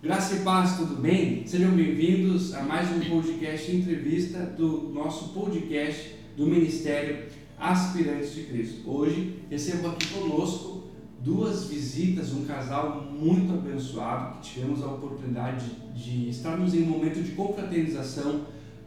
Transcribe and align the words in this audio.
Graça 0.00 0.36
e 0.36 0.40
paz, 0.44 0.76
tudo 0.76 1.02
bem? 1.02 1.44
Sejam 1.44 1.72
bem-vindos 1.72 2.54
a 2.54 2.62
mais 2.62 2.88
um 2.88 3.00
podcast 3.00 3.74
entrevista 3.74 4.46
do 4.46 4.90
nosso 4.94 5.30
podcast 5.30 6.14
do 6.36 6.46
Ministério 6.46 7.26
Aspirantes 7.58 8.32
de 8.32 8.44
Cristo. 8.44 8.88
Hoje 8.88 9.40
recebo 9.50 9.88
aqui 9.88 10.06
conosco 10.06 10.84
duas 11.18 11.64
visitas, 11.64 12.32
um 12.32 12.44
casal 12.44 13.08
muito 13.10 13.52
abençoado 13.52 14.38
que 14.38 14.50
tivemos 14.50 14.84
a 14.84 14.86
oportunidade 14.86 15.66
de 15.96 16.28
estarmos 16.28 16.74
em 16.74 16.84
um 16.84 16.90
momento 16.90 17.20
de 17.20 17.32
confraternização 17.32 18.42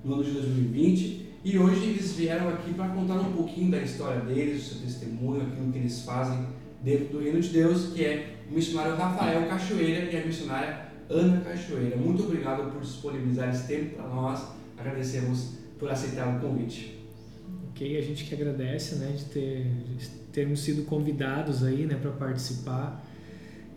no 0.06 0.14
ano 0.14 0.24
de 0.24 0.32
2020 0.32 1.26
e 1.44 1.60
hoje 1.60 1.90
eles 1.90 2.14
vieram 2.14 2.48
aqui 2.48 2.74
para 2.74 2.88
contar 2.88 3.20
um 3.20 3.34
pouquinho 3.34 3.70
da 3.70 3.82
história 3.82 4.22
deles, 4.22 4.62
o 4.62 4.76
seu 4.76 4.88
testemunho, 4.88 5.42
aquilo 5.42 5.74
que 5.74 5.78
eles 5.78 6.04
fazem 6.04 6.48
dentro 6.82 7.08
do 7.08 7.20
Reino 7.20 7.42
de 7.42 7.50
Deus, 7.50 7.88
que 7.88 8.06
é 8.06 8.38
o 8.50 8.54
missionário 8.54 8.96
Rafael 8.96 9.50
Cachoeira 9.50 10.10
e 10.10 10.16
a 10.16 10.26
missionária 10.26 10.91
Ana 11.12 11.42
Cachoeira. 11.42 11.98
Muito 11.98 12.24
obrigado 12.24 12.72
por 12.72 12.82
disponibilizar 12.82 13.50
esse 13.50 13.68
tempo 13.68 13.96
para 13.96 14.08
nós. 14.08 14.48
Agradecemos 14.78 15.54
por 15.78 15.90
aceitar 15.90 16.38
o 16.38 16.40
convite. 16.40 17.00
Ok, 17.70 17.98
a 17.98 18.02
gente 18.02 18.26
que 18.26 18.36
agradece, 18.36 18.96
né, 18.96 19.12
de, 19.18 19.26
ter, 19.26 19.66
de 19.98 20.08
termos 20.32 20.62
sido 20.62 20.84
convidados 20.86 21.64
aí, 21.64 21.86
né, 21.86 21.96
para 21.96 22.12
participar. 22.12 23.06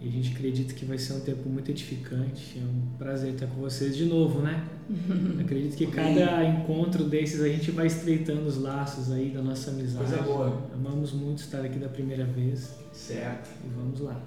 E 0.00 0.08
a 0.08 0.10
gente 0.10 0.34
acredita 0.34 0.74
que 0.74 0.84
vai 0.84 0.98
ser 0.98 1.14
um 1.14 1.20
tempo 1.20 1.48
muito 1.48 1.70
edificante. 1.70 2.58
É 2.58 2.62
um 2.62 2.96
prazer 2.98 3.32
estar 3.32 3.46
com 3.46 3.60
vocês 3.62 3.96
de 3.96 4.04
novo, 4.04 4.42
né? 4.42 4.62
Acredito 5.40 5.76
que 5.76 5.86
cada 5.86 6.44
encontro 6.44 7.04
desses 7.04 7.40
a 7.40 7.48
gente 7.48 7.70
vai 7.70 7.86
estreitando 7.86 8.46
os 8.46 8.58
laços 8.58 9.10
aí 9.10 9.30
da 9.30 9.40
nossa 9.40 9.70
amizade. 9.70 10.04
Coisa 10.04 10.22
boa. 10.22 10.68
Amamos 10.74 11.12
muito 11.12 11.38
estar 11.38 11.64
aqui 11.64 11.78
da 11.78 11.88
primeira 11.88 12.26
vez. 12.26 12.74
Certo. 12.92 13.48
E 13.64 13.68
vamos 13.74 14.00
lá. 14.00 14.20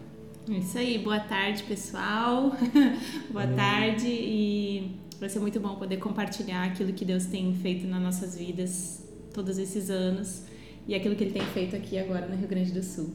É 0.50 0.54
isso 0.60 0.78
aí, 0.78 0.98
boa 1.00 1.20
tarde 1.20 1.64
pessoal, 1.64 2.52
boa 3.32 3.48
tarde 3.48 4.08
e 4.08 4.92
vai 5.20 5.28
ser 5.28 5.40
muito 5.40 5.60
bom 5.60 5.76
poder 5.76 5.98
compartilhar 5.98 6.64
aquilo 6.64 6.94
que 6.94 7.04
Deus 7.04 7.26
tem 7.26 7.54
feito 7.54 7.86
nas 7.86 8.02
nossas 8.02 8.38
vidas 8.38 9.04
todos 9.34 9.58
esses 9.58 9.90
anos 9.90 10.44
e 10.88 10.96
aquilo 10.96 11.16
que 11.16 11.26
Ele 11.26 11.34
tem 11.34 11.42
feito 11.48 11.76
aqui 11.76 11.98
agora 11.98 12.28
no 12.28 12.36
Rio 12.38 12.48
Grande 12.48 12.72
do 12.72 12.82
Sul. 12.82 13.10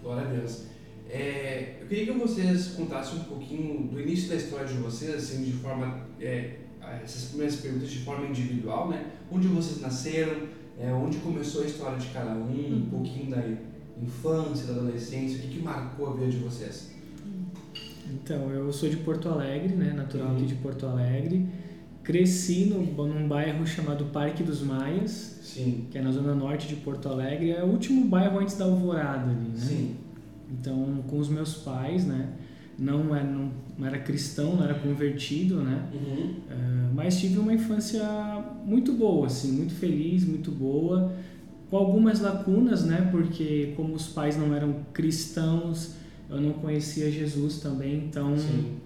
Glória 0.00 0.28
a 0.28 0.32
Deus. 0.32 0.66
É, 1.10 1.78
eu 1.80 1.86
queria 1.88 2.06
que 2.12 2.18
vocês 2.18 2.68
contassem 2.68 3.18
um 3.20 3.24
pouquinho 3.24 3.88
do 3.88 4.00
início 4.00 4.28
da 4.28 4.36
história 4.36 4.66
de 4.66 4.74
vocês, 4.74 5.12
assim, 5.14 5.42
de 5.44 5.52
forma, 5.52 6.06
é, 6.20 6.58
essas 7.02 7.30
primeiras 7.30 7.56
perguntas 7.56 7.90
de 7.90 7.98
forma 8.00 8.26
individual, 8.28 8.88
né? 8.90 9.06
Onde 9.30 9.48
vocês 9.48 9.80
nasceram, 9.80 10.36
é, 10.78 10.92
onde 10.92 11.18
começou 11.18 11.62
a 11.62 11.66
história 11.66 11.98
de 11.98 12.06
cada 12.08 12.30
um, 12.32 12.42
um 12.44 12.72
Uhum. 12.74 12.86
pouquinho 12.90 13.30
da 13.30 13.42
infância, 14.02 14.66
da 14.72 14.80
adolescência, 14.80 15.38
o 15.38 15.42
que, 15.42 15.48
que 15.48 15.62
marcou 15.62 16.08
a 16.08 16.12
vida 16.14 16.30
de 16.30 16.38
vocês? 16.38 16.90
Então, 18.12 18.50
eu 18.50 18.72
sou 18.72 18.88
de 18.88 18.96
Porto 18.98 19.28
Alegre, 19.28 19.74
né? 19.74 19.92
Natural 19.92 20.28
Uhum. 20.28 20.36
aqui 20.36 20.46
de 20.46 20.54
Porto 20.56 20.86
Alegre. 20.86 21.46
Cresci 22.02 22.66
no, 22.66 22.82
num 23.06 23.26
bairro 23.26 23.66
chamado 23.66 24.04
Parque 24.06 24.42
dos 24.44 24.62
Maias, 24.62 25.40
Sim, 25.42 25.86
que 25.90 25.98
é 25.98 26.02
na 26.02 26.12
zona 26.12 26.34
norte 26.34 26.68
de 26.68 26.76
Porto 26.76 27.08
Alegre. 27.08 27.50
É 27.50 27.62
o 27.64 27.66
último 27.66 28.04
bairro 28.06 28.38
antes 28.38 28.56
da 28.56 28.64
Alvorada 28.64 29.30
ali, 29.30 29.48
né? 29.48 29.56
sim, 29.56 29.96
Então, 30.52 31.02
com 31.08 31.18
os 31.18 31.28
meus 31.28 31.54
pais, 31.54 32.06
né? 32.06 32.28
Não 32.78 33.14
era, 33.14 33.24
não, 33.24 33.50
não 33.78 33.86
era 33.86 33.98
cristão, 33.98 34.54
não 34.56 34.62
era 34.64 34.74
convertido, 34.74 35.62
né? 35.62 35.88
uhum. 35.92 36.34
Eh, 36.50 36.88
mas 36.94 37.18
tive 37.18 37.38
uma 37.38 37.52
infância 37.54 38.04
muito 38.64 38.92
boa, 38.92 39.26
assim, 39.26 39.50
muito 39.52 39.74
feliz, 39.74 40.24
muito 40.24 40.50
boa, 40.52 41.12
com 41.70 41.76
algumas 41.76 42.20
lacunas, 42.20 42.84
né? 42.84 43.08
Porque 43.10 43.72
como 43.76 43.94
os 43.94 44.08
pais 44.08 44.36
não 44.36 44.54
eram 44.54 44.74
cristãos, 44.92 45.94
eu 46.28 46.40
não 46.40 46.52
conhecia 46.54 47.10
Jesus 47.10 47.60
também, 47.60 48.04
então 48.06 48.36
sim, 48.36 48.76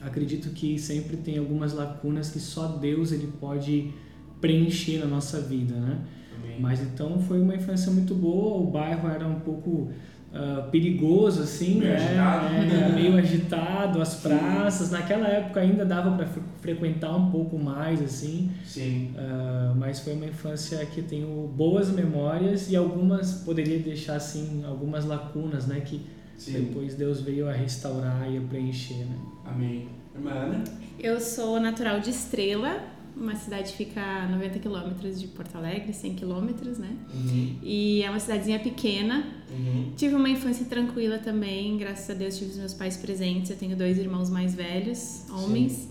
acredito 0.00 0.50
que 0.50 0.78
sempre 0.78 1.16
tem 1.16 1.38
algumas 1.38 1.72
lacunas 1.72 2.30
que 2.30 2.40
só 2.40 2.68
Deus 2.68 3.12
ele 3.12 3.28
pode 3.40 3.92
preencher 4.40 4.98
na 4.98 5.06
nossa 5.06 5.40
vida, 5.40 5.74
né? 5.74 6.04
amém. 6.36 6.60
Mas 6.60 6.80
então 6.80 7.18
foi 7.20 7.40
uma 7.40 7.54
infância 7.54 7.90
muito 7.90 8.14
boa, 8.14 8.60
o 8.60 8.70
bairro 8.70 9.08
era 9.08 9.26
um 9.26 9.40
pouco 9.40 9.90
ah, 10.34 10.68
perigoso, 10.70 11.42
assim, 11.42 11.74
Meio 11.80 11.90
né? 11.92 11.96
agitado. 11.96 12.54
Era 12.54 12.88
meio 12.94 13.16
agitado, 13.18 14.00
as 14.00 14.08
Sim. 14.08 14.28
praças. 14.28 14.90
Naquela 14.90 15.28
época 15.28 15.60
ainda 15.60 15.84
dava 15.84 16.16
para 16.16 16.26
frequentar 16.60 17.14
um 17.14 17.30
pouco 17.30 17.58
mais, 17.58 18.00
assim, 18.02 18.50
Sim, 18.64 19.14
ah, 19.16 19.74
mas 19.76 20.00
foi 20.00 20.14
uma 20.14 20.26
infância 20.26 20.84
que 20.86 21.02
tenho 21.02 21.48
boas 21.54 21.90
memórias 21.90 22.70
e 22.70 22.76
algumas, 22.76 23.42
poderia 23.44 23.78
deixar, 23.78 24.16
assim, 24.16 24.64
algumas 24.66 25.04
lacunas, 25.04 25.66
né? 25.66 25.80
Que 25.80 26.00
sim, 26.36 26.52
depois 26.52 26.94
Deus 26.94 27.20
veio 27.20 27.48
a 27.48 27.52
restaurar 27.52 28.30
e 28.30 28.38
a 28.38 28.40
preencher, 28.40 29.04
né? 29.04 29.16
amém. 29.44 29.88
Irmã 30.14 30.30
Ana? 30.30 30.64
Eu 30.98 31.18
sou 31.20 31.58
natural 31.58 32.00
de 32.00 32.10
Estrela, 32.10 32.80
uma 33.22 33.36
cidade 33.36 33.72
fica 33.72 34.00
a 34.00 34.28
90 34.28 34.58
quilômetros 34.58 35.20
de 35.20 35.28
Porto 35.28 35.56
Alegre, 35.56 35.92
100 35.92 36.14
quilômetros, 36.14 36.78
né? 36.78 36.90
Uhum, 37.14 37.56
E 37.62 38.02
é 38.02 38.10
uma 38.10 38.18
cidadezinha 38.20 38.58
pequena. 38.58 39.24
uhum, 39.50 39.92
Tive 39.96 40.14
uma 40.14 40.28
infância 40.28 40.66
tranquila 40.66 41.18
também, 41.18 41.76
graças 41.78 42.10
a 42.10 42.14
Deus 42.14 42.36
tive 42.36 42.50
os 42.50 42.56
meus 42.58 42.74
pais 42.74 42.96
presentes. 42.96 43.50
Eu 43.50 43.56
tenho 43.56 43.76
dois 43.76 43.96
irmãos 43.98 44.28
mais 44.30 44.54
velhos, 44.54 45.24
homens. 45.30 45.88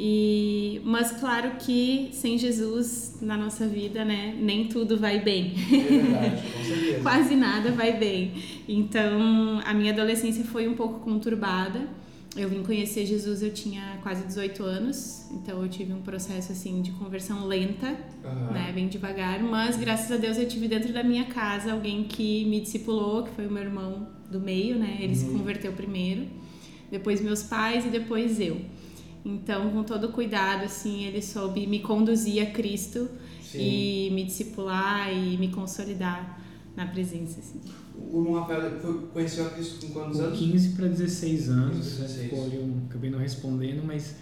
E 0.00 0.80
mas 0.84 1.10
claro 1.12 1.52
que 1.58 2.10
sem 2.12 2.38
Jesus 2.38 3.18
na 3.20 3.36
nossa 3.36 3.66
vida, 3.66 4.04
né, 4.04 4.36
nem 4.40 4.68
tudo 4.68 4.96
vai 4.96 5.20
bem. 5.20 5.54
é 5.56 5.76
verdade, 5.88 6.42
com 6.52 6.64
certeza. 6.64 7.00
Quase 7.02 7.34
nada 7.34 7.72
vai 7.72 7.98
bem. 7.98 8.32
Então, 8.68 9.60
a 9.64 9.74
minha 9.74 9.92
adolescência 9.92 10.44
foi 10.44 10.68
um 10.68 10.74
pouco 10.74 11.00
conturbada. 11.00 11.80
Eu 12.36 12.48
vim 12.48 12.62
conhecer 12.62 13.04
Jesus, 13.06 13.42
eu 13.42 13.52
tinha 13.52 13.98
quase 14.02 14.24
18 14.24 14.62
anos, 14.62 15.26
então 15.32 15.62
eu 15.62 15.68
tive 15.68 15.92
um 15.92 16.02
processo 16.02 16.52
assim 16.52 16.82
de 16.82 16.92
conversão 16.92 17.46
lenta, 17.46 17.96
Aham. 18.24 18.50
né, 18.52 18.70
bem 18.72 18.86
devagar, 18.86 19.42
mas 19.42 19.76
graças 19.76 20.10
a 20.12 20.16
Deus 20.16 20.36
eu 20.36 20.46
tive 20.46 20.68
dentro 20.68 20.92
da 20.92 21.02
minha 21.02 21.24
casa 21.24 21.72
alguém 21.72 22.04
que 22.04 22.44
me 22.44 22.60
discipulou, 22.60 23.24
que 23.24 23.30
foi 23.30 23.46
o 23.46 23.50
meu 23.50 23.62
irmão 23.62 24.08
do 24.30 24.38
meio, 24.38 24.78
né? 24.78 24.98
Ele 25.00 25.14
se 25.16 25.24
Uhum. 25.26 25.38
converteu 25.38 25.72
primeiro, 25.72 26.26
depois 26.90 27.20
meus 27.20 27.42
pais 27.42 27.84
e 27.86 27.88
depois 27.88 28.38
eu. 28.38 28.60
Então, 29.24 29.70
com 29.70 29.82
todo 29.82 30.10
cuidado, 30.10 30.64
assim, 30.64 31.04
ele 31.04 31.20
soube 31.22 31.66
me 31.66 31.80
conduzir 31.80 32.42
a 32.42 32.50
Cristo 32.50 33.08
Sim. 33.42 33.58
e 33.58 34.10
me 34.12 34.22
discipular 34.24 35.12
e 35.12 35.36
me 35.38 35.48
consolidar 35.48 36.38
na 36.76 36.86
presença. 36.86 37.40
Assim. 37.40 37.60
O 38.12 38.32
Rafael 38.34 38.70
foi, 38.80 39.00
conheceu 39.12 39.46
a 39.46 39.50
Cristo 39.50 39.86
com 39.86 39.92
quantos 39.92 40.18
Com 40.18 40.24
anos? 40.24 40.38
15 40.38 40.68
para 40.70 40.86
16 40.88 41.48
anos, 41.50 41.76
16. 41.98 42.22
ficou 42.22 42.44
ali, 42.44 42.56
eu 42.56 42.68
acabei 42.88 43.10
não 43.10 43.18
respondendo, 43.18 43.82
mas 43.86 44.14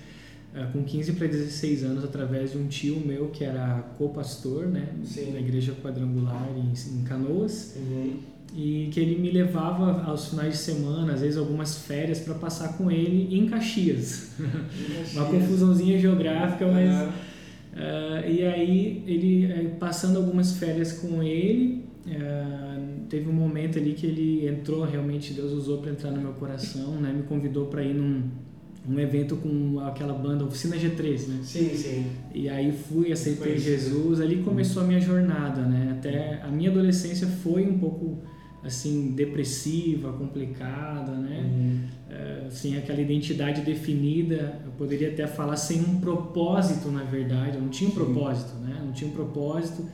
ah, 0.54 0.68
com 0.72 0.82
15 0.82 1.12
para 1.12 1.26
16 1.26 1.84
anos, 1.84 2.04
através 2.04 2.52
de 2.52 2.58
um 2.58 2.66
tio 2.66 2.98
meu 3.04 3.28
que 3.28 3.44
era 3.44 3.84
co-pastor, 3.98 4.66
né, 4.66 4.88
Sim. 5.04 5.32
da 5.32 5.38
igreja 5.38 5.72
quadrangular 5.82 6.48
em, 6.56 6.72
em 6.98 7.02
Canoas, 7.04 7.74
Uhum. 7.76 8.14
e 8.56 8.88
que 8.90 8.98
ele 8.98 9.20
me 9.20 9.30
levava 9.30 10.02
aos 10.04 10.28
finais 10.28 10.52
de 10.54 10.58
semana, 10.60 11.12
às 11.12 11.20
vezes 11.20 11.36
algumas 11.36 11.76
férias, 11.78 12.18
para 12.20 12.34
passar 12.34 12.76
com 12.78 12.90
ele 12.90 13.36
em 13.36 13.46
Caxias. 13.46 14.30
Uma 15.14 15.26
confusãozinha 15.26 15.98
geográfica, 15.98 16.66
mas. 16.66 16.90
Aham. 16.90 17.12
Ah, 17.78 18.26
e 18.26 18.42
aí, 18.42 19.04
ele 19.06 19.44
eh, 19.52 19.76
passando 19.78 20.16
algumas 20.16 20.52
férias 20.56 20.92
com 20.92 21.22
ele, 21.22 21.84
ah, 22.08 22.78
teve 23.08 23.28
um 23.28 23.32
momento 23.32 23.78
ali 23.78 23.92
que 23.92 24.06
ele 24.06 24.46
entrou, 24.46 24.84
realmente 24.84 25.32
Deus 25.32 25.52
usou 25.52 25.78
para 25.78 25.90
entrar 25.90 26.10
no 26.10 26.20
meu 26.20 26.32
coração, 26.32 26.92
né? 27.00 27.12
Me 27.12 27.22
convidou 27.22 27.66
para 27.66 27.82
ir 27.82 27.94
num 27.94 28.22
um 28.88 29.00
evento 29.00 29.36
com 29.36 29.80
aquela 29.80 30.12
banda 30.12 30.44
Oficina 30.44 30.76
G3, 30.76 31.26
né? 31.26 31.40
Sim, 31.42 31.70
sim. 31.74 32.06
E 32.32 32.48
aí 32.48 32.70
fui, 32.72 33.10
aceitei 33.10 33.54
Conhecido. 33.54 33.76
Jesus, 33.76 34.20
ali 34.20 34.42
começou 34.42 34.82
a 34.82 34.86
minha 34.86 35.00
jornada, 35.00 35.62
né? 35.62 35.96
Até 35.98 36.40
a 36.42 36.48
minha 36.48 36.70
adolescência 36.70 37.26
foi 37.26 37.66
um 37.66 37.78
pouco 37.78 38.18
assim 38.62 39.12
depressiva, 39.12 40.12
complicada, 40.12 41.12
né? 41.12 41.40
Uhum. 41.40 41.80
Eh, 42.10 42.46
sem 42.50 42.76
aquela 42.76 43.00
identidade 43.00 43.62
definida, 43.62 44.60
eu 44.64 44.72
poderia 44.72 45.08
até 45.08 45.26
falar 45.26 45.56
sem 45.56 45.80
um 45.80 46.00
propósito, 46.00 46.90
na 46.90 47.02
verdade, 47.02 47.56
eu 47.56 47.62
não 47.62 47.68
tinha 47.68 47.90
um 47.90 47.92
propósito, 47.92 48.54
né? 48.58 48.80
Não 48.84 48.92
tinha 48.92 49.10
um 49.10 49.12
propósito 49.12 49.84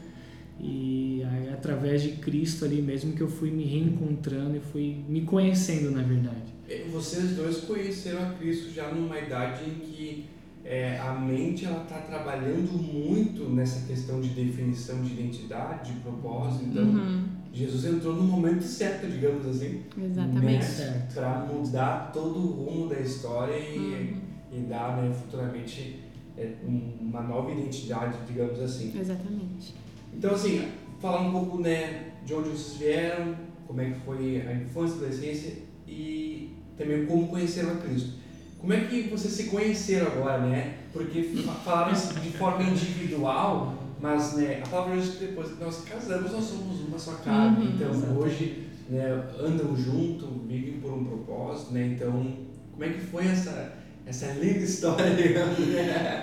e 0.62 1.22
aí, 1.24 1.48
através 1.52 2.02
de 2.02 2.12
Cristo 2.12 2.64
ali 2.64 2.80
mesmo 2.80 3.12
que 3.14 3.20
eu 3.20 3.28
fui 3.28 3.50
me 3.50 3.64
reencontrando 3.64 4.56
e 4.56 4.60
fui 4.60 5.04
me 5.08 5.22
conhecendo, 5.22 5.90
na 5.90 6.02
verdade. 6.02 6.52
Vocês 6.90 7.36
dois 7.36 7.58
conheceram 7.58 8.22
a 8.22 8.32
Cristo 8.34 8.72
já 8.72 8.90
numa 8.92 9.18
idade 9.18 9.64
em 9.68 9.74
que 9.80 10.24
é, 10.64 10.98
a 11.00 11.12
mente 11.12 11.64
ela 11.64 11.82
está 11.82 11.98
trabalhando 11.98 12.72
muito 12.72 13.44
nessa 13.50 13.84
questão 13.86 14.20
de 14.20 14.28
definição 14.28 15.02
de 15.02 15.12
identidade, 15.12 15.92
de 15.92 16.00
propósito. 16.00 16.64
Então, 16.70 16.84
Uhum, 16.84 17.24
Jesus 17.52 17.84
entrou 17.84 18.14
no 18.14 18.22
momento 18.22 18.62
certo, 18.62 19.06
digamos 19.08 19.46
assim, 19.46 19.82
exatamente. 20.00 20.64
Né? 20.80 21.08
Para 21.12 21.40
mudar 21.52 22.10
todo 22.12 22.38
o 22.38 22.64
rumo 22.64 22.88
da 22.88 23.00
história 23.00 23.54
e, 23.58 23.76
Uhum, 23.78 24.20
e 24.58 24.60
dar 24.62 25.02
né, 25.02 25.12
futuramente 25.12 25.98
é, 26.38 26.54
um- 26.66 26.96
uma 27.08 27.20
nova 27.22 27.50
identidade, 27.50 28.16
digamos 28.26 28.58
assim. 28.60 28.92
exatamente. 28.98 29.74
Então, 30.12 30.34
assim, 30.34 30.68
falar 31.00 31.22
um 31.22 31.32
pouco 31.32 31.58
né, 31.60 32.12
de 32.24 32.34
onde 32.34 32.50
vocês 32.50 32.78
vieram, 32.78 33.34
como 33.66 33.80
é 33.80 33.90
que 33.90 34.00
foi 34.00 34.42
a 34.46 34.52
infância, 34.54 34.94
a 34.94 34.98
adolescência 34.98 35.54
e 35.86 36.54
também 36.76 37.06
como 37.06 37.28
conheceram 37.28 37.72
a 37.72 37.76
Cristo. 37.76 38.12
como 38.58 38.72
é 38.72 38.80
que 38.84 39.02
vocês 39.08 39.32
se 39.32 39.44
conheceram 39.44 40.06
agora, 40.06 40.38
né? 40.46 40.74
Porque 40.92 41.22
falaram 41.64 41.92
de 41.92 42.30
forma 42.30 42.62
individual, 42.62 43.74
mas 44.00 44.34
né, 44.34 44.62
a 44.64 44.68
palavra 44.68 45.00
que 45.00 45.26
depois 45.26 45.52
que 45.52 45.64
nós 45.64 45.84
casamos, 45.84 46.32
nós 46.32 46.44
somos 46.44 46.80
uma 46.80 46.98
só 46.98 47.12
carne. 47.14 47.66
Uhum, 47.66 47.72
então, 47.74 47.90
exatamente. 47.90 48.18
hoje, 48.18 48.68
né, 48.88 49.24
andam 49.40 49.76
junto, 49.76 50.26
vivem 50.46 50.80
por 50.80 50.92
um 50.92 51.04
propósito, 51.04 51.72
né? 51.72 51.94
Então, 51.96 52.36
como 52.70 52.84
é 52.84 52.88
que 52.90 53.00
foi 53.00 53.26
essa, 53.26 53.72
essa 54.12 54.26
linda 54.34 54.58
história? 54.58 55.06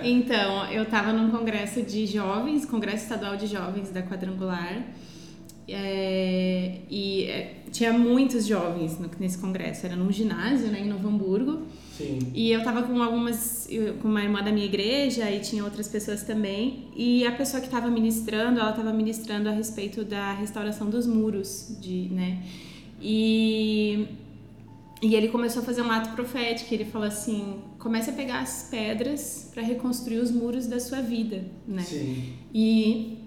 Então, 0.04 0.64
eu 0.70 0.84
estava 0.84 1.12
num 1.12 1.30
congresso 1.30 1.82
de 1.82 2.06
jovens, 2.06 2.64
congresso 2.64 3.02
estadual 3.04 3.36
de 3.36 3.46
jovens 3.46 3.90
da 3.90 4.02
Quadrangular, 4.02 4.86
é, 5.68 6.78
e 6.90 7.24
é, 7.24 7.54
tinha 7.70 7.92
muitos 7.92 8.46
jovens 8.46 8.98
no- 8.98 9.10
nesse 9.20 9.38
congresso. 9.38 9.86
Era 9.86 9.94
num 9.96 10.10
ginásio, 10.10 10.68
né, 10.68 10.80
em 10.80 10.88
Novo 10.88 11.06
Hamburgo. 11.08 11.62
Sim. 11.96 12.18
E 12.34 12.50
eu 12.50 12.62
tava 12.64 12.82
com 12.82 13.00
algumas, 13.02 13.68
com 14.00 14.08
uma 14.08 14.22
irmã 14.22 14.42
da 14.42 14.50
minha 14.50 14.64
igreja 14.66 15.30
e 15.30 15.38
tinha 15.40 15.62
outras 15.62 15.86
pessoas 15.86 16.22
também. 16.22 16.86
E 16.96 17.24
a 17.26 17.32
pessoa 17.32 17.60
que 17.60 17.66
estava 17.66 17.88
ministrando, 17.88 18.58
ela 18.58 18.70
estava 18.70 18.92
ministrando 18.92 19.48
a 19.48 19.52
respeito 19.52 20.04
da 20.04 20.32
restauração 20.32 20.88
dos 20.88 21.06
muros, 21.06 21.76
de, 21.80 22.08
né? 22.10 22.38
E 23.02 24.06
e 25.02 25.14
ele 25.14 25.28
começou 25.28 25.62
a 25.62 25.64
fazer 25.64 25.80
um 25.80 25.90
ato 25.90 26.10
profético. 26.10 26.72
Ele 26.74 26.84
falou 26.84 27.08
assim: 27.08 27.60
comece 27.78 28.10
a 28.10 28.12
pegar 28.12 28.40
as 28.40 28.68
pedras 28.70 29.50
para 29.52 29.62
reconstruir 29.62 30.18
os 30.18 30.30
muros 30.30 30.66
da 30.66 30.78
sua 30.78 31.00
vida, 31.00 31.44
né? 31.66 31.82
Sim. 31.82 32.34
E 32.52 33.18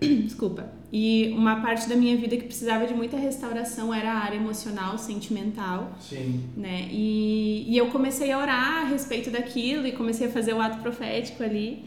desculpa. 0.24 0.72
E 0.90 1.34
uma 1.36 1.60
parte 1.60 1.86
da 1.86 1.94
minha 1.94 2.16
vida 2.16 2.34
que 2.34 2.44
precisava 2.44 2.86
de 2.86 2.94
muita 2.94 3.18
restauração 3.18 3.92
era 3.92 4.10
a 4.10 4.18
área 4.20 4.36
emocional, 4.36 4.96
sentimental 4.96 5.92
Sim. 6.00 6.44
né? 6.56 6.88
E, 6.90 7.66
e 7.68 7.76
eu 7.76 7.88
comecei 7.88 8.32
a 8.32 8.38
orar 8.38 8.82
a 8.82 8.84
respeito 8.84 9.30
daquilo 9.30 9.86
e 9.86 9.92
comecei 9.92 10.28
a 10.28 10.30
fazer 10.30 10.54
o 10.54 10.60
ato 10.60 10.80
profético 10.80 11.42
ali. 11.42 11.84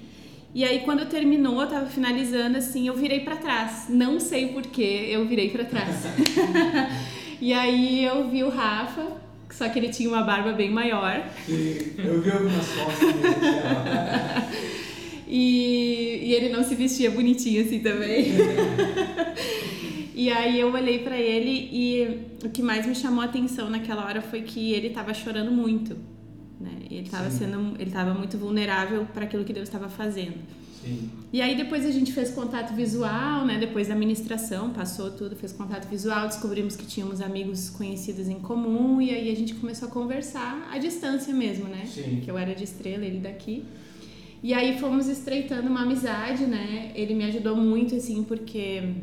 E 0.54 0.64
aí 0.64 0.82
quando 0.82 1.08
terminou, 1.08 1.62
eu 1.62 1.68
tava 1.68 1.88
finalizando 1.88 2.60
assim, 2.60 2.88
eu 2.88 2.94
virei 2.96 3.22
para 3.22 3.38
trás. 3.38 3.88
Não 3.90 4.20
sei 4.20 4.50
por 4.50 4.62
que 4.64 4.84
eu 4.84 5.28
virei 5.28 5.50
para 5.50 5.66
trás. 5.66 6.04
e 7.42 7.54
aí 7.54 8.06
eu 8.06 8.30
vi 8.30 8.44
o 8.44 8.50
Rafa, 8.50 9.20
só 9.52 9.70
que 9.70 9.80
ele 9.80 9.90
tinha 9.90 10.10
uma 10.10 10.24
barba 10.24 10.54
bem 10.54 10.72
maior. 10.72 11.24
Sim. 11.46 11.94
Eu 11.98 12.22
vi 12.22 12.32
algumas 12.32 12.66
fotos 12.66 13.00
dele, 13.00 13.36
assim, 13.36 14.82
E, 15.34 16.20
e 16.24 16.34
ele 16.34 16.50
não 16.50 16.62
se 16.62 16.76
vestia 16.76 17.10
bonitinho 17.10 17.64
assim 17.64 17.80
também. 17.80 18.34
e 20.14 20.30
aí 20.30 20.60
eu 20.60 20.70
olhei 20.74 21.00
pra 21.00 21.18
ele 21.18 21.70
e 21.72 22.28
o 22.46 22.50
que 22.50 22.62
mais 22.62 22.86
me 22.86 22.94
chamou 22.94 23.22
a 23.22 23.26
atenção 23.26 23.70
naquela 23.70 24.04
hora 24.04 24.22
foi 24.22 24.42
que 24.42 24.74
ele 24.74 24.90
tava 24.90 25.14
chorando 25.14 25.50
muito. 25.50 25.96
Né? 26.60 26.72
Ele 26.92 27.10
tava 27.10 27.32
Sim. 27.32 27.46
sendo, 27.46 27.76
ele 27.80 27.92
tava 27.92 28.14
muito 28.14 28.38
vulnerável 28.38 29.08
para 29.14 29.24
aquilo 29.24 29.46
que 29.46 29.54
Deus 29.54 29.70
estava 29.70 29.88
fazendo. 29.88 30.36
Sim. 30.84 31.10
E 31.32 31.42
aí 31.42 31.56
depois 31.56 31.86
a 31.86 31.92
gente 31.92 32.12
fez 32.12 32.32
contato 32.32 32.74
visual, 32.74 33.46
né? 33.46 33.58
Depois 33.58 33.88
da 33.88 33.96
ministração, 33.96 34.72
passou 34.72 35.12
tudo, 35.12 35.36
fez 35.36 35.52
contato 35.52 35.88
visual, 35.88 36.28
descobrimos 36.28 36.76
que 36.76 36.86
tínhamos 36.86 37.22
amigos 37.22 37.70
conhecidos 37.70 38.28
em 38.28 38.40
comum 38.40 39.02
e 39.02 39.12
aí 39.12 39.32
a 39.32 39.36
gente 39.36 39.54
começou 39.56 39.88
a 39.88 39.92
conversar 39.92 40.70
à 40.72 40.78
distância 40.78 41.34
mesmo, 41.34 41.66
né? 41.66 41.86
Sim. 41.86 42.22
Que 42.24 42.30
eu 42.30 42.38
era 42.38 42.54
de 42.54 42.64
Estrela, 42.64 43.06
ele 43.06 43.20
daqui. 43.20 43.64
E 44.44 44.54
aí 44.54 44.80
fomos 44.80 45.08
estreitando 45.08 45.68
uma 45.70 45.84
amizade, 45.84 46.46
né? 46.46 46.92
Ele 46.96 47.14
me 47.14 47.24
ajudou 47.26 47.56
muito 47.56 47.96
assim, 47.96 48.24
porque 48.24 48.96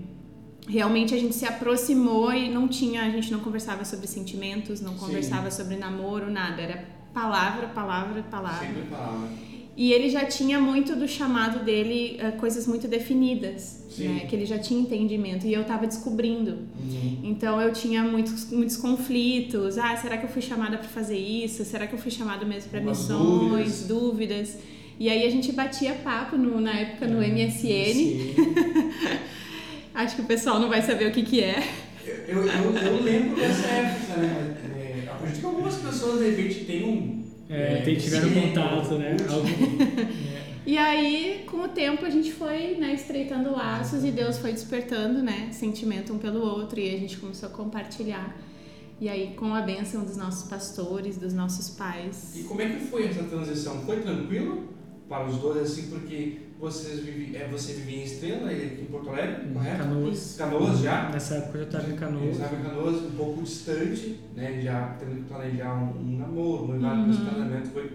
realmente 0.69 1.15
a 1.15 1.19
gente 1.19 1.35
se 1.35 1.47
aproximou 1.47 2.33
e 2.33 2.51
não 2.51 2.69
tinha, 2.69 3.03
a 3.03 3.11
gente 3.11 3.31
não 3.31 3.41
conversava 3.41 3.85
sobre 3.85 4.07
sentimentos, 4.07 4.81
não 4.81 4.93
Sim. 4.95 4.99
conversava 4.99 5.51
sobre 5.51 5.77
namoro, 5.77 6.31
nada, 6.31 6.61
era 6.61 6.85
palavra, 7.15 7.69
palavra, 7.69 8.23
palavra. 8.25 8.67
Sempre 8.67 8.83
falava. 8.91 9.48
E 9.79 9.93
ele 9.93 10.11
já 10.11 10.25
tinha 10.25 10.61
muito 10.61 10.97
do 10.97 11.07
chamado 11.07 11.65
dele, 11.65 12.17
eh, 12.19 12.33
coisas 12.33 12.67
muito 12.67 12.89
definidas, 12.89 13.87
né? 13.97 14.27
Que 14.29 14.35
ele 14.35 14.45
já 14.45 14.59
tinha 14.59 14.81
entendimento 14.81 15.47
e 15.47 15.55
eu 15.55 15.65
tava 15.65 15.87
descobrindo. 15.87 16.51
Uhum. 16.51 17.21
Então 17.23 17.61
eu 17.61 17.73
tinha 17.73 18.03
muitos, 18.03 18.51
muitos 18.51 18.77
conflitos. 18.77 19.79
Ah, 19.79 19.97
será 19.97 20.17
que 20.17 20.25
eu 20.25 20.29
fui 20.31 20.43
chamada 20.43 20.77
para 20.79 20.89
fazer 20.89 21.17
isso? 21.17 21.65
Será 21.65 21.87
que 21.87 21.93
eu 21.93 21.99
fui 21.99 22.11
chamada 22.11 22.45
mesmo 22.45 22.71
para 22.71 22.81
missões? 22.81 23.87
Dúvidas. 23.87 24.59
E 24.99 25.09
aí 25.09 25.25
a 25.25 25.31
gente 25.31 25.53
batia 25.53 25.95
papo 25.95 26.37
no, 26.37 26.61
na 26.61 26.75
época 26.75 27.07
no 27.07 27.21
MSN. 27.21 28.35
Acho 29.95 30.17
que 30.17 30.23
o 30.23 30.27
pessoal 30.27 30.59
não 30.59 30.69
vai 30.69 30.83
saber 30.83 31.07
o 31.07 31.13
que 31.13 31.23
que 31.23 31.41
é. 31.41 31.63
Eu, 32.27 32.43
eu, 32.43 32.75
eu 32.75 33.03
lembro 33.03 33.37
dessa 33.37 33.67
época, 33.69 34.17
né? 34.17 34.57
É, 34.77 35.09
acredito 35.09 35.39
que 35.39 35.47
algumas 35.47 35.77
pessoas 35.77 36.19
de 36.19 36.31
repente 36.31 36.65
têm 36.65 36.85
um. 36.85 37.18
É, 37.49 37.83
é, 37.87 37.95
tiveram 37.95 38.29
sim, 38.29 38.41
contato, 38.41 38.95
né? 38.95 39.17
E 40.67 40.77
aí, 40.77 41.47
com 41.51 41.63
o 41.63 41.69
tempo, 41.69 42.05
a 42.05 42.11
gente 42.11 42.31
foi 42.31 42.77
né, 42.77 42.93
estreitando 42.93 43.53
laços 43.53 44.05
e 44.05 44.11
Deus 44.11 44.37
foi 44.37 44.53
despertando 44.53 45.23
né, 45.23 45.49
sentimento 45.51 46.13
um 46.13 46.19
pelo 46.19 46.41
outro 46.43 46.79
e 46.79 46.95
a 46.95 46.99
gente 46.99 47.17
começou 47.17 47.49
a 47.49 47.53
compartilhar. 47.53 48.37
E 49.01 49.09
aí, 49.09 49.33
com 49.35 49.55
a 49.55 49.63
bênção 49.63 50.05
dos 50.05 50.19
nossos 50.19 50.47
pastores, 50.47 51.17
dos 51.17 51.33
nossos 51.33 51.71
pais. 51.71 52.37
E 52.37 52.43
como 52.43 52.61
é 52.61 52.69
que 52.69 52.81
foi 52.85 53.07
essa 53.07 53.23
transição? 53.23 53.81
Foi 53.81 54.03
tranquilo 54.03 54.69
para 55.09 55.27
os 55.27 55.37
dois, 55.39 55.57
assim, 55.63 55.89
porque 55.89 56.39
vocês 56.61 57.01
vivi, 57.01 57.35
é, 57.37 57.47
você 57.49 57.73
vivia 57.75 58.01
em 58.01 58.05
Estrela, 58.05 58.53
ele 58.53 58.67
aqui 58.67 58.83
em 58.83 58.87
Porto 58.87 59.09
Alegre, 59.11 59.53
correto? 59.55 59.79
Canoas. 59.79 60.35
Canoas 60.37 60.79
já? 60.81 61.09
Nessa 61.11 61.35
época 61.37 61.59
eu 61.59 61.65
estava 61.65 61.91
em 61.91 61.97
Canoas. 61.97 62.37
Estava 62.37 62.57
em 62.57 62.63
Canoas, 62.63 63.03
um 63.03 63.11
pouco 63.13 63.43
distante, 63.43 64.21
né? 64.37 64.61
Já 64.61 64.97
tendo 64.99 65.17
que 65.17 65.23
planejar 65.23 65.75
um, 65.75 65.99
um 66.01 66.19
namoro, 66.19 66.65
um 66.65 66.67
noivado, 66.69 67.01
Uhum. 67.03 67.11
uhum. 67.11 67.25
casamento. 67.25 67.69
Foi, 67.71 67.91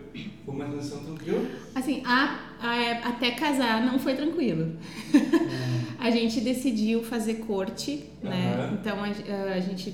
foi 0.45 0.53
uma 0.55 0.65
transição 0.65 1.03
tranquila? 1.03 1.41
Assim, 1.75 2.01
a, 2.05 2.39
a- 2.61 3.09
até 3.09 3.31
casar 3.31 3.85
não 3.85 3.99
foi 3.99 4.15
tranquilo. 4.15 4.73
A 5.99 6.09
gente 6.11 6.41
decidiu 6.41 7.01
fazer 7.03 7.35
corte, 7.35 8.09
né? 8.21 8.71
Então 8.73 8.97
a, 9.01 9.53
a 9.53 9.59
gente, 9.59 9.93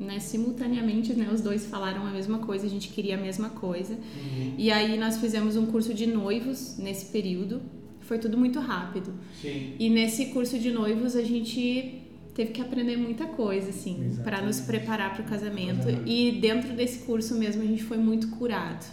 né, 0.00 0.18
simultaneamente, 0.18 1.12
né, 1.12 1.28
os 1.30 1.42
dois 1.42 1.66
falaram 1.66 2.06
a 2.06 2.10
mesma 2.10 2.38
coisa, 2.38 2.66
a 2.66 2.70
gente 2.70 2.88
queria 2.88 3.16
a 3.16 3.20
mesma 3.20 3.50
coisa. 3.50 3.92
Uhum. 3.94 4.54
E 4.56 4.72
aí 4.72 4.98
nós 4.98 5.18
fizemos 5.18 5.56
um 5.56 5.66
curso 5.66 5.92
de 5.92 6.06
noivos 6.06 6.78
nesse 6.78 7.06
período. 7.06 7.60
Foi 8.00 8.18
tudo 8.18 8.36
muito 8.36 8.58
rápido. 8.58 9.12
Sim. 9.40 9.74
E 9.78 9.90
nesse 9.90 10.26
curso 10.26 10.58
de 10.58 10.72
noivos 10.72 11.14
a 11.14 11.22
gente 11.22 12.00
teve 12.34 12.52
que 12.52 12.60
aprender 12.62 12.96
muita 12.96 13.26
coisa, 13.26 13.68
assim, 13.68 14.16
para 14.24 14.40
nos 14.40 14.60
preparar 14.60 15.14
para 15.14 15.22
o 15.22 15.28
casamento. 15.28 15.86
E 16.06 16.32
dentro 16.40 16.72
desse 16.72 17.00
curso 17.00 17.34
mesmo 17.34 17.62
a 17.62 17.66
gente 17.66 17.82
foi 17.82 17.98
muito 17.98 18.28
curado. 18.30 18.84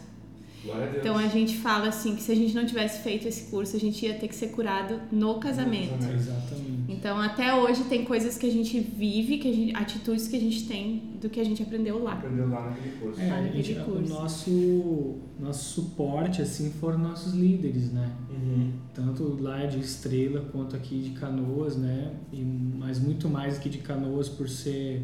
A. 0.69 0.97
Então 0.97 1.17
a 1.17 1.27
gente 1.27 1.57
fala 1.57 1.87
assim 1.87 2.15
que 2.15 2.21
se 2.21 2.31
a 2.31 2.35
gente 2.35 2.53
não 2.53 2.65
tivesse 2.65 3.01
feito 3.01 3.27
esse 3.27 3.49
curso, 3.49 3.77
a 3.77 3.79
gente 3.79 4.05
ia 4.05 4.15
ter 4.15 4.27
que 4.27 4.35
ser 4.35 4.49
curado 4.49 4.99
no 5.11 5.39
casamento. 5.39 5.93
casamento. 5.93 6.19
Exatamente. 6.19 6.76
Então 6.97 7.19
até 7.19 7.53
hoje 7.53 7.83
tem 7.85 8.03
coisas 8.03 8.37
que 8.37 8.45
a 8.47 8.51
gente 8.51 8.79
vive, 8.79 9.37
que 9.37 9.49
a 9.49 9.53
gente, 9.53 9.75
atitudes 9.75 10.27
que 10.27 10.35
a 10.35 10.39
gente 10.39 10.67
tem 10.67 11.03
do 11.21 11.29
que 11.29 11.39
a 11.39 11.43
gente 11.43 11.61
aprendeu 11.61 12.01
lá. 12.03 12.13
Aprendeu 12.13 12.49
lá 12.49 12.69
naquele 12.69 12.95
curso. 12.97 13.19
É, 13.21 13.29
a 13.31 13.43
gente- 13.43 13.59
aquele 13.59 13.79
o 13.81 13.85
curso. 13.85 14.13
nosso, 14.13 15.15
nosso 15.39 15.73
suporte 15.81 16.41
assim 16.41 16.71
foram 16.79 16.97
nossos 16.99 17.33
líderes, 17.33 17.91
né? 17.91 18.11
Uhum. 18.29 18.71
Tanto 18.93 19.37
lá 19.41 19.65
de 19.65 19.79
Estrela 19.79 20.41
quanto 20.51 20.75
aqui 20.75 20.99
de 20.99 21.09
Canoas, 21.11 21.75
né? 21.77 22.13
E, 22.33 22.41
mas 22.41 22.99
muito 22.99 23.29
mais 23.29 23.57
aqui 23.57 23.69
de 23.69 23.77
Canoas 23.79 24.27
por 24.29 24.49
ser 24.49 25.03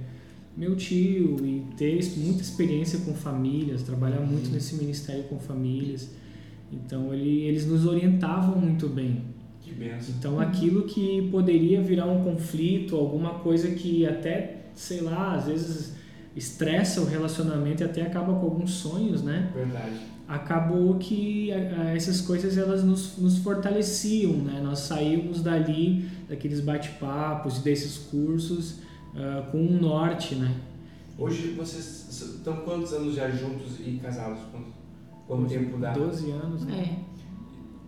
meu 0.56 0.76
tio 0.76 1.38
e 1.46 1.64
ter 1.78 2.00
muita 2.18 2.42
experiência 2.42 3.00
com 3.00 3.14
famílias, 3.14 3.82
trabalhar 3.84 4.20
muito 4.20 4.48
Uhum. 4.48 4.54
nesse 4.54 4.76
ministério 4.76 5.24
com 5.26 5.40
famílias. 5.40 6.10
Então 6.72 7.14
ele, 7.14 7.42
eles 7.42 7.66
nos 7.68 7.86
orientavam 7.86 8.60
muito 8.60 8.88
bem. 8.88 9.33
Que 9.74 9.80
benção. 9.80 10.16
Então 10.18 10.40
aquilo 10.40 10.84
que 10.84 11.30
poderia 11.32 11.82
virar 11.82 12.06
um 12.06 12.24
conflito, 12.24 12.96
alguma 12.96 13.36
coisa 13.36 13.70
que 13.70 14.06
até, 14.06 14.66
sei 14.76 15.02
lá, 15.02 15.36
às 15.36 15.46
vezes 15.46 15.94
estressa 16.36 17.02
o 17.02 17.06
relacionamento 17.06 17.84
e 17.84 17.86
até 17.86 18.02
acaba 18.02 18.34
com 18.34 18.46
alguns 18.46 18.72
sonhos, 18.72 19.22
né? 19.24 19.52
Verdade. 19.54 19.96
Acabou 20.28 20.96
que 20.96 21.52
a- 21.52 21.82
a- 21.82 21.96
essas 21.96 22.22
coisas 22.22 22.58
elas 22.58 22.84
nos, 22.84 23.18
nos 23.18 23.38
fortaleciam, 23.40 24.34
né? 24.34 24.62
Nós 24.64 24.80
saímos 24.80 25.42
dali, 25.44 26.10
daqueles 26.30 26.60
bate-papos, 26.60 27.60
desses 27.60 27.98
cursos, 27.98 28.80
ah, 29.16 29.48
com 29.52 29.60
um 29.60 29.80
norte, 29.80 30.34
né? 30.36 30.52
Hoje 31.18 31.50
vocês 31.56 32.08
estão 32.10 32.58
quantos 32.62 32.92
anos 32.94 33.14
já 33.16 33.30
juntos 33.30 33.80
e 33.80 34.00
casados? 34.02 34.40
Quanto, 34.52 34.68
quanto 35.28 35.48
tempo 35.50 35.78
dá? 35.78 35.92
12 35.94 36.32
anos, 36.32 36.66
né? 36.66 36.98
É. 37.00 37.13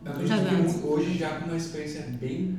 Casados. 0.06 0.74
que 0.74 0.88
hoje 0.88 1.18
já 1.18 1.40
com 1.40 1.46
uma 1.46 1.58
experiência 1.58 2.02
bem 2.20 2.58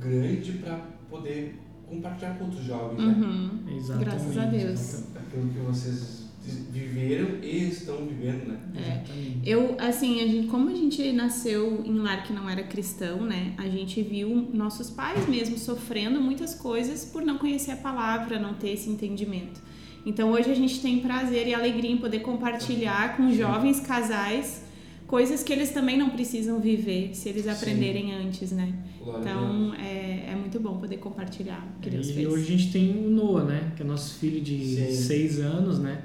grande 0.00 0.52
para 0.52 0.76
poder 1.08 1.58
compartilhar 1.86 2.34
com 2.38 2.44
outros 2.44 2.64
jovens, 2.64 2.98
né? 2.98 3.14
Uhum. 3.18 3.76
Exatamente. 3.76 4.10
Graças 4.10 4.38
a 4.38 4.44
Deus. 4.44 4.64
exatamente. 4.64 5.12
Daquilo 5.14 5.48
que 5.48 5.58
vocês 5.60 6.28
viveram 6.70 7.42
e 7.42 7.68
estão 7.68 8.06
vivendo, 8.06 8.48
né? 8.48 8.58
É. 8.74 8.80
Exatamente. 8.80 9.40
Eu, 9.44 9.76
assim, 9.78 10.20
a 10.20 10.26
gente, 10.26 10.48
como 10.48 10.68
a 10.68 10.74
gente 10.74 11.12
nasceu 11.12 11.82
em 11.84 11.98
lar 11.98 12.24
que 12.24 12.32
não 12.32 12.48
era 12.48 12.62
cristão, 12.62 13.22
né? 13.22 13.54
A 13.56 13.68
gente 13.68 14.02
viu 14.02 14.48
nossos 14.52 14.90
pais 14.90 15.28
mesmo 15.28 15.58
sofrendo 15.58 16.20
muitas 16.20 16.54
coisas 16.54 17.04
por 17.04 17.22
não 17.22 17.38
conhecer 17.38 17.72
a 17.72 17.76
palavra, 17.76 18.38
não 18.38 18.54
ter 18.54 18.70
esse 18.70 18.88
entendimento. 18.90 19.60
Então 20.06 20.30
hoje 20.30 20.50
a 20.50 20.54
gente 20.54 20.80
tem 20.80 21.00
prazer 21.00 21.46
e 21.48 21.54
alegria 21.54 21.90
em 21.90 21.98
poder 21.98 22.20
compartilhar 22.20 23.16
com 23.16 23.32
jovens 23.32 23.80
casais 23.80 24.62
coisas 25.08 25.42
que 25.42 25.52
eles 25.52 25.70
também 25.70 25.98
não 25.98 26.10
precisam 26.10 26.60
viver 26.60 27.10
se 27.14 27.28
eles 27.30 27.48
aprenderem 27.48 28.08
Sim. 28.08 28.26
antes, 28.26 28.52
né? 28.52 28.72
Glória 29.02 29.20
então 29.22 29.74
é, 29.74 30.30
é 30.30 30.36
muito 30.36 30.60
bom 30.60 30.76
poder 30.76 30.98
compartilhar 30.98 31.66
o 31.78 31.80
que 31.80 31.90
Deus 31.90 32.08
e 32.08 32.12
fez. 32.12 32.28
hoje 32.28 32.42
a 32.42 32.56
gente 32.56 32.70
tem 32.70 32.90
o 33.04 33.10
Noah, 33.10 33.44
né? 33.44 33.72
Que 33.74 33.82
é 33.82 33.86
nosso 33.86 34.18
filho 34.18 34.40
de 34.40 34.76
Sim. 34.76 34.92
seis 34.92 35.40
anos, 35.40 35.78
né? 35.78 36.02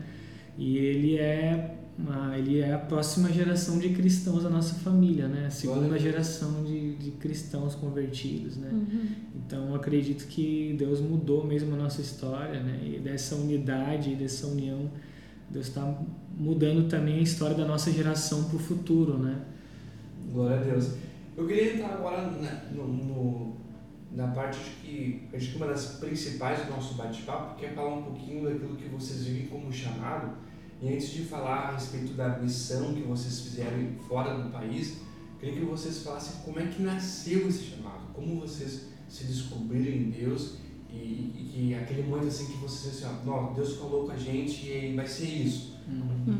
E 0.58 0.78
ele 0.78 1.18
é 1.18 1.76
uma, 2.00 2.38
ele 2.38 2.60
é 2.60 2.74
a 2.74 2.80
próxima 2.80 3.32
geração 3.32 3.78
de 3.78 3.90
cristãos 3.90 4.44
da 4.44 4.50
nossa 4.50 4.76
família, 4.76 5.28
né? 5.28 5.48
A 5.48 5.52
segunda 5.52 6.00
geração 6.00 6.64
de, 6.64 6.96
de 6.96 7.12
cristãos 7.12 7.76
convertidos, 7.76 8.56
né? 8.56 8.70
Uhum. 8.72 9.08
Então 9.36 9.76
acredito 9.76 10.28
que 10.28 10.76
Deus 10.80 11.02
mudou 11.02 11.46
mesmo 11.46 11.76
a 11.76 11.78
nossa 11.78 12.00
história, 12.00 12.64
né? 12.64 12.80
E 12.84 13.00
dessa 13.00 13.36
unidade, 13.36 14.16
dessa 14.16 14.48
união, 14.48 14.90
Deus 15.54 15.68
está 15.68 15.88
mudando 16.36 16.90
também 16.90 17.20
a 17.20 17.22
história 17.22 17.56
da 17.56 17.64
nossa 17.64 17.92
geração 17.92 18.46
para 18.46 18.56
o 18.56 18.60
futuro, 18.60 19.20
né? 19.20 19.40
Glória 20.32 20.58
a 20.58 20.64
Deus. 20.64 20.96
Eu 21.38 21.46
queria 21.46 21.76
entrar 21.76 21.94
agora 21.94 22.24
na, 22.32 22.52
no, 22.72 22.88
no, 22.88 23.58
na 24.12 24.30
parte 24.30 24.58
de 24.58 24.70
que 24.82 25.30
acho 25.32 25.52
que 25.52 25.58
uma 25.58 25.68
das 25.68 25.98
principais 26.00 26.66
do 26.66 26.72
nosso 26.72 26.96
bate-papo, 26.96 27.56
que 27.56 27.68
é 27.68 27.70
falar 27.70 27.94
um 27.94 28.02
pouquinho 28.02 28.50
daquilo 28.50 28.76
que 28.76 28.90
vocês 28.90 29.26
vivem 29.26 29.46
como 29.46 29.72
chamado 29.72 30.32
e 30.82 30.92
antes 30.92 31.12
de 31.12 31.22
falar 31.22 31.70
a 31.70 31.72
respeito 31.74 32.14
da 32.14 32.40
missão 32.40 32.96
que 32.96 33.02
vocês 33.02 33.42
fizeram 33.42 33.94
fora 34.08 34.36
do 34.36 34.50
país, 34.50 34.98
queria 35.40 35.60
que 35.60 35.66
vocês 35.66 36.02
falassem 36.02 36.42
como 36.44 36.60
é 36.60 36.66
que 36.66 36.82
nasceu 36.82 37.48
esse 37.48 37.66
chamado, 37.66 38.12
como 38.12 38.42
vocês 38.42 38.88
se 39.08 39.26
descobriram 39.26 39.96
em 39.96 40.10
Deus 40.10 40.63
e, 40.94 40.98
e 40.98 41.50
que 41.52 41.76
aquele 41.76 42.04
momento 42.04 42.28
assim 42.28 42.46
que 42.46 42.58
vocês 42.58 43.04
assim, 43.04 43.16
ó, 43.28 43.54
Deus 43.54 43.76
falou 43.78 44.06
com 44.06 44.12
a 44.12 44.18
gente 44.18 44.68
e 44.68 44.94
vai 44.96 45.08
ser 45.08 45.26
isso. 45.26 45.78
Uhum. 45.88 46.38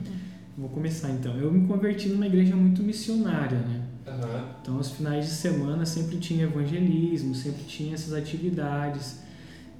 Vou 0.58 0.70
começar 0.70 1.10
então. 1.10 1.36
Eu 1.38 1.52
me 1.52 1.68
converti 1.68 2.10
numa 2.10 2.28
igreja 2.28 2.56
muito 2.56 2.84
missionária, 2.84 3.60
né? 3.60 3.88
Uhum. 4.08 4.50
Então, 4.62 4.78
aos 4.78 4.92
finais 4.92 5.26
de 5.26 5.32
semana 5.32 5.86
sempre 5.86 6.18
tinha 6.18 6.44
evangelismo, 6.44 7.34
sempre 7.34 7.64
tinha 7.64 7.94
essas 7.96 8.14
atividades. 8.14 9.24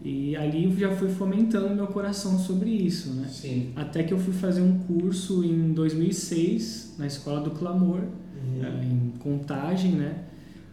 E 0.04 0.36
ali 0.36 0.70
já 0.78 0.92
fui 0.92 1.10
fomentando 1.10 1.74
meu 1.76 1.88
coração 1.88 2.38
sobre 2.38 2.70
isso, 2.70 3.14
né? 3.14 3.28
Sim. 3.30 3.72
Até 3.76 4.04
que 4.04 4.14
eu 4.14 4.20
fui 4.20 4.34
fazer 4.34 4.62
um 4.62 4.80
curso 4.80 5.44
em 5.44 5.72
2006 5.74 6.96
na 6.98 7.08
Escola 7.08 7.40
do 7.40 7.52
Clamor, 7.52 8.00
uhum. 8.02 8.64
Eh, 8.64 8.86
em 8.86 9.18
Contagem, 9.20 9.94
né? 9.94 10.24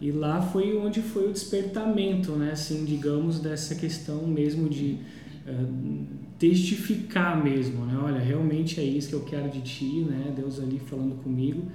E 0.01 0.11
lá 0.11 0.41
foi 0.41 0.75
onde 0.75 0.99
foi 0.99 1.29
o 1.29 1.31
despertamento, 1.31 2.31
né? 2.31 2.51
Assim, 2.53 2.83
digamos, 2.83 3.39
dessa 3.39 3.75
questão 3.75 4.25
mesmo 4.25 4.67
de 4.67 4.97
uh, 5.47 6.05
testificar 6.39 7.41
mesmo, 7.41 7.85
né? 7.85 7.99
Olha, 8.01 8.19
realmente 8.19 8.79
é 8.79 8.83
isso 8.83 9.09
que 9.09 9.15
eu 9.15 9.21
quero 9.21 9.47
de 9.49 9.61
ti, 9.61 10.01
né? 10.01 10.33
Deus 10.35 10.59
ali 10.59 10.79
falando 10.79 11.21
comigo. 11.21 11.67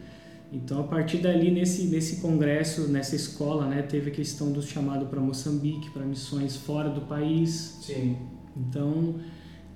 Então, 0.53 0.81
a 0.81 0.85
partir 0.85 1.19
dali, 1.19 1.51
nesse, 1.53 1.87
nesse 1.87 2.21
congresso, 2.21 2.89
nessa 2.89 3.15
escola, 3.15 3.67
né, 3.67 3.83
teve 3.83 4.11
a 4.11 4.15
questão 4.15 4.53
do 4.53 4.63
chamado 4.63 5.07
para 5.07 5.21
Moçambique, 5.21 5.91
para 5.91 6.05
missões 6.05 6.57
fora 6.57 6.89
do 6.89 7.03
país. 7.03 7.79
Sim. 7.83 8.17
Então, 8.57 9.17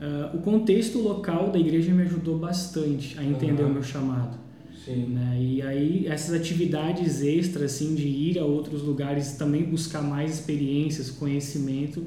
uh, 0.01 0.37
o 0.37 0.39
contexto 0.41 0.99
local 0.99 1.51
da 1.51 1.59
igreja 1.59 1.93
me 1.93 2.03
ajudou 2.03 2.39
bastante 2.39 3.19
a 3.19 3.25
entender 3.25 3.63
uhum. 3.63 3.71
o 3.71 3.73
meu 3.75 3.83
chamado. 3.83 4.39
Sim. 4.85 5.07
Né? 5.09 5.39
E 5.41 5.63
aí, 5.63 6.07
essas 6.07 6.35
atividades 6.35 7.23
extras, 7.23 7.75
assim, 7.75 7.95
de 7.95 8.09
ir 8.09 8.39
a 8.39 8.45
outros 8.45 8.83
lugares, 8.83 9.33
também 9.33 9.65
buscar 9.65 10.03
mais 10.03 10.33
experiências, 10.33 11.11
conhecimento, 11.11 12.05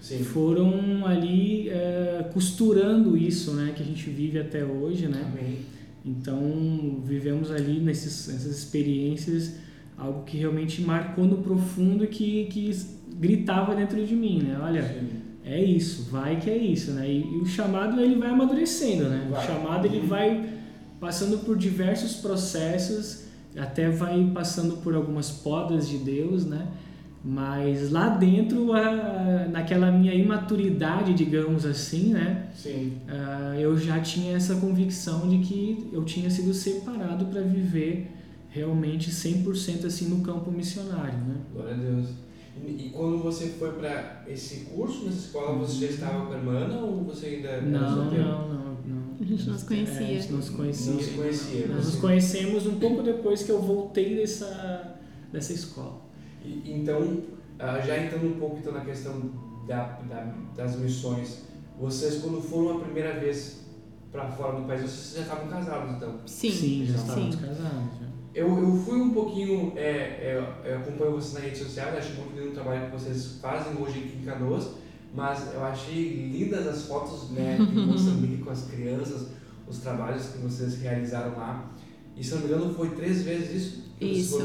Sim. 0.00 0.22
foram 0.24 1.06
ali 1.06 1.68
uh, 1.68 2.32
costurando 2.32 3.16
isso, 3.16 3.52
né, 3.52 3.72
que 3.76 3.82
a 3.82 3.86
gente 3.86 4.08
vive 4.10 4.38
até 4.38 4.64
hoje, 4.64 5.08
né? 5.08 5.24
Amém 5.32 5.76
então, 6.06 7.02
vivemos 7.04 7.50
ali 7.50 7.80
nesses, 7.80 8.28
nessas 8.28 8.56
experiências 8.56 9.56
algo 9.98 10.22
que 10.22 10.36
realmente 10.36 10.80
marcou 10.82 11.24
no 11.24 11.38
profundo 11.38 12.04
e 12.04 12.06
que, 12.06 12.44
que 12.44 12.70
gritava 13.18 13.74
dentro 13.74 14.04
de 14.04 14.14
mim, 14.14 14.42
né? 14.42 14.56
Olha, 14.62 14.82
Sim. 14.84 15.08
é 15.44 15.60
isso, 15.60 16.08
vai 16.10 16.38
que 16.38 16.48
é 16.48 16.56
isso, 16.56 16.92
né? 16.92 17.10
E, 17.10 17.22
e, 17.22 17.38
o 17.38 17.46
chamado 17.46 18.00
ele 18.00 18.14
vai 18.14 18.30
amadurecendo, 18.30 19.08
né? 19.08 19.26
Vai. 19.28 19.42
O 19.42 19.46
chamado 19.46 19.86
ele 19.86 20.06
vai 20.06 20.48
passando 21.00 21.44
por 21.44 21.56
diversos 21.56 22.14
processos, 22.16 23.24
até 23.56 23.88
vai 23.88 24.30
passando 24.34 24.76
por 24.78 24.94
algumas 24.94 25.30
podas 25.30 25.88
de 25.88 25.98
Deus, 25.98 26.44
né? 26.44 26.68
Mas 27.24 27.90
lá 27.90 28.08
dentro, 28.08 28.72
a, 28.72 29.48
naquela 29.50 29.90
minha 29.90 30.14
imaturidade, 30.14 31.12
digamos 31.12 31.64
assim, 31.64 32.12
né? 32.12 32.50
Sim. 32.54 32.98
Uh, 33.08 33.58
eu 33.58 33.76
já 33.76 33.98
tinha 34.00 34.36
essa 34.36 34.54
convicção 34.56 35.28
de 35.28 35.38
que 35.38 35.88
eu 35.92 36.04
tinha 36.04 36.30
sido 36.30 36.54
separado 36.54 37.26
para 37.26 37.40
viver 37.40 38.12
realmente 38.50 39.10
100% 39.10 39.86
assim 39.86 40.08
no 40.08 40.20
campo 40.20 40.52
missionário, 40.52 41.18
né? 41.18 41.34
Glória 41.52 41.74
a 41.74 41.76
Deus. 41.76 42.25
E, 42.64 42.90
quando 42.90 43.18
você 43.22 43.48
foi 43.48 43.72
para 43.72 44.22
esse 44.26 44.66
curso 44.66 45.04
nessa 45.04 45.18
escola, 45.18 45.58
você 45.58 45.86
já 45.86 45.92
estava 45.92 46.26
com 46.26 46.32
a 46.32 46.36
irmã 46.36 46.80
ou 46.80 47.04
você 47.04 47.26
ainda 47.26 47.60
não, 47.60 47.96
não, 47.96 48.10
não, 48.10 48.48
não. 48.48 49.16
A 49.20 49.24
gente 49.24 49.48
não 49.48 49.58
se 49.58 49.66
conhecia. 49.66 50.00
É, 50.00 50.04
a 50.04 50.20
gente 50.20 50.32
não 50.32 50.42
se 50.42 50.50
conhecia. 50.52 50.92
Não 50.92 51.00
se 51.00 51.10
conhecia. 51.10 51.66
Nós 51.68 51.86
nos 51.86 51.96
conhecemos 51.96 52.66
um 52.66 52.78
pouco 52.78 53.02
depois 53.02 53.42
que 53.42 53.50
eu 53.50 53.60
voltei 53.60 54.16
dessa, 54.16 54.98
dessa 55.32 55.52
escola. 55.52 56.00
E, 56.44 56.72
então, 56.72 57.22
ah, 57.58 57.80
já 57.80 58.02
entrando 58.02 58.26
um 58.26 58.38
pouco 58.38 58.58
então 58.58 58.72
na 58.72 58.84
questão 58.84 59.30
da, 59.66 59.84
da, 60.08 60.34
das 60.54 60.76
missões, 60.76 61.42
vocês 61.78 62.22
quando 62.22 62.40
foram 62.40 62.78
a 62.78 62.80
primeira 62.80 63.18
vez 63.18 63.66
para 64.12 64.30
fora 64.30 64.58
do 64.58 64.66
país, 64.66 64.82
vocês 64.82 65.14
já 65.16 65.22
estavam 65.22 65.48
casados 65.48 65.96
então? 65.96 66.20
Sim, 66.26 66.50
Sim 66.50 66.86
já 66.86 66.96
estávamos 66.96 67.36
casados. 67.36 68.05
Eu, 68.36 68.56
eu 68.58 68.76
fui 68.84 69.00
um 69.00 69.14
pouquinho, 69.14 69.72
é, 69.76 69.80
é, 69.80 70.44
eu 70.66 70.76
acompanho 70.76 71.12
vocês 71.12 71.32
na 71.32 71.40
rede 71.40 71.56
social, 71.56 71.96
acho 71.96 72.12
muito 72.12 72.38
lindo 72.38 72.50
o 72.50 72.52
trabalho 72.52 72.90
que 72.90 72.92
vocês 72.92 73.38
fazem 73.40 73.80
hoje 73.80 74.00
aqui 74.00 74.18
em 74.20 74.24
Canoas, 74.26 74.72
mas 75.14 75.54
eu 75.54 75.64
achei 75.64 76.28
lindas 76.30 76.66
as 76.66 76.82
fotos 76.82 77.30
né, 77.30 77.56
de 77.56 77.64
Moçambique 77.64 78.42
com 78.44 78.50
as 78.50 78.66
crianças, 78.66 79.28
os 79.66 79.78
trabalhos 79.78 80.26
que 80.26 80.36
vocês 80.36 80.82
realizaram 80.82 81.34
lá. 81.34 81.72
E 82.14 82.22
se 82.22 82.34
não 82.34 82.42
me 82.42 82.48
engano, 82.48 82.74
foi 82.74 82.90
três 82.90 83.22
vezes 83.22 83.54
isso? 83.54 83.86
Isso. 83.98 84.36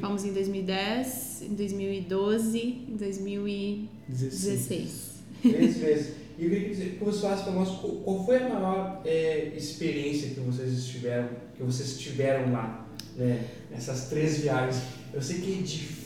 Fomos 0.00 0.24
em 0.24 0.32
2010, 0.32 1.42
em 1.50 1.54
2012, 1.56 2.86
em 2.88 2.96
2016. 2.96 5.24
Três 5.42 5.78
vezes. 5.82 6.14
E 6.38 6.44
eu 6.44 6.50
queria 6.50 6.68
que 6.68 6.74
você 7.04 7.20
falasse 7.20 7.42
para 7.42 7.52
nós 7.52 7.80
qual 7.80 8.24
foi 8.24 8.36
a 8.36 8.48
maior 8.48 9.02
é, 9.04 9.52
experiência 9.56 10.30
que 10.30 10.40
vocês 10.40 10.72
estiveram, 10.72 11.30
que 11.56 11.64
vocês 11.64 11.98
tiveram 11.98 12.52
lá, 12.52 12.83
né? 13.16 13.44
Nessas 13.70 14.08
três 14.08 14.40
viagens. 14.40 14.82
Eu 15.12 15.22
sei 15.22 15.40
que 15.40 15.58
é 15.58 15.62
difícil 15.62 16.04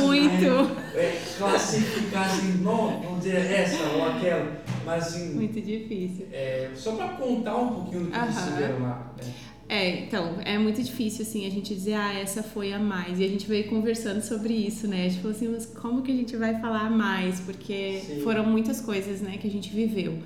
Muito. 0.00 0.44
Né? 0.44 0.92
É, 0.94 1.22
classificar 1.38 2.26
assim, 2.26 2.58
não, 2.62 3.00
vamos 3.02 3.24
dizer 3.24 3.36
essa 3.36 3.82
ou 3.84 4.04
aquela, 4.04 4.62
mas 4.84 5.06
assim. 5.06 5.34
Muito 5.34 5.60
difícil. 5.60 6.26
É, 6.32 6.70
só 6.74 6.92
para 6.92 7.08
contar 7.08 7.56
um 7.56 7.68
pouquinho 7.74 8.04
do 8.04 8.10
que 8.10 8.16
-huh. 8.16 8.32
vocês 8.32 8.46
tiveram 8.46 8.82
lá. 8.82 9.14
Né? 9.16 9.32
É, 9.68 10.04
então, 10.04 10.36
é 10.44 10.56
muito 10.58 10.80
difícil, 10.80 11.22
assim, 11.22 11.44
a 11.44 11.50
gente 11.50 11.74
dizer, 11.74 11.94
ah, 11.94 12.14
essa 12.14 12.42
foi 12.42 12.72
a 12.72 12.78
mais. 12.78 13.18
E 13.18 13.24
a 13.24 13.28
gente 13.28 13.48
veio 13.48 13.68
conversando 13.68 14.22
sobre 14.22 14.54
isso, 14.54 14.86
né? 14.86 15.06
A 15.06 15.08
gente 15.08 15.20
falou 15.20 15.36
assim, 15.36 15.48
mas 15.48 15.66
como 15.66 16.02
que 16.02 16.12
a 16.12 16.14
gente 16.14 16.36
vai 16.36 16.60
falar 16.60 16.88
mais? 16.88 17.40
Porque 17.40 18.00
Sim. 18.06 18.20
foram 18.22 18.46
muitas 18.46 18.80
coisas, 18.80 19.20
né, 19.20 19.38
que 19.38 19.46
a 19.46 19.50
gente 19.50 19.70
viveu. 19.70 20.18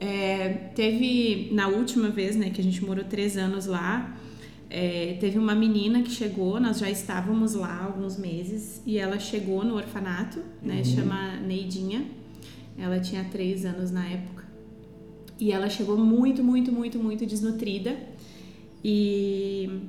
É, 0.00 0.48
teve, 0.74 1.50
na 1.52 1.68
última 1.68 2.08
vez, 2.08 2.36
né, 2.36 2.50
que 2.50 2.60
a 2.60 2.64
gente 2.64 2.82
morou 2.82 3.04
três 3.04 3.36
anos 3.36 3.66
lá, 3.66 4.16
é, 4.76 5.16
teve 5.20 5.38
uma 5.38 5.54
menina 5.54 6.02
que 6.02 6.10
chegou, 6.10 6.58
nós 6.58 6.80
já 6.80 6.90
estávamos 6.90 7.54
lá 7.54 7.68
há 7.68 7.84
alguns 7.84 8.18
meses, 8.18 8.82
e 8.84 8.98
ela 8.98 9.20
chegou 9.20 9.64
no 9.64 9.76
orfanato, 9.76 10.40
né, 10.60 10.78
uhum. 10.78 10.84
chama 10.84 11.36
Neidinha. 11.36 12.04
Ela 12.76 12.98
tinha 12.98 13.22
três 13.22 13.64
anos 13.64 13.92
na 13.92 14.04
época. 14.04 14.42
E 15.38 15.52
ela 15.52 15.70
chegou 15.70 15.96
muito, 15.96 16.42
muito, 16.42 16.72
muito, 16.72 16.98
muito 16.98 17.24
desnutrida 17.24 17.96
e 18.82 19.80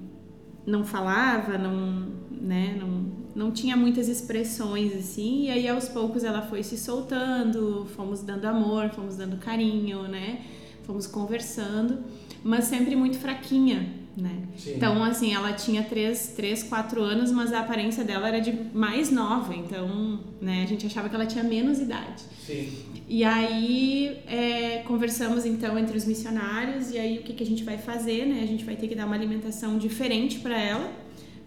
não 0.67 0.85
falava, 0.85 1.57
não, 1.57 2.07
né, 2.29 2.77
não, 2.79 3.05
não 3.35 3.51
tinha 3.51 3.75
muitas 3.75 4.07
expressões 4.07 4.95
assim, 4.95 5.45
e 5.45 5.49
aí 5.49 5.67
aos 5.67 5.89
poucos 5.89 6.23
ela 6.23 6.43
foi 6.43 6.61
se 6.61 6.77
soltando, 6.77 7.87
fomos 7.95 8.21
dando 8.21 8.45
amor, 8.45 8.91
fomos 8.91 9.17
dando 9.17 9.37
carinho, 9.37 10.03
né? 10.03 10.45
Fomos 10.83 11.07
conversando, 11.07 12.03
mas 12.43 12.65
sempre 12.65 12.95
muito 12.95 13.17
fraquinha, 13.17 14.04
né? 14.17 14.43
Então, 14.65 15.03
assim, 15.03 15.33
ela 15.33 15.51
tinha 15.53 15.83
3, 15.83 16.33
3, 16.35 16.63
4 16.63 17.01
anos, 17.01 17.31
mas 17.31 17.51
a 17.51 17.59
aparência 17.59 18.03
dela 18.03 18.27
era 18.27 18.39
de 18.39 18.53
mais 18.73 19.11
nova, 19.11 19.53
então, 19.53 20.19
né, 20.41 20.63
a 20.63 20.65
gente 20.65 20.85
achava 20.85 21.09
que 21.09 21.15
ela 21.15 21.25
tinha 21.25 21.43
menos 21.43 21.79
idade. 21.79 22.23
Sim. 22.45 22.71
E 23.07 23.23
aí 23.23 24.17
é, 24.25 24.83
conversamos 24.87 25.45
então 25.45 25.77
entre 25.77 25.95
os 25.95 26.05
missionários 26.05 26.89
e 26.91 26.97
aí 26.97 27.19
o 27.19 27.23
que, 27.23 27.33
que 27.33 27.43
a 27.43 27.45
gente 27.45 27.63
vai 27.63 27.77
fazer, 27.77 28.25
né? 28.25 28.39
A 28.41 28.47
gente 28.47 28.63
vai 28.63 28.75
ter 28.75 28.87
que 28.87 28.95
dar 28.95 29.05
uma 29.05 29.15
alimentação 29.15 29.77
diferente 29.77 30.39
para 30.39 30.59
ela, 30.59 30.91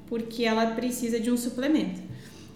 porque 0.07 0.45
ela 0.45 0.67
precisa 0.67 1.19
de 1.19 1.31
um 1.31 1.37
suplemento. 1.37 2.01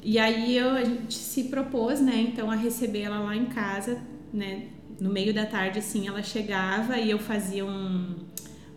E 0.04 0.18
aí 0.18 0.56
eu, 0.56 0.70
a 0.70 0.84
gente 0.84 1.14
se 1.14 1.44
propôs, 1.44 2.00
né, 2.00 2.26
então 2.28 2.50
a 2.50 2.56
receber 2.56 3.02
ela 3.02 3.20
lá 3.20 3.36
em 3.36 3.46
casa, 3.46 4.00
né, 4.32 4.66
no 5.00 5.10
meio 5.10 5.32
da 5.32 5.46
tarde, 5.46 5.78
assim, 5.78 6.06
ela 6.06 6.22
chegava 6.22 6.98
e 6.98 7.10
eu 7.10 7.18
fazia 7.18 7.64
um 7.64 8.14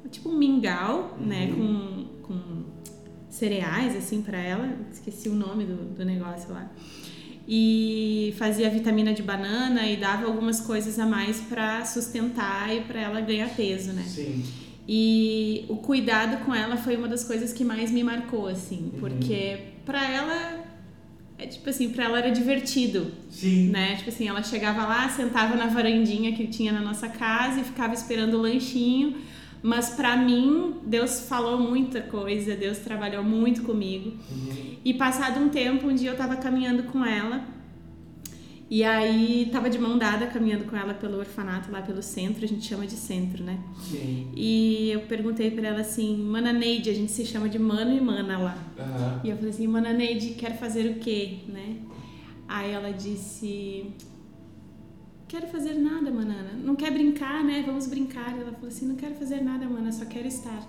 tipo 0.10 0.30
um 0.30 0.38
mingau, 0.38 1.18
né, 1.20 1.52
Uhum. 1.56 2.06
com, 2.22 2.34
com 2.36 2.64
cereais, 3.30 3.96
assim, 3.96 4.22
para 4.22 4.38
ela. 4.38 4.70
Esqueci 4.92 5.30
o 5.30 5.34
nome 5.36 5.66
do, 5.66 5.76
do 5.96 6.06
negócio 6.06 6.52
lá. 6.54 6.70
E 7.48 8.34
fazia 8.40 8.70
vitamina 8.70 9.14
de 9.14 9.22
banana 9.22 9.86
e 9.88 9.98
dava 9.98 10.26
algumas 10.26 10.60
coisas 10.62 10.98
a 10.98 11.06
mais 11.06 11.40
para 11.42 11.86
sustentar 11.86 12.76
e 12.76 12.82
para 12.82 13.00
ela 13.00 13.22
ganhar 13.22 13.50
peso, 13.56 13.94
né? 13.94 14.04
Sim. 14.04 14.44
E 14.88 15.66
o 15.70 15.76
cuidado 15.78 16.44
com 16.46 16.54
ela 16.54 16.78
foi 16.78 16.96
uma 16.96 17.08
das 17.08 17.24
coisas 17.24 17.54
que 17.54 17.64
mais 17.64 17.92
me 17.92 18.04
marcou, 18.04 18.48
assim, 18.48 18.90
Uhum. 18.94 19.00
porque 19.00 19.60
pra 19.86 20.10
ela, 20.12 20.64
é 21.38 21.46
tipo 21.46 21.70
assim, 21.70 21.90
pra 21.90 22.06
ela 22.06 22.18
era 22.20 22.32
divertido, 22.32 23.12
Sim. 23.30 23.70
né? 23.70 23.96
Tipo 23.96 24.10
assim, 24.10 24.28
ela 24.28 24.42
chegava 24.42 24.84
lá, 24.86 25.08
sentava 25.10 25.56
na 25.56 25.68
varandinha 25.68 26.32
que 26.34 26.48
tinha 26.48 26.72
na 26.72 26.82
nossa 26.82 27.10
casa 27.10 27.62
e 27.62 27.64
ficava 27.64 27.94
esperando 27.94 28.36
o 28.36 28.42
lanchinho. 28.42 29.18
Mas 29.66 29.90
pra 29.90 30.16
mim, 30.16 30.76
Deus 30.86 31.22
falou 31.22 31.58
muita 31.58 32.00
coisa, 32.00 32.56
Deus 32.56 32.78
trabalhou 32.78 33.24
muito 33.24 33.64
comigo. 33.64 34.12
Uhum. 34.32 34.76
E 34.86 34.94
passado 34.94 35.40
um 35.40 35.50
tempo, 35.50 35.88
um 35.88 35.96
dia 35.96 36.12
eu 36.12 36.16
tava 36.16 36.36
caminhando 36.36 36.84
com 36.84 37.04
ela. 37.04 37.44
E 38.70 38.84
aí 38.84 39.50
tava 39.52 39.68
de 39.68 39.80
mão 39.80 39.98
dada 39.98 40.28
caminhando 40.28 40.66
com 40.66 40.78
ela 40.78 40.94
pelo 40.94 41.18
orfanato 41.18 41.72
lá 41.72 41.82
pelo 41.82 42.04
centro, 42.04 42.46
a 42.46 42.48
gente 42.48 42.64
chama 42.64 42.86
de 42.86 42.94
centro, 42.94 43.44
né? 43.44 43.60
Sim. 43.82 44.28
E 44.36 44.92
eu 44.92 45.00
perguntei 45.02 45.50
pra 45.50 45.68
ela 45.68 45.82
assim, 45.82 46.16
Mana 46.16 46.54
Neide, 46.54 46.92
a 46.92 46.94
gente 46.94 47.12
se 47.12 47.26
chama 47.26 47.50
de 47.50 47.58
mano 47.58 47.92
e 47.92 48.00
mana 48.00 48.38
lá. 48.38 48.58
Aham. 48.78 49.22
E 49.24 49.32
eu 49.32 49.36
falei 49.36 49.50
assim, 49.50 49.66
Mana 49.66 49.92
Neide, 49.92 50.36
quer 50.36 50.60
fazer 50.60 50.92
o 50.92 51.00
quê, 51.00 51.40
né? 51.48 51.78
Aí 52.48 52.70
ela 52.70 52.92
disse, 52.92 53.88
quero 55.28 55.48
fazer 55.48 55.74
nada, 55.74 56.12
manana. 56.12 56.54
Não 56.54 56.76
quer 56.76 56.92
brincar, 56.92 57.44
né? 57.44 57.64
Vamos 57.66 57.88
brincar. 57.88 58.32
Ela 58.40 58.52
falou 58.54 58.68
assim, 58.68 58.88
não 58.88 58.96
quero 58.96 59.16
fazer 59.16 59.42
nada, 59.42 59.68
mana, 59.68 59.92
só 59.92 60.06
quero 60.06 60.28
estar, 60.28 60.62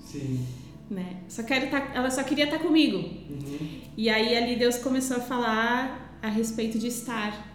Sim. 0.00 0.44
né? 0.90 1.22
Só 1.28 1.42
quero 1.42 1.66
estar, 1.66 1.94
ela 1.94 2.10
só 2.10 2.22
queria 2.22 2.44
estar 2.44 2.58
comigo. 2.58 2.98
Uhum. 2.98 3.80
E 3.96 4.08
aí 4.08 4.36
ali 4.36 4.56
Deus 4.56 4.78
começou 4.78 5.16
a 5.18 5.20
falar 5.20 6.18
a 6.22 6.28
respeito 6.28 6.78
de 6.78 6.86
estar, 6.86 7.52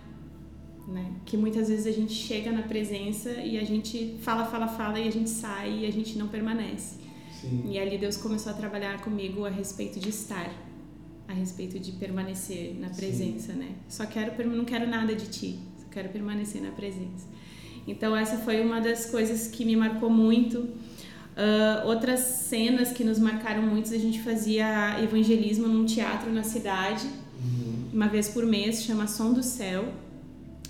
né? 0.88 1.12
Que 1.25 1.36
muitas 1.38 1.69
vezes 1.69 1.88
a 1.88 1.91
gente 1.91 2.13
chega 2.13 2.51
na 2.51 2.63
presença 2.63 3.31
e 3.31 3.57
a 3.57 3.63
gente 3.63 4.17
fala, 4.22 4.46
fala, 4.46 4.67
fala 4.67 5.00
e 5.00 5.07
a 5.07 5.12
gente 5.12 5.29
sai 5.29 5.79
e 5.79 5.86
a 5.86 5.91
gente 5.91 6.17
não 6.17 6.27
permanece. 6.27 6.98
Sim. 7.41 7.63
E 7.65 7.77
ali 7.77 7.98
Deus 7.98 8.17
começou 8.17 8.51
a 8.51 8.55
trabalhar 8.55 9.01
comigo 9.01 9.46
a 9.46 9.50
respeito 9.50 10.00
de 10.00 10.10
estar, 10.10 10.51
a 11.27 11.34
respeito 11.34 11.79
de 11.79 11.91
permanecer 11.93 12.75
na 12.79 12.89
Sim. 12.89 12.96
presença, 12.96 13.53
né? 13.53 13.75
Só 13.88 14.05
quero, 14.05 14.48
não 14.50 14.65
quero 14.65 14.88
nada 14.88 15.15
de 15.15 15.27
ti, 15.27 15.60
quero 15.91 16.10
permanecer 16.10 16.62
na 16.62 16.72
presença. 16.72 17.25
Então 17.88 18.15
essa 18.15 18.38
foi 18.38 18.62
uma 18.62 18.79
das 18.82 19.06
coisas 19.06 19.48
que 19.48 19.63
me 19.65 19.75
marcou 19.75 20.10
muito. 20.10 20.67
Ah, 21.36 21.84
outras 21.86 22.20
cenas 22.22 22.91
que 22.91 23.03
nos 23.03 23.20
marcaram 23.20 23.62
muito, 23.62 23.94
a 23.94 23.98
gente 23.98 24.20
fazia 24.22 25.00
evangelismo 25.03 25.67
num 25.67 25.86
teatro 25.86 26.32
na 26.34 26.41
cidade, 26.44 27.08
Uhum. 27.39 27.89
uma 27.94 28.08
vez 28.08 28.27
por 28.29 28.44
mês, 28.46 28.82
chama 28.84 29.06
Som 29.06 29.34
do 29.34 29.44
Céu, 29.44 29.86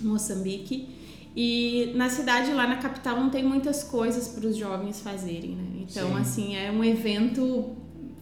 Moçambique. 0.02 0.88
E 1.34 1.92
na 1.94 2.10
cidade, 2.10 2.52
lá 2.52 2.66
na 2.66 2.76
capital, 2.76 3.16
não 3.18 3.30
tem 3.30 3.42
muitas 3.44 3.82
coisas 3.84 4.28
para 4.28 4.46
os 4.46 4.56
jovens 4.56 5.00
fazerem, 5.00 5.50
né? 5.52 5.86
Então, 5.88 6.08
Sim. 6.08 6.20
assim, 6.20 6.56
é 6.56 6.70
um 6.70 6.84
evento 6.84 7.76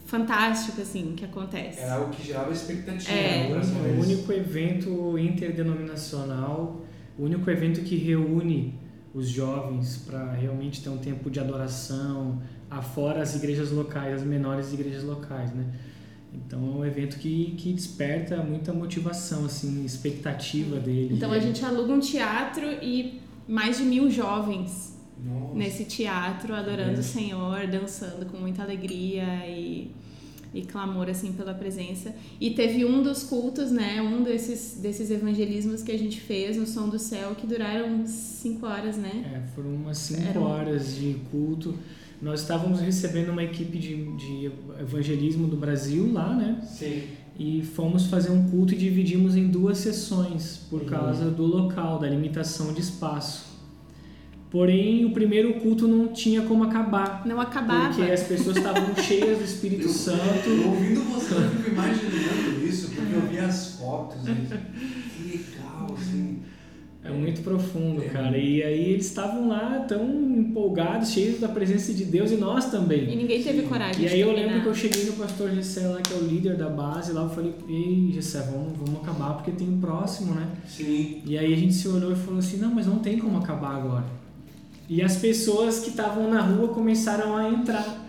fantástico, 0.04 0.80
assim, 0.80 1.14
que 1.16 1.24
acontece. 1.24 1.80
Era 1.80 1.94
algo 1.94 2.10
que 2.10 2.24
gerava 2.24 2.52
expectativa. 2.52 3.10
É. 3.10 3.42
no 3.44 3.48
coração 3.48 3.84
É 3.84 3.88
o 3.88 4.00
único 4.00 4.32
evento 4.32 5.18
interdenominacional, 5.18 6.82
o 7.18 7.24
único 7.24 7.50
evento 7.50 7.80
que 7.82 7.96
reúne 7.96 8.74
os 9.14 9.28
jovens 9.28 9.96
para 10.06 10.32
realmente 10.32 10.82
ter 10.82 10.90
um 10.90 10.98
tempo 10.98 11.30
de 11.30 11.40
adoração, 11.40 12.42
afora 12.70 13.22
as 13.22 13.34
igrejas 13.34 13.70
locais, 13.70 14.14
as 14.16 14.22
menores 14.22 14.72
igrejas 14.72 15.02
locais, 15.02 15.52
né? 15.54 15.64
Então 16.34 16.58
é 16.58 16.76
um 16.78 16.84
evento 16.84 17.16
que, 17.18 17.54
que 17.56 17.72
desperta 17.72 18.36
muita 18.42 18.72
motivação, 18.72 19.46
assim, 19.46 19.84
expectativa 19.84 20.78
deles. 20.78 21.12
Então, 21.16 21.32
a 21.32 21.38
gente 21.38 21.64
aluga 21.64 21.92
um 21.92 22.00
teatro 22.00 22.66
e 22.82 23.20
mais 23.48 23.78
de 23.78 23.84
mil 23.84 24.10
jovens 24.10 24.98
Nossa. 25.24 25.54
nesse 25.54 25.84
teatro, 25.84 26.54
adorando 26.54 26.96
É. 26.96 27.00
o 27.00 27.02
Senhor, 27.02 27.66
dançando 27.66 28.26
com 28.26 28.36
muita 28.36 28.62
alegria 28.62 29.24
e, 29.48 29.92
e 30.56 30.62
clamor 30.62 31.08
assim 31.08 31.32
pela 31.32 31.52
presença. 31.54 32.14
E 32.40 32.50
teve 32.50 32.84
um 32.84 33.02
dos 33.02 33.22
cultos, 33.24 33.70
né, 33.70 34.00
um 34.00 34.22
desses 34.22 34.78
desses 34.80 35.10
evangelismos 35.10 35.82
que 35.82 35.92
a 35.92 35.98
gente 35.98 36.20
fez 36.20 36.56
no 36.56 36.66
Som 36.66 36.88
do 36.88 36.98
Céu 36.98 37.34
que 37.34 37.46
duraram 37.46 38.06
cinco 38.06 38.66
horas, 38.66 38.96
né? 38.96 39.12
É, 39.34 39.54
foram 39.54 39.74
umas 39.74 39.98
5 39.98 40.22
Era 40.22 40.40
um- 40.40 40.44
horas 40.44 40.96
de 40.96 41.16
culto. 41.30 41.74
Nós 42.22 42.40
estávamos 42.40 42.80
recebendo 42.80 43.28
uma 43.30 43.44
equipe 43.44 43.76
de, 43.78 43.94
de 44.16 44.50
evangelismo 44.80 45.46
do 45.46 45.56
Brasil 45.56 46.10
lá, 46.12 46.34
né? 46.34 46.60
Sim. 46.66 47.02
E 47.38 47.62
fomos 47.62 48.06
fazer 48.06 48.30
um 48.30 48.48
culto 48.48 48.72
e 48.72 48.76
dividimos 48.78 49.36
em 49.36 49.48
duas 49.48 49.76
sessões 49.78 50.66
por 50.70 50.86
causa 50.86 51.30
do 51.30 51.44
local, 51.44 51.98
da 51.98 52.08
limitação 52.08 52.72
de 52.72 52.80
espaço. 52.80 53.44
Porém, 54.56 55.04
o 55.04 55.10
primeiro 55.10 55.52
culto 55.60 55.86
não 55.86 56.08
tinha 56.08 56.40
como 56.40 56.64
acabar, 56.64 57.26
Não 57.26 57.38
acabava. 57.38 57.92
porque 57.94 58.10
as 58.10 58.22
pessoas 58.22 58.56
estavam 58.56 58.94
cheias 58.96 59.36
do 59.36 59.44
Espírito 59.44 59.86
Santo. 59.86 60.48
Ouvindo 60.66 61.02
você, 61.12 61.34
eu 61.34 61.50
fico 61.50 61.70
imaginando 61.72 62.66
isso, 62.66 62.90
porque 62.92 63.12
eu 63.14 63.20
vi 63.20 63.38
as 63.38 63.72
fotos 63.72 64.16
e 64.26 64.32
que 64.32 65.36
legal, 65.36 65.94
assim. 65.94 66.38
É 67.04 67.10
muito 67.10 67.42
profundo, 67.42 68.02
É. 68.02 68.08
cara. 68.08 68.38
E 68.38 68.62
aí 68.62 68.92
eles 68.94 69.04
estavam 69.04 69.46
lá 69.48 69.84
tão 69.86 70.02
empolgados, 70.38 71.10
cheios 71.10 71.38
da 71.38 71.48
presença 71.48 71.92
de 71.92 72.06
Deus 72.06 72.30
e 72.32 72.36
nós 72.36 72.70
também. 72.70 73.12
E 73.12 73.14
ninguém 73.14 73.42
teve 73.42 73.60
Sim. 73.60 73.66
coragem 73.68 74.04
E 74.04 74.08
de 74.08 74.14
aí 74.14 74.20
eu 74.22 74.32
lembro 74.32 74.62
que 74.62 74.66
eu 74.68 74.74
cheguei 74.74 75.04
no 75.04 75.12
pastor 75.12 75.50
Gessé 75.50 75.86
lá, 75.86 76.00
que 76.00 76.14
é 76.14 76.16
o 76.16 76.24
líder 76.24 76.56
da 76.56 76.70
base, 76.70 77.12
lá 77.12 77.24
eu 77.24 77.28
falei, 77.28 77.54
ei 77.68 78.10
Gessé, 78.14 78.40
vamos, 78.50 78.72
vamos 78.78 79.02
acabar 79.02 79.34
porque 79.34 79.50
tem 79.50 79.68
o 79.68 79.76
próximo, 79.76 80.34
né? 80.34 80.48
Sim. 80.66 81.20
E 81.26 81.36
aí 81.36 81.52
a 81.52 81.56
gente 81.56 81.74
se 81.74 81.86
olhou 81.88 82.10
e 82.10 82.16
falou 82.16 82.38
assim, 82.38 82.56
não, 82.56 82.74
mas 82.74 82.86
não 82.86 83.00
tem 83.00 83.18
como 83.18 83.36
acabar 83.36 83.76
agora. 83.76 84.15
E 84.88 85.02
as 85.02 85.16
pessoas 85.16 85.80
que 85.80 85.90
estavam 85.90 86.30
na 86.30 86.40
rua 86.40 86.68
começaram 86.68 87.36
a 87.36 87.48
entrar. 87.48 88.06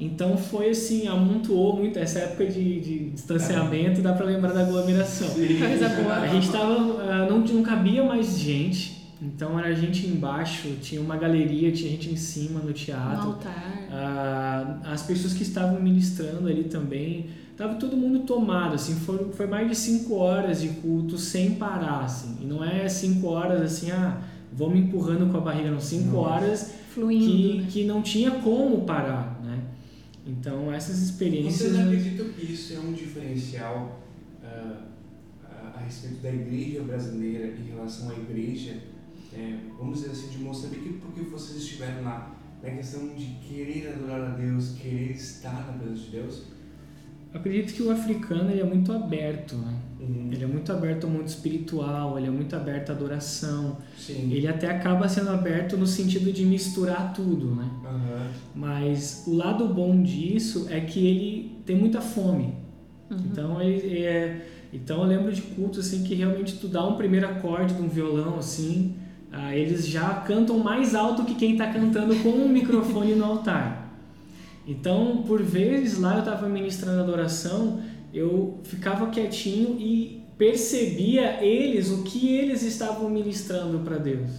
Então 0.00 0.36
foi 0.36 0.70
assim, 0.70 1.08
amontoou 1.08 1.76
muito, 1.76 1.98
essa 1.98 2.20
época 2.20 2.46
de, 2.46 2.80
de 2.80 3.10
distanciamento, 3.10 4.00
dá 4.00 4.12
pra 4.12 4.24
lembrar 4.24 4.52
da 4.52 4.60
aglomeração. 4.60 5.28
Coisa 5.28 5.88
boa. 5.88 6.14
A 6.14 6.28
gente 6.28 6.50
tava, 6.50 7.02
ah, 7.02 7.26
não, 7.28 7.40
não 7.40 7.62
cabia 7.64 8.04
mais 8.04 8.38
gente, 8.38 9.08
então 9.20 9.58
era 9.58 9.74
gente 9.74 10.06
embaixo, 10.06 10.68
tinha 10.80 11.00
uma 11.00 11.16
galeria, 11.16 11.72
tinha 11.72 11.90
gente 11.90 12.10
em 12.10 12.16
cima 12.16 12.60
no 12.60 12.66
no 12.68 12.72
teatro. 12.72 13.30
altar. 13.30 13.88
Ah, 13.90 14.78
as 14.84 15.02
pessoas 15.02 15.32
que 15.34 15.42
estavam 15.42 15.80
ministrando 15.80 16.46
ali 16.46 16.64
também, 16.64 17.30
tava 17.56 17.74
todo 17.74 17.96
mundo 17.96 18.20
tomado, 18.20 18.76
assim, 18.76 18.94
foi, 18.94 19.32
foi 19.32 19.48
mais 19.48 19.68
de 19.68 19.74
cinco 19.74 20.14
horas 20.14 20.60
de 20.60 20.68
culto 20.68 21.18
sem 21.18 21.56
parar, 21.56 22.04
assim, 22.04 22.36
e 22.40 22.46
não 22.46 22.62
é 22.62 22.88
cinco 22.88 23.26
horas 23.26 23.60
assim, 23.60 23.90
ah, 23.90 24.18
vamos 24.52 24.78
empurrando 24.78 25.30
com 25.30 25.38
a 25.38 25.40
barriga, 25.40 25.70
não, 25.70 25.80
cinco 25.80 26.16
Nossa. 26.16 26.28
horas 26.28 26.74
Fluindo. 26.90 27.24
que, 27.24 27.58
né? 27.58 27.68
que 27.70 27.84
não 27.84 28.02
tinha 28.02 28.30
como 28.30 28.84
parar, 28.84 29.40
né? 29.42 29.62
Então 30.26 30.72
essas 30.72 30.98
experiências... 31.00 31.72
Vocês 31.72 31.86
acreditam 31.86 32.28
que 32.30 32.52
isso 32.52 32.74
é 32.74 32.78
um 32.78 32.92
diferencial 32.92 34.00
a, 34.42 35.78
a 35.78 35.80
respeito 35.80 36.22
da 36.22 36.30
igreja 36.30 36.82
brasileira 36.82 37.54
em 37.58 37.68
relação 37.70 38.10
à 38.10 38.14
igreja, 38.14 38.76
é, 39.32 39.58
vamos 39.78 40.00
dizer 40.00 40.12
assim, 40.12 40.28
de 40.28 40.38
Moçambique, 40.38 40.98
porque 41.00 41.22
vocês 41.22 41.58
estiveram 41.58 42.02
lá 42.02 42.34
na 42.62 42.70
questão 42.70 43.08
de 43.14 43.26
querer 43.46 43.94
adorar 43.94 44.20
a 44.20 44.34
Deus, 44.36 44.72
querer 44.72 45.12
estar 45.12 45.66
na 45.66 45.78
presença 45.78 46.02
de 46.02 46.10
Deus? 46.10 46.57
Acredito 47.32 47.74
que 47.74 47.82
o 47.82 47.90
africano 47.90 48.50
ele 48.50 48.60
é 48.60 48.64
muito 48.64 48.90
aberto, 48.90 49.54
né? 49.56 49.74
Uhum. 50.00 50.30
Ele 50.32 50.44
é 50.44 50.46
muito 50.46 50.72
aberto 50.72 51.04
ao 51.04 51.10
mundo 51.10 51.26
espiritual, 51.26 52.18
ele 52.18 52.26
é 52.26 52.30
muito 52.30 52.56
aberto 52.56 52.90
à 52.90 52.92
adoração. 52.92 53.76
Sim. 53.98 54.30
Ele 54.32 54.48
até 54.48 54.70
acaba 54.70 55.08
sendo 55.08 55.30
aberto 55.30 55.76
no 55.76 55.86
sentido 55.86 56.32
de 56.32 56.44
misturar 56.44 57.12
tudo, 57.12 57.54
né? 57.54 57.68
Aham. 57.84 58.26
Mas 58.54 59.24
o 59.26 59.34
lado 59.34 59.68
bom 59.68 60.02
disso 60.02 60.66
é 60.70 60.80
que 60.80 61.06
ele 61.06 61.62
tem 61.66 61.76
muita 61.76 62.00
fome. 62.00 62.54
Uhum. 63.10 63.18
Então 63.30 63.62
ele 63.62 64.04
é, 64.04 64.46
então 64.72 65.02
eu 65.02 65.08
lembro 65.08 65.32
de 65.32 65.42
cultos 65.42 65.86
assim 65.86 66.02
que 66.02 66.14
realmente 66.14 66.56
tu 66.56 66.66
dá 66.68 66.86
um 66.86 66.96
primeiro 66.96 67.26
acorde 67.26 67.74
de 67.74 67.82
um 67.82 67.88
violão 67.88 68.38
assim, 68.38 68.94
ah, 69.30 69.54
eles 69.54 69.86
já 69.86 70.14
cantam 70.26 70.58
mais 70.58 70.94
alto 70.94 71.24
que 71.24 71.34
quem 71.34 71.52
está 71.52 71.66
cantando 71.66 72.16
com 72.16 72.30
um 72.30 72.48
microfone 72.48 73.14
no 73.14 73.24
altar. 73.24 73.77
Então, 74.68 75.24
por 75.26 75.42
vezes 75.42 75.98
lá 75.98 76.16
eu 76.16 76.18
estava 76.18 76.46
ministrando 76.46 77.00
adoração, 77.00 77.80
eu 78.12 78.60
ficava 78.64 79.08
quietinho 79.08 79.80
e 79.80 80.22
percebia 80.36 81.42
eles 81.42 81.90
o 81.90 82.02
que 82.02 82.28
eles 82.36 82.62
estavam 82.62 83.08
ministrando 83.08 83.78
para 83.78 83.96
Deus. 83.96 84.30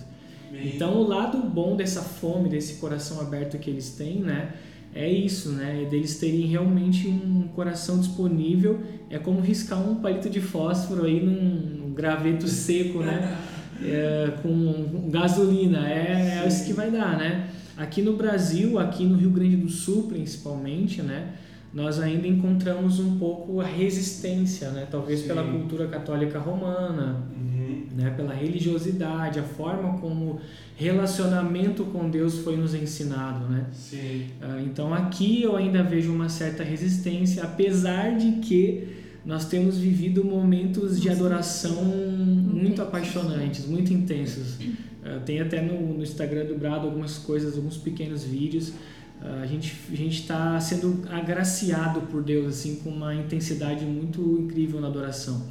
Então, 0.54 0.98
o 0.98 1.08
lado 1.08 1.40
bom 1.40 1.76
dessa 1.76 2.02
fome, 2.02 2.48
desse 2.48 2.76
coração 2.76 3.20
aberto 3.20 3.58
que 3.58 3.70
eles 3.70 3.92
têm, 3.92 4.20
né? 4.20 4.54
É 4.94 5.08
isso, 5.08 5.50
né? 5.52 5.84
É 5.84 5.86
deles 5.86 6.20
terem 6.20 6.46
realmente 6.46 7.08
um 7.08 7.48
coração 7.56 8.00
disponível. 8.00 8.82
É 9.10 9.18
como 9.18 9.40
riscar 9.40 9.80
um 9.80 9.96
palito 9.96 10.30
de 10.30 10.42
fósforo 10.42 11.06
aí 11.06 11.24
num, 11.24 11.86
num 11.86 11.94
graveto 11.94 12.48
seco, 12.48 13.00
né? 13.00 13.38
é, 13.84 14.34
com 14.42 15.10
gasolina, 15.10 15.88
é, 15.88 16.42
é 16.44 16.48
isso 16.48 16.66
que 16.66 16.74
vai 16.74 16.92
dar, 16.92 17.18
né? 17.18 17.50
Aqui 17.80 18.02
no 18.02 18.18
Brasil, 18.18 18.78
aqui 18.78 19.06
no 19.06 19.16
Rio 19.16 19.30
Grande 19.30 19.56
do 19.56 19.70
Sul 19.70 20.04
principalmente, 20.10 21.02
né? 21.02 21.36
Nós 21.74 21.98
ainda 21.98 22.28
encontramos 22.28 23.00
um 23.00 23.18
pouco 23.18 23.62
a 23.62 23.66
resistência, 23.66 24.70
né? 24.72 24.86
Talvez 24.92 25.22
Sim. 25.22 25.28
pela 25.28 25.44
cultura 25.46 25.88
católica 25.88 26.38
romana, 26.38 27.24
uhum. 27.32 27.86
né? 27.96 28.10
Pela 28.18 28.34
religiosidade, 28.34 29.40
a 29.40 29.44
forma 29.44 29.98
como 30.00 30.42
relacionamento 30.76 31.86
com 31.86 32.10
Deus 32.10 32.40
foi 32.40 32.58
nos 32.58 32.74
ensinado, 32.74 33.48
né? 33.48 33.68
Sim. 33.72 34.26
Ah, 34.42 34.62
então 34.62 34.94
aqui 34.94 35.42
eu 35.42 35.56
ainda 35.56 35.82
vejo 35.82 36.12
uma 36.12 36.28
certa 36.28 36.64
resistência, 36.66 37.44
apesar 37.44 38.18
de 38.18 38.42
que 38.42 38.99
nós 39.26 39.46
temos 39.46 39.78
vivido 39.78 40.24
momentos 40.24 41.00
de 41.00 41.10
adoração 41.10 41.84
muito 41.84 42.82
apaixonantes, 42.82 43.66
muito 43.66 43.94
intensos. 43.94 44.56
Uh, 44.56 45.20
tem 45.26 45.40
até 45.42 45.62
no, 45.62 45.94
no 45.94 46.04
Instagram 46.04 46.46
do 46.46 46.58
Brado 46.58 46.88
algumas 46.88 47.18
coisas, 47.18 47.56
alguns 47.56 47.78
pequenos 47.78 48.24
vídeos. 48.24 48.70
Uh, 48.70 49.44
a 49.44 49.46
gente 49.46 49.76
a 49.92 49.96
gente 49.96 50.22
está 50.22 50.60
sendo 50.60 51.04
agraciado 51.10 52.02
por 52.02 52.24
Deus 52.24 52.48
assim 52.48 52.76
com 52.78 52.90
uma 52.90 53.14
intensidade 53.14 53.86
muito 53.86 54.22
incrível 54.40 54.80
na 54.80 54.88
adoração. 54.88 55.46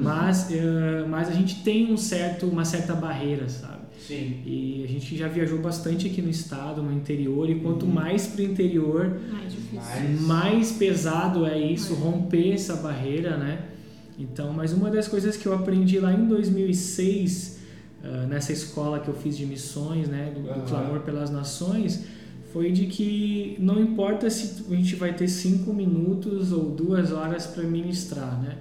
Mas 0.00 0.50
uh, 0.50 1.08
mas 1.08 1.28
a 1.28 1.32
gente 1.32 1.62
tem 1.62 1.92
um 1.92 1.96
certo 1.96 2.46
uma 2.46 2.64
certa 2.64 2.94
barreira, 2.94 3.48
sabe? 3.48 3.77
Sim. 4.08 4.40
E 4.46 4.82
a 4.84 4.88
gente 4.88 5.14
já 5.14 5.28
viajou 5.28 5.58
bastante 5.58 6.06
aqui 6.06 6.22
no 6.22 6.30
estado, 6.30 6.82
no 6.82 6.90
interior, 6.90 7.50
e 7.50 7.60
quanto 7.60 7.84
uhum. 7.84 7.92
mais 7.92 8.26
para 8.26 8.40
o 8.40 8.44
interior, 8.44 9.20
mais, 9.70 10.20
mais, 10.22 10.72
pesado 10.72 11.44
é 11.44 11.58
isso, 11.58 11.92
romper 11.92 12.54
essa 12.54 12.76
barreira, 12.76 13.36
né? 13.36 13.66
Então, 14.18 14.50
mas 14.50 14.72
uma 14.72 14.90
das 14.90 15.06
coisas 15.06 15.36
que 15.36 15.44
eu 15.44 15.52
aprendi 15.52 16.00
lá 16.00 16.10
em 16.10 16.26
2006, 16.26 17.60
uh, 18.02 18.26
nessa 18.26 18.50
escola 18.50 18.98
que 18.98 19.08
eu 19.08 19.14
fiz 19.14 19.36
de 19.36 19.44
missões, 19.44 20.08
né, 20.08 20.32
do, 20.34 20.40
do 20.40 20.66
Clamor 20.66 21.00
pelas 21.00 21.30
Nações, 21.30 22.06
foi 22.50 22.72
de 22.72 22.86
que 22.86 23.56
não 23.60 23.78
importa 23.78 24.30
se 24.30 24.64
a 24.72 24.74
gente 24.74 24.96
vai 24.96 25.12
ter 25.12 25.28
cinco 25.28 25.74
minutos 25.74 26.50
ou 26.50 26.70
duas 26.70 27.12
horas 27.12 27.46
para 27.46 27.62
ministrar, 27.62 28.40
né? 28.40 28.56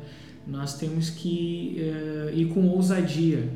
Nós 0.45 0.77
temos 0.77 1.09
que 1.09 1.77
uh, 1.79 2.37
ir 2.37 2.47
com 2.47 2.67
ousadia? 2.67 3.49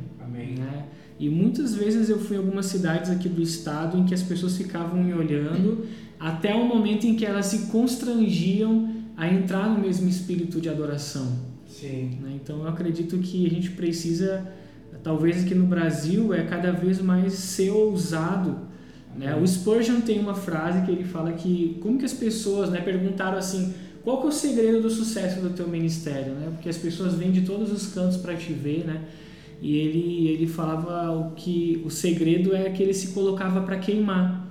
E 1.22 1.30
muitas 1.30 1.72
vezes 1.72 2.08
eu 2.08 2.18
fui 2.18 2.34
em 2.34 2.40
algumas 2.40 2.66
cidades 2.66 3.08
aqui 3.08 3.28
do 3.28 3.40
estado 3.40 3.96
em 3.96 4.04
que 4.04 4.12
as 4.12 4.24
pessoas 4.24 4.56
ficavam 4.56 5.00
me 5.00 5.14
olhando 5.14 5.86
até 6.18 6.52
o 6.52 6.66
momento 6.66 7.06
em 7.06 7.14
que 7.14 7.24
elas 7.24 7.46
se 7.46 7.70
constrangiam 7.70 8.92
a 9.16 9.32
entrar 9.32 9.70
no 9.70 9.78
mesmo 9.78 10.08
espírito 10.08 10.60
de 10.60 10.68
adoração. 10.68 11.32
Sim. 11.64 12.18
Né? 12.20 12.40
Então 12.42 12.62
eu 12.62 12.68
acredito 12.68 13.16
que 13.18 13.46
a 13.46 13.50
gente 13.50 13.70
precisa, 13.70 14.44
talvez 15.04 15.44
aqui 15.44 15.54
no 15.54 15.64
Brasil, 15.64 16.34
é 16.34 16.42
cada 16.42 16.72
vez 16.72 17.00
mais 17.00 17.34
ser 17.34 17.70
ousado. 17.70 18.58
Né? 19.16 19.32
O 19.36 19.46
Spurgeon 19.46 20.00
tem 20.00 20.18
uma 20.18 20.34
frase 20.34 20.84
que 20.84 20.90
ele 20.90 21.04
fala 21.04 21.34
que 21.34 21.78
como 21.80 21.98
que 21.98 22.04
as 22.04 22.12
pessoas 22.12 22.68
né, 22.68 22.80
perguntaram 22.80 23.38
assim 23.38 23.72
qual 24.02 24.18
que 24.18 24.26
é 24.26 24.28
o 24.28 24.32
segredo 24.32 24.82
do 24.82 24.90
sucesso 24.90 25.40
do 25.40 25.50
teu 25.50 25.68
ministério, 25.68 26.32
né? 26.34 26.48
Porque 26.50 26.68
as 26.68 26.76
pessoas 26.76 27.14
vêm 27.14 27.30
de 27.30 27.42
todos 27.42 27.70
os 27.70 27.86
cantos 27.94 28.16
para 28.16 28.34
te 28.34 28.52
ver, 28.52 28.84
né? 28.84 29.02
E 29.62 29.76
ele, 29.76 30.26
ele 30.26 30.46
falava 30.48 31.12
o 31.12 31.30
que 31.30 31.80
o 31.84 31.88
segredo 31.88 32.54
é 32.54 32.68
que 32.70 32.82
ele 32.82 32.92
se 32.92 33.12
colocava 33.12 33.60
para 33.60 33.78
queimar. 33.78 34.44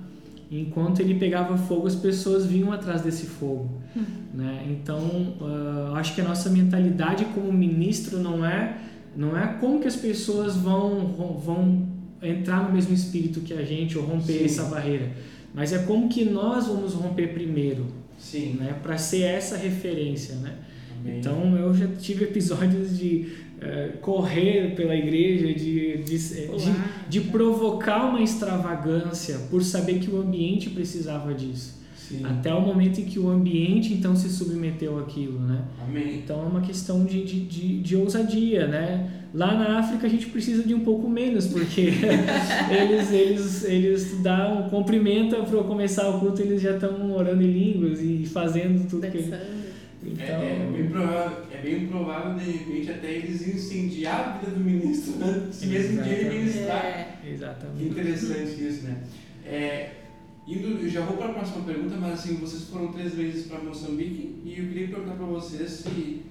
Enquanto 0.50 1.00
ele 1.00 1.14
pegava 1.14 1.56
fogo, 1.56 1.86
as 1.86 1.94
pessoas 1.94 2.46
vinham 2.46 2.72
atrás 2.72 3.02
desse 3.02 3.26
fogo. 3.26 3.70
Hum. 3.94 4.02
Né? 4.34 4.66
Então, 4.70 5.36
uh, 5.38 5.94
acho 5.96 6.14
que 6.14 6.22
a 6.22 6.24
nossa 6.24 6.48
mentalidade 6.48 7.26
como 7.26 7.52
ministro 7.52 8.18
não 8.18 8.44
é 8.44 8.78
não 9.14 9.36
é 9.36 9.46
como 9.60 9.78
que 9.78 9.86
as 9.86 9.96
pessoas 9.96 10.56
vão, 10.56 11.38
vão 11.44 11.86
entrar 12.22 12.66
no 12.66 12.72
mesmo 12.72 12.94
espírito 12.94 13.40
que 13.40 13.52
a 13.52 13.62
gente 13.62 13.98
ou 13.98 14.04
romper 14.04 14.38
Sim. 14.38 14.44
essa 14.44 14.64
barreira, 14.64 15.12
mas 15.52 15.72
é 15.74 15.80
como 15.80 16.08
que 16.08 16.24
nós 16.24 16.66
vamos 16.66 16.94
romper 16.94 17.34
primeiro, 17.34 17.86
Sim. 18.18 18.56
né? 18.58 18.74
Para 18.82 18.96
ser 18.96 19.22
essa 19.22 19.58
referência, 19.58 20.36
né? 20.36 20.54
Amém. 20.98 21.18
Então 21.18 21.54
eu 21.56 21.74
já 21.74 21.86
tive 21.88 22.24
episódios 22.24 22.96
de 22.96 23.30
correr 24.00 24.74
pela 24.74 24.94
igreja, 24.94 25.46
de, 25.46 25.98
de, 25.98 26.18
de, 26.18 26.74
de, 27.08 27.20
provocar 27.20 28.06
uma 28.06 28.20
extravagância 28.20 29.38
por 29.50 29.62
saber 29.62 29.98
que 29.98 30.10
o 30.10 30.20
ambiente 30.20 30.70
precisava 30.70 31.32
disso. 31.32 31.80
Sim. 31.96 32.20
Até 32.24 32.52
o 32.52 32.60
momento 32.60 33.00
em 33.00 33.04
que 33.04 33.18
o 33.18 33.30
ambiente 33.30 33.94
então 33.94 34.14
se 34.14 34.28
submeteu 34.28 34.98
àquilo, 34.98 35.40
né? 35.40 35.62
Amém. 35.80 36.16
Então 36.16 36.40
é 36.42 36.46
uma 36.46 36.60
questão 36.60 37.04
de, 37.04 37.24
de, 37.24 37.40
de, 37.40 37.80
de 37.80 37.96
ousadia, 37.96 38.66
né? 38.66 39.10
Lá 39.32 39.54
na 39.54 39.78
África 39.78 40.06
a 40.06 40.10
gente 40.10 40.26
precisa 40.26 40.62
de 40.62 40.74
um 40.74 40.80
pouco 40.80 41.08
menos, 41.08 41.46
porque 41.46 41.88
eles, 42.70 43.10
eles, 43.10 43.64
eles 43.64 44.22
dão, 44.22 44.68
cumprimenta 44.68 45.36
para 45.36 45.62
começar 45.62 46.08
o 46.10 46.20
culto, 46.20 46.42
eles 46.42 46.60
já 46.60 46.74
estão 46.74 47.12
orando 47.12 47.42
em 47.42 47.50
línguas 47.50 48.00
e 48.02 48.26
fazendo 48.26 48.86
tudo 48.88 49.06
que 49.10 49.32
então... 50.04 50.24
É, 50.24 50.62
é, 50.62 50.70
bem 50.72 50.88
provável, 50.88 51.46
é 51.52 51.62
bem 51.62 51.86
provável, 51.86 52.34
de 52.34 52.50
repente, 52.50 52.90
até 52.90 53.12
eles 53.12 53.46
incendiar 53.46 54.20
a 54.20 54.38
vida 54.38 54.52
do 54.52 54.60
ministro 54.64 55.14
antes 55.22 55.64
mesmo 55.64 56.02
de 56.02 56.08
ele 56.08 56.38
ministrar. 56.38 56.84
É. 56.84 57.18
Exatamente. 57.24 57.78
Que 57.78 57.88
interessante 57.88 58.66
isso, 58.66 58.84
né? 58.84 59.02
É, 59.44 59.90
indo, 60.46 60.88
já 60.88 61.02
vou 61.02 61.16
para 61.16 61.30
a 61.30 61.34
próxima 61.34 61.64
pergunta, 61.64 61.96
mas 61.96 62.14
assim, 62.14 62.36
vocês 62.36 62.64
foram 62.64 62.92
três 62.92 63.14
vezes 63.14 63.46
para 63.46 63.60
Moçambique 63.60 64.42
e 64.44 64.58
eu 64.58 64.68
queria 64.68 64.88
perguntar 64.88 65.14
para 65.14 65.26
vocês 65.26 65.70
se 65.70 66.22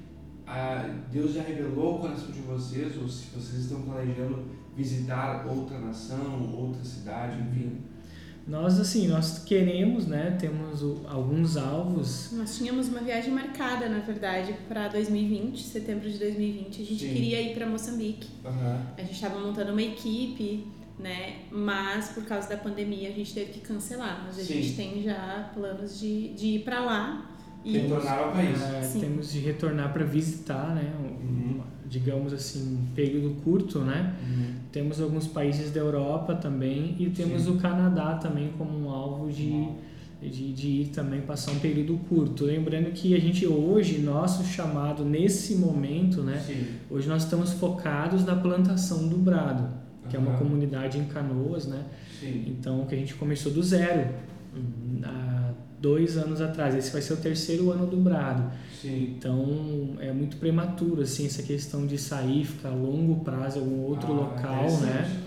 a, 0.45 0.89
Deus 1.11 1.33
já 1.33 1.43
revelou 1.43 1.95
o 1.95 1.99
coração 1.99 2.31
de 2.31 2.41
vocês 2.41 2.97
ou 2.97 3.07
se 3.07 3.27
vocês 3.33 3.63
estão 3.63 3.81
planejando 3.83 4.45
visitar 4.75 5.45
outra 5.47 5.79
nação, 5.79 6.53
outra 6.53 6.83
cidade, 6.83 7.41
enfim. 7.41 7.77
Nós, 8.51 8.77
assim, 8.81 9.07
nós 9.07 9.45
queremos, 9.45 10.07
né? 10.07 10.35
Temos 10.37 10.83
o, 10.83 11.03
alguns 11.07 11.55
alvos. 11.55 12.33
Nós 12.33 12.57
tínhamos 12.57 12.89
uma 12.89 12.99
viagem 12.99 13.31
marcada, 13.31 13.87
na 13.87 13.99
verdade, 13.99 14.53
para 14.67 14.89
2020, 14.89 15.63
setembro 15.63 16.09
de 16.09 16.17
2020. 16.17 16.81
A 16.81 16.85
gente 16.85 16.99
Sim. 16.99 17.13
queria 17.13 17.41
ir 17.41 17.53
para 17.53 17.65
Moçambique. 17.65 18.27
Uhum. 18.43 18.77
A 18.97 19.01
gente 19.01 19.13
estava 19.13 19.39
montando 19.39 19.71
uma 19.71 19.81
equipe, 19.81 20.67
né? 20.99 21.43
Mas 21.49 22.09
por 22.09 22.25
causa 22.25 22.49
da 22.49 22.57
pandemia 22.57 23.07
a 23.07 23.13
gente 23.13 23.33
teve 23.33 23.53
que 23.53 23.61
cancelar. 23.61 24.21
Mas 24.25 24.37
a 24.37 24.43
Sim. 24.43 24.55
gente 24.55 24.75
tem 24.75 25.01
já 25.01 25.49
planos 25.53 25.97
de, 25.97 26.33
de 26.33 26.47
ir 26.47 26.59
para 26.65 26.81
lá. 26.81 27.31
E 27.63 27.77
retornar 27.77 28.19
ao 28.19 28.31
país. 28.33 28.61
É, 28.61 28.99
temos 28.99 29.31
de 29.31 29.39
retornar 29.39 29.93
para 29.93 30.03
visitar, 30.03 30.75
né? 30.75 30.91
Uhum. 30.99 31.61
Digamos 31.91 32.33
assim, 32.33 32.75
um 32.75 32.95
período 32.95 33.35
curto, 33.43 33.79
né? 33.79 34.15
Uhum 34.23 34.61
temos 34.71 35.01
alguns 35.01 35.27
países 35.27 35.71
da 35.71 35.81
Europa 35.81 36.33
também 36.33 36.95
e 36.97 37.09
temos 37.09 37.43
Sim. 37.43 37.51
o 37.51 37.57
Canadá 37.57 38.15
também 38.15 38.53
como 38.57 38.85
um 38.85 38.89
alvo 38.89 39.29
de, 39.29 39.67
de, 40.21 40.53
de, 40.53 40.67
ir 40.67 40.85
também 40.87 41.21
passar 41.21 41.51
um 41.51 41.59
período 41.59 41.97
curto. 42.07 42.45
Lembrando 42.45 42.91
que 42.91 43.13
a 43.13 43.19
gente 43.19 43.45
hoje, 43.45 43.99
nosso 43.99 44.45
chamado 44.45 45.03
nesse 45.03 45.55
momento, 45.55 46.21
né? 46.21 46.39
Sim. 46.39 46.65
Hoje 46.89 47.07
nós 47.07 47.23
estamos 47.23 47.51
focados 47.51 48.23
na 48.23 48.35
plantação 48.35 49.09
do 49.09 49.17
brado, 49.17 49.67
que 50.09 50.15
uhum. 50.15 50.25
é 50.25 50.27
uma 50.29 50.37
comunidade 50.37 50.97
em 50.97 51.05
Canoas, 51.05 51.67
né? 51.67 51.83
Sim. 52.19 52.45
Então, 52.47 52.85
que 52.85 52.95
a 52.95 52.97
gente 52.97 53.13
começou 53.15 53.51
do 53.51 53.61
zero 53.61 54.07
dois 55.81 56.15
anos 56.17 56.39
atrás. 56.39 56.75
Esse 56.75 56.91
vai 56.91 57.01
ser 57.01 57.13
o 57.13 57.17
terceiro 57.17 57.71
ano 57.71 57.87
do 57.87 57.97
brado. 57.97 58.51
Sim. 58.81 59.15
Então 59.17 59.97
é 59.99 60.11
muito 60.11 60.37
prematuro 60.37 61.01
assim 61.01 61.25
essa 61.25 61.43
questão 61.43 61.85
de 61.85 61.97
sair, 61.97 62.45
ficar 62.45 62.69
a 62.69 62.75
longo 62.75 63.23
prazo 63.23 63.57
em 63.57 63.61
algum 63.61 63.81
outro 63.81 64.11
ah, 64.13 64.15
local, 64.15 64.71
né? 64.81 65.21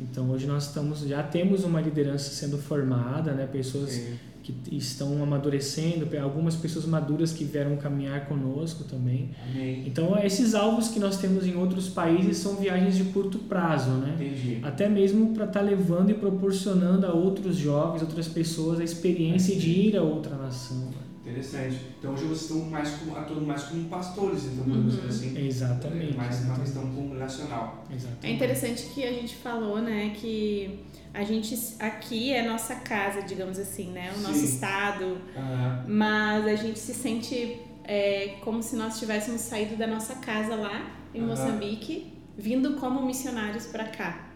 Então 0.00 0.30
hoje 0.30 0.46
nós 0.46 0.66
estamos 0.66 1.00
já 1.00 1.22
temos 1.22 1.64
uma 1.64 1.80
liderança 1.80 2.30
sendo 2.30 2.58
formada, 2.58 3.32
né? 3.32 3.46
Pessoas 3.46 3.90
Sim. 3.90 4.14
Que 4.44 4.76
estão 4.76 5.22
amadurecendo, 5.22 6.06
algumas 6.18 6.54
pessoas 6.54 6.84
maduras 6.84 7.32
que 7.32 7.44
vieram 7.44 7.76
caminhar 7.76 8.26
conosco 8.26 8.84
também. 8.84 9.30
Amém. 9.50 9.84
Então 9.86 10.18
esses 10.22 10.54
alvos 10.54 10.88
que 10.88 11.00
nós 11.00 11.16
temos 11.16 11.46
em 11.46 11.56
outros 11.56 11.88
países 11.88 12.36
são 12.36 12.56
viagens 12.56 12.94
de 12.94 13.04
curto 13.04 13.38
prazo, 13.38 13.90
né? 13.92 14.14
Entendi. 14.14 14.58
Até 14.62 14.86
mesmo 14.86 15.32
para 15.32 15.46
estar 15.46 15.60
tá 15.60 15.64
levando 15.64 16.10
e 16.10 16.14
proporcionando 16.14 17.06
a 17.06 17.12
outros 17.14 17.56
jovens, 17.56 18.02
outras 18.02 18.28
pessoas 18.28 18.78
a 18.80 18.84
experiência 18.84 19.56
de 19.56 19.70
ir 19.70 19.96
a 19.96 20.02
outra 20.02 20.36
nação. 20.36 20.90
Interessante. 21.24 21.80
Então 21.98 22.12
hoje 22.12 22.24
vocês 22.24 22.42
estão 22.42 22.58
mais 22.70 22.90
como, 22.90 23.16
atuando 23.16 23.46
mais 23.46 23.62
como 23.64 23.88
pastores, 23.88 24.44
então 24.44 24.64
podemos 24.64 24.94
uhum. 24.94 25.08
dizer 25.08 25.26
assim. 25.26 25.46
Exatamente. 25.46 26.12
É, 26.12 26.16
mais 26.16 26.44
uma 26.44 26.58
questão 26.58 26.94
congregacional. 26.94 27.86
Exatamente. 27.90 28.26
É 28.26 28.30
interessante 28.30 28.82
que 28.94 29.04
a 29.04 29.12
gente 29.12 29.36
falou, 29.36 29.80
né, 29.80 30.12
que 30.14 30.84
a 31.14 31.24
gente 31.24 31.56
aqui 31.78 32.30
é 32.30 32.46
nossa 32.46 32.74
casa, 32.76 33.22
digamos 33.22 33.58
assim, 33.58 33.90
né, 33.90 34.12
o 34.14 34.20
nosso 34.20 34.40
Sim. 34.40 34.44
estado, 34.44 35.04
uhum. 35.04 35.84
mas 35.88 36.46
a 36.46 36.56
gente 36.56 36.78
se 36.78 36.92
sente 36.92 37.58
é, 37.84 38.36
como 38.42 38.62
se 38.62 38.76
nós 38.76 38.98
tivéssemos 38.98 39.40
saído 39.40 39.76
da 39.76 39.86
nossa 39.86 40.16
casa 40.16 40.54
lá 40.54 40.90
em 41.14 41.22
uhum. 41.22 41.28
Moçambique, 41.28 42.12
vindo 42.36 42.74
como 42.74 43.04
missionários 43.04 43.66
para 43.66 43.84
cá. 43.84 44.33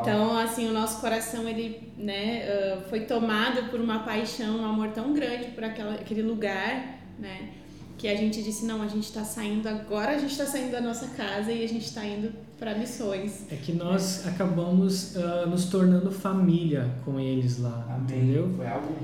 Então, 0.00 0.36
assim, 0.38 0.68
o 0.68 0.72
nosso 0.72 1.00
coração 1.00 1.48
ele, 1.48 1.92
né, 1.96 2.44
uh, 2.44 2.88
foi 2.88 3.00
tomado 3.00 3.70
por 3.70 3.80
uma 3.80 4.00
paixão, 4.00 4.58
um 4.58 4.64
amor 4.64 4.88
tão 4.88 5.12
grande 5.12 5.46
por 5.48 5.64
aquela, 5.64 5.94
aquele 5.94 6.22
lugar, 6.22 7.00
né? 7.18 7.50
que 7.98 8.08
a 8.08 8.14
gente 8.14 8.42
disse, 8.42 8.66
não, 8.66 8.82
a 8.82 8.88
gente 8.88 9.04
está 9.04 9.24
saindo 9.24 9.66
agora, 9.68 10.12
a 10.12 10.18
gente 10.18 10.32
está 10.32 10.44
saindo 10.44 10.70
da 10.70 10.80
nossa 10.80 11.08
casa 11.08 11.50
e 11.50 11.64
a 11.64 11.68
gente 11.68 11.86
está 11.86 12.04
indo 12.04 12.30
para 12.58 12.74
missões. 12.74 13.46
É 13.50 13.56
que 13.56 13.72
nós 13.72 14.26
acabamos 14.26 15.16
uh, 15.16 15.48
nos 15.48 15.66
tornando 15.66 16.10
família 16.10 16.90
com 17.04 17.18
eles 17.18 17.58
lá, 17.58 17.86
Amém. 17.88 18.18
entendeu? 18.18 18.52
Foi 18.54 18.66
algo 18.66 18.94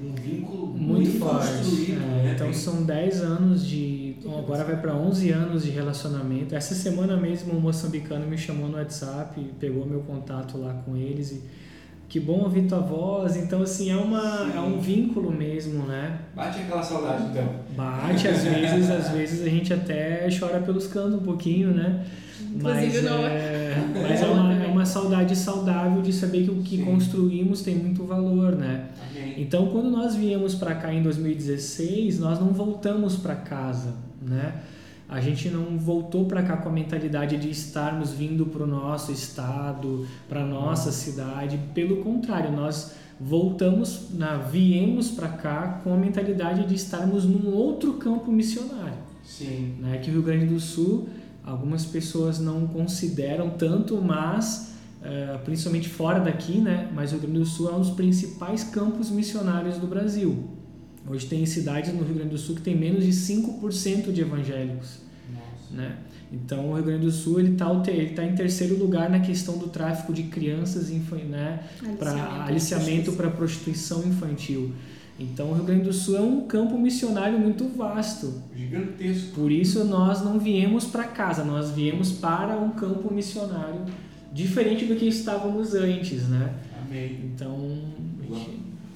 um 0.00 0.12
vínculo 0.14 0.66
muito, 0.66 1.08
muito 1.08 1.18
forte. 1.18 1.92
É, 1.92 1.96
né? 1.96 2.32
Então 2.34 2.52
são 2.52 2.84
10 2.84 3.20
anos 3.22 3.66
de. 3.66 4.16
Agora 4.38 4.64
vai 4.64 4.80
para 4.80 4.94
11 4.94 5.30
anos 5.30 5.64
de 5.64 5.70
relacionamento. 5.70 6.54
Essa 6.54 6.74
semana 6.74 7.16
mesmo 7.16 7.56
um 7.56 7.60
moçambicano 7.60 8.26
me 8.26 8.36
chamou 8.36 8.68
no 8.68 8.76
WhatsApp, 8.76 9.40
pegou 9.60 9.86
meu 9.86 10.00
contato 10.00 10.58
lá 10.58 10.74
com 10.84 10.96
eles 10.96 11.30
e 11.30 11.42
que 12.08 12.20
bom 12.20 12.40
ouvir 12.40 12.66
tua 12.66 12.80
voz. 12.80 13.36
Então, 13.36 13.62
assim, 13.62 13.90
é, 13.90 13.96
uma, 13.96 14.52
é 14.54 14.60
um 14.60 14.78
vínculo 14.78 15.30
mesmo, 15.32 15.86
né? 15.86 16.20
Bate 16.34 16.60
aquela 16.60 16.82
saudade, 16.82 17.24
então. 17.30 17.48
Bate, 17.76 18.28
às 18.28 18.44
vezes, 18.44 18.90
às 18.90 19.10
vezes 19.10 19.46
a 19.46 19.48
gente 19.48 19.72
até 19.72 20.28
chora 20.38 20.60
pelos 20.60 20.86
cantos 20.86 21.14
um 21.14 21.24
pouquinho, 21.24 21.72
né? 21.72 22.04
Inclusive 22.54 23.02
mas, 23.02 23.04
não. 23.04 23.26
É, 23.26 23.74
mas 24.08 24.22
é 24.22 24.26
uma, 24.26 24.54
é 24.54 24.66
uma 24.66 24.86
saudade 24.86 25.36
saudável 25.36 26.02
de 26.02 26.12
saber 26.12 26.44
que 26.44 26.50
o 26.50 26.62
que 26.62 26.76
Sim. 26.76 26.84
construímos 26.84 27.62
tem 27.62 27.76
muito 27.76 28.04
valor, 28.04 28.56
né? 28.56 28.88
Amém. 29.10 29.34
Então, 29.38 29.66
quando 29.68 29.90
nós 29.90 30.14
viemos 30.14 30.54
para 30.54 30.74
cá 30.74 30.92
em 30.92 31.02
2016, 31.02 32.18
nós 32.18 32.38
não 32.40 32.48
voltamos 32.48 33.16
para 33.16 33.34
casa, 33.34 33.94
né? 34.20 34.54
A 35.08 35.20
gente 35.20 35.48
não 35.48 35.78
voltou 35.78 36.24
para 36.24 36.42
cá 36.42 36.56
com 36.56 36.68
a 36.68 36.72
mentalidade 36.72 37.36
de 37.36 37.48
estarmos 37.48 38.12
vindo 38.12 38.44
para 38.46 38.64
o 38.64 38.66
nosso 38.66 39.12
estado, 39.12 40.04
para 40.28 40.44
nossa 40.44 40.90
cidade. 40.90 41.60
Pelo 41.72 41.98
contrário, 41.98 42.50
nós 42.50 42.96
voltamos, 43.20 44.08
na, 44.12 44.36
viemos 44.36 45.10
para 45.10 45.28
cá 45.28 45.80
com 45.84 45.94
a 45.94 45.96
mentalidade 45.96 46.66
de 46.66 46.74
estarmos 46.74 47.24
num 47.24 47.54
outro 47.54 47.94
campo 47.94 48.32
missionário. 48.32 48.98
Sim. 49.24 49.76
Né? 49.80 49.98
Que 49.98 50.10
o 50.10 50.14
Rio 50.14 50.22
Grande 50.22 50.46
do 50.46 50.58
Sul, 50.58 51.08
algumas 51.46 51.86
pessoas 51.86 52.40
não 52.40 52.66
consideram 52.66 53.50
tanto, 53.50 54.02
mas 54.02 54.72
uh, 55.00 55.38
principalmente 55.44 55.88
fora 55.88 56.18
daqui, 56.18 56.58
né? 56.58 56.90
Mas 56.92 57.12
o 57.12 57.14
Rio 57.14 57.22
Grande 57.22 57.38
do 57.38 57.46
Sul 57.46 57.70
é 57.70 57.72
um 57.72 57.80
dos 57.80 57.90
principais 57.90 58.64
campos 58.64 59.10
missionários 59.10 59.78
do 59.78 59.86
Brasil. 59.86 60.50
Hoje 61.08 61.26
tem 61.26 61.46
cidades 61.46 61.94
no 61.94 62.02
Rio 62.02 62.16
Grande 62.16 62.30
do 62.30 62.38
Sul 62.38 62.56
que 62.56 62.62
tem 62.62 62.76
menos 62.76 63.04
de 63.04 63.12
5% 63.12 64.12
de 64.12 64.20
evangélicos. 64.20 64.98
Nossa. 65.32 65.74
Né? 65.74 65.96
Então 66.32 66.70
o 66.70 66.74
Rio 66.74 66.84
Grande 66.84 67.06
do 67.06 67.12
Sul 67.12 67.38
ele 67.38 67.52
está 67.52 67.70
ele 67.86 68.10
tá 68.10 68.24
em 68.24 68.34
terceiro 68.34 68.76
lugar 68.76 69.08
na 69.08 69.20
questão 69.20 69.56
do 69.56 69.68
tráfico 69.68 70.12
de 70.12 70.24
crianças 70.24 70.90
né? 70.90 71.60
para 71.96 72.44
aliciamento 72.44 73.12
para 73.12 73.30
prostituição 73.30 74.04
infantil. 74.04 74.72
Então 75.18 75.50
o 75.50 75.54
Rio 75.54 75.64
Grande 75.64 75.84
do 75.84 75.92
Sul 75.92 76.16
é 76.16 76.20
um 76.20 76.46
campo 76.46 76.78
missionário 76.78 77.38
muito 77.38 77.66
vasto. 77.68 78.42
Gigantesco. 78.54 79.34
Por 79.34 79.50
isso 79.50 79.84
nós 79.84 80.22
não 80.22 80.38
viemos 80.38 80.84
para 80.84 81.04
casa, 81.04 81.42
nós 81.42 81.70
viemos 81.70 82.12
para 82.12 82.56
um 82.58 82.70
campo 82.70 83.12
missionário 83.12 83.80
diferente 84.32 84.84
do 84.84 84.96
que 84.96 85.06
estávamos 85.06 85.74
antes, 85.74 86.28
né? 86.28 86.54
Amém. 86.82 87.32
Então, 87.34 87.80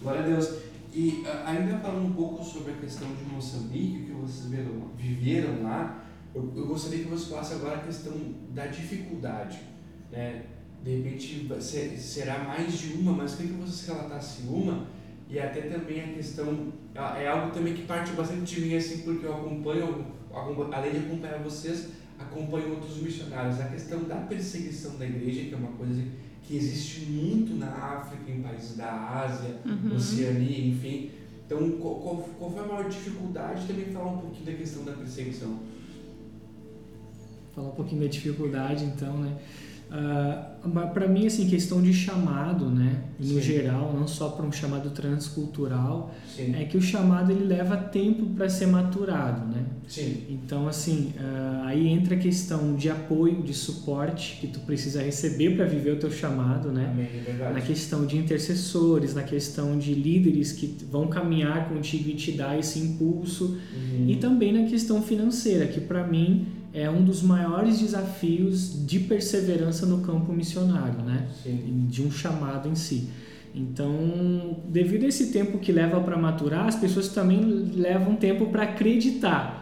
glória 0.02 0.20
a 0.20 0.26
Deus. 0.26 0.52
E 0.92 1.22
ainda 1.46 1.78
falando 1.78 2.06
um 2.06 2.12
pouco 2.12 2.44
sobre 2.44 2.72
a 2.72 2.76
questão 2.76 3.08
de 3.14 3.24
Moçambique, 3.32 4.06
que 4.06 4.12
vocês 4.12 4.50
viram, 4.50 4.88
viveram 4.98 5.62
lá, 5.62 6.04
eu, 6.34 6.52
eu, 6.54 6.66
gostaria 6.66 7.04
que 7.04 7.08
você 7.08 7.30
falasse 7.30 7.54
agora 7.54 7.76
a 7.76 7.80
questão 7.80 8.12
da 8.52 8.66
dificuldade. 8.66 9.58
Né? 10.12 10.42
De 10.84 10.96
repente 10.96 11.48
ser, 11.60 11.96
será 11.96 12.40
mais 12.44 12.78
de 12.78 12.94
uma, 12.94 13.12
mas 13.12 13.36
queria 13.36 13.52
que 13.52 13.60
vocês 13.60 13.86
relatassem 13.88 14.46
uma 14.48 14.86
e 15.30 15.38
até 15.38 15.60
também 15.62 16.00
a 16.00 16.08
questão, 16.08 16.72
é 16.94 17.28
algo 17.28 17.52
também 17.52 17.72
que 17.72 17.82
parte 17.82 18.12
bastante 18.12 18.56
de 18.56 18.60
mim, 18.62 18.74
assim, 18.74 19.02
porque 19.02 19.24
eu 19.24 19.32
acompanho, 19.32 20.06
além 20.72 20.90
de 20.90 20.98
acompanhar 20.98 21.38
vocês, 21.38 21.90
acompanho 22.18 22.70
outros 22.70 23.00
missionários. 23.00 23.60
A 23.60 23.66
questão 23.66 24.02
da 24.04 24.16
perseguição 24.16 24.96
da 24.96 25.06
igreja, 25.06 25.44
que 25.44 25.54
é 25.54 25.56
uma 25.56 25.70
coisa 25.72 26.02
que 26.42 26.56
existe 26.56 27.06
muito 27.06 27.54
na 27.54 27.68
África, 27.68 28.28
em 28.28 28.42
países 28.42 28.76
da 28.76 28.92
Ásia, 28.92 29.54
uhum. 29.64 29.94
Oceania, 29.94 30.66
enfim. 30.66 31.12
Então, 31.46 31.70
qual, 31.78 32.16
qual 32.36 32.50
foi 32.50 32.64
a 32.64 32.66
maior 32.66 32.88
dificuldade? 32.88 33.68
Também 33.68 33.84
falar 33.86 34.10
um 34.10 34.18
pouquinho 34.18 34.46
da 34.46 34.52
questão 34.54 34.84
da 34.84 34.92
perseguição. 34.92 35.60
Falar 37.54 37.68
um 37.68 37.72
pouquinho 37.72 38.02
da 38.02 38.08
dificuldade, 38.08 38.84
então, 38.84 39.16
né? 39.18 39.38
Uh, 39.90 40.50
ah, 40.76 40.86
para 40.94 41.08
mim, 41.08 41.26
assim, 41.26 41.48
questão 41.48 41.82
de 41.82 41.92
chamado, 41.92 42.66
né, 42.66 43.02
no 43.18 43.26
Sim. 43.34 43.40
geral, 43.40 43.92
não 43.92 44.06
só 44.06 44.28
para 44.28 44.46
um 44.46 44.52
chamado 44.52 44.90
transcultural, 44.90 46.14
Sim. 46.36 46.54
é 46.54 46.64
que 46.64 46.76
o 46.76 46.82
chamado 46.82 47.32
ele 47.32 47.44
leva 47.44 47.76
tempo 47.76 48.26
para 48.26 48.48
ser 48.48 48.66
maturado, 48.66 49.46
né? 49.46 49.64
Sim. 49.88 50.26
Então, 50.28 50.68
assim, 50.68 51.12
uh, 51.16 51.64
aí 51.64 51.88
entra 51.88 52.14
a 52.14 52.18
questão 52.18 52.76
de 52.76 52.88
apoio, 52.88 53.42
de 53.42 53.52
suporte 53.52 54.38
que 54.40 54.46
tu 54.46 54.60
precisa 54.60 55.02
receber 55.02 55.56
para 55.56 55.64
viver 55.64 55.94
o 55.94 55.96
teu 55.96 56.10
chamado, 56.10 56.70
né? 56.70 56.90
Amém, 56.92 57.08
é 57.26 57.52
na 57.52 57.60
questão 57.60 58.06
de 58.06 58.16
intercessores, 58.16 59.12
na 59.12 59.24
questão 59.24 59.76
de 59.76 59.92
líderes 59.92 60.52
que 60.52 60.76
vão 60.88 61.08
caminhar 61.08 61.68
contigo 61.68 62.10
e 62.10 62.14
te 62.14 62.30
dar 62.30 62.56
esse 62.56 62.78
impulso, 62.78 63.58
uhum. 63.74 64.08
e 64.08 64.16
também 64.16 64.52
na 64.52 64.68
questão 64.68 65.02
financeira, 65.02 65.66
que 65.66 65.80
para 65.80 66.06
mim 66.06 66.46
é 66.72 66.88
um 66.88 67.04
dos 67.04 67.22
maiores 67.22 67.78
desafios 67.78 68.86
de 68.86 69.00
perseverança 69.00 69.86
no 69.86 69.98
campo 69.98 70.32
missionário, 70.32 71.02
né? 71.02 71.26
Sim. 71.42 71.86
De 71.88 72.02
um 72.02 72.10
chamado 72.10 72.68
em 72.68 72.74
si. 72.74 73.08
Então, 73.54 74.58
devido 74.68 75.04
a 75.04 75.08
esse 75.08 75.32
tempo 75.32 75.58
que 75.58 75.72
leva 75.72 76.00
para 76.00 76.16
maturar, 76.16 76.66
as 76.66 76.76
pessoas 76.76 77.08
também 77.08 77.40
levam 77.74 78.14
tempo 78.14 78.46
para 78.46 78.62
acreditar. 78.62 79.60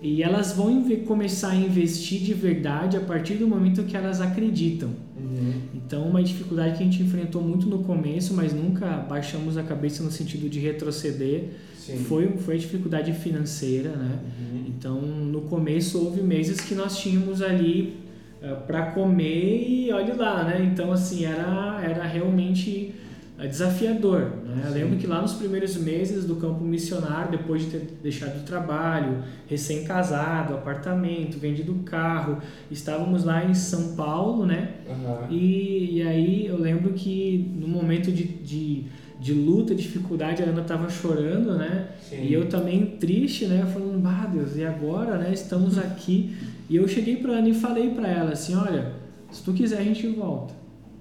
E 0.00 0.22
elas 0.22 0.52
vão 0.52 0.84
começar 1.06 1.50
a 1.50 1.56
investir 1.56 2.20
de 2.20 2.32
verdade 2.32 2.96
a 2.96 3.00
partir 3.00 3.34
do 3.34 3.48
momento 3.48 3.82
que 3.82 3.96
elas 3.96 4.20
acreditam. 4.20 4.90
Uhum. 5.16 5.54
Então, 5.74 6.08
uma 6.08 6.22
dificuldade 6.22 6.76
que 6.76 6.82
a 6.82 6.86
gente 6.86 7.02
enfrentou 7.02 7.42
muito 7.42 7.66
no 7.66 7.80
começo, 7.80 8.32
mas 8.34 8.52
nunca 8.52 8.86
baixamos 9.08 9.56
a 9.56 9.62
cabeça 9.62 10.02
no 10.02 10.10
sentido 10.10 10.48
de 10.48 10.60
retroceder, 10.60 11.50
foi, 11.96 12.28
foi 12.38 12.58
dificuldade 12.58 13.12
financeira, 13.12 13.90
né? 13.90 14.18
Uhum. 14.40 14.64
Então, 14.68 15.00
no 15.00 15.42
começo 15.42 15.98
houve 15.98 16.22
meses 16.22 16.60
que 16.60 16.74
nós 16.74 16.98
tínhamos 16.98 17.42
ali 17.42 17.96
uh, 18.42 18.46
eh, 18.46 18.54
para 18.66 18.92
comer 18.92 19.66
e 19.68 19.92
olhe 19.92 20.12
lá, 20.12 20.44
né? 20.44 20.68
Então, 20.72 20.92
assim, 20.92 21.24
era, 21.24 21.80
era 21.82 22.04
realmente 22.04 22.94
uh, 23.38 23.48
desafiador, 23.48 24.32
né? 24.44 24.64
Eu 24.66 24.72
lembro 24.72 24.98
que 24.98 25.06
lá 25.06 25.20
nos 25.20 25.34
primeiros 25.34 25.76
meses 25.76 26.24
do 26.24 26.36
campo 26.36 26.62
missionário, 26.62 27.30
depois 27.30 27.62
de 27.62 27.70
ter 27.70 27.98
deixado 28.02 28.40
o 28.40 28.44
trabalho, 28.44 29.22
recém-casado, 29.48 30.54
apartamento, 30.54 31.38
vendido 31.38 31.74
carro, 31.84 32.38
estávamos 32.70 33.24
lá 33.24 33.44
em 33.44 33.54
São 33.54 33.96
Paulo, 33.96 34.46
né? 34.46 34.74
Uhum. 34.88 35.26
E, 35.30 35.98
e 35.98 36.02
aí 36.02 36.46
eu 36.46 36.58
lembro 36.60 36.92
que 36.92 37.50
no 37.58 37.66
momento 37.66 38.12
de, 38.12 38.24
de 38.24 38.84
de 39.20 39.32
luta, 39.32 39.74
dificuldade, 39.74 40.42
a 40.42 40.46
Ana 40.46 40.62
estava 40.62 40.88
chorando, 40.88 41.56
né? 41.56 41.88
Sim. 42.08 42.22
E 42.22 42.32
eu 42.32 42.48
também 42.48 42.86
triste, 42.86 43.46
né? 43.46 43.66
Falando, 43.72 43.98
bah, 44.00 44.30
Deus, 44.32 44.56
e 44.56 44.64
agora, 44.64 45.18
né? 45.18 45.32
Estamos 45.32 45.76
aqui. 45.76 46.36
E 46.70 46.76
eu 46.76 46.86
cheguei 46.86 47.16
para 47.16 47.32
Ana 47.32 47.48
e 47.48 47.54
falei 47.54 47.90
para 47.90 48.08
ela 48.08 48.32
assim, 48.32 48.54
olha, 48.54 48.92
se 49.30 49.42
tu 49.42 49.52
quiser 49.52 49.78
a 49.78 49.84
gente 49.84 50.06
volta. 50.06 50.54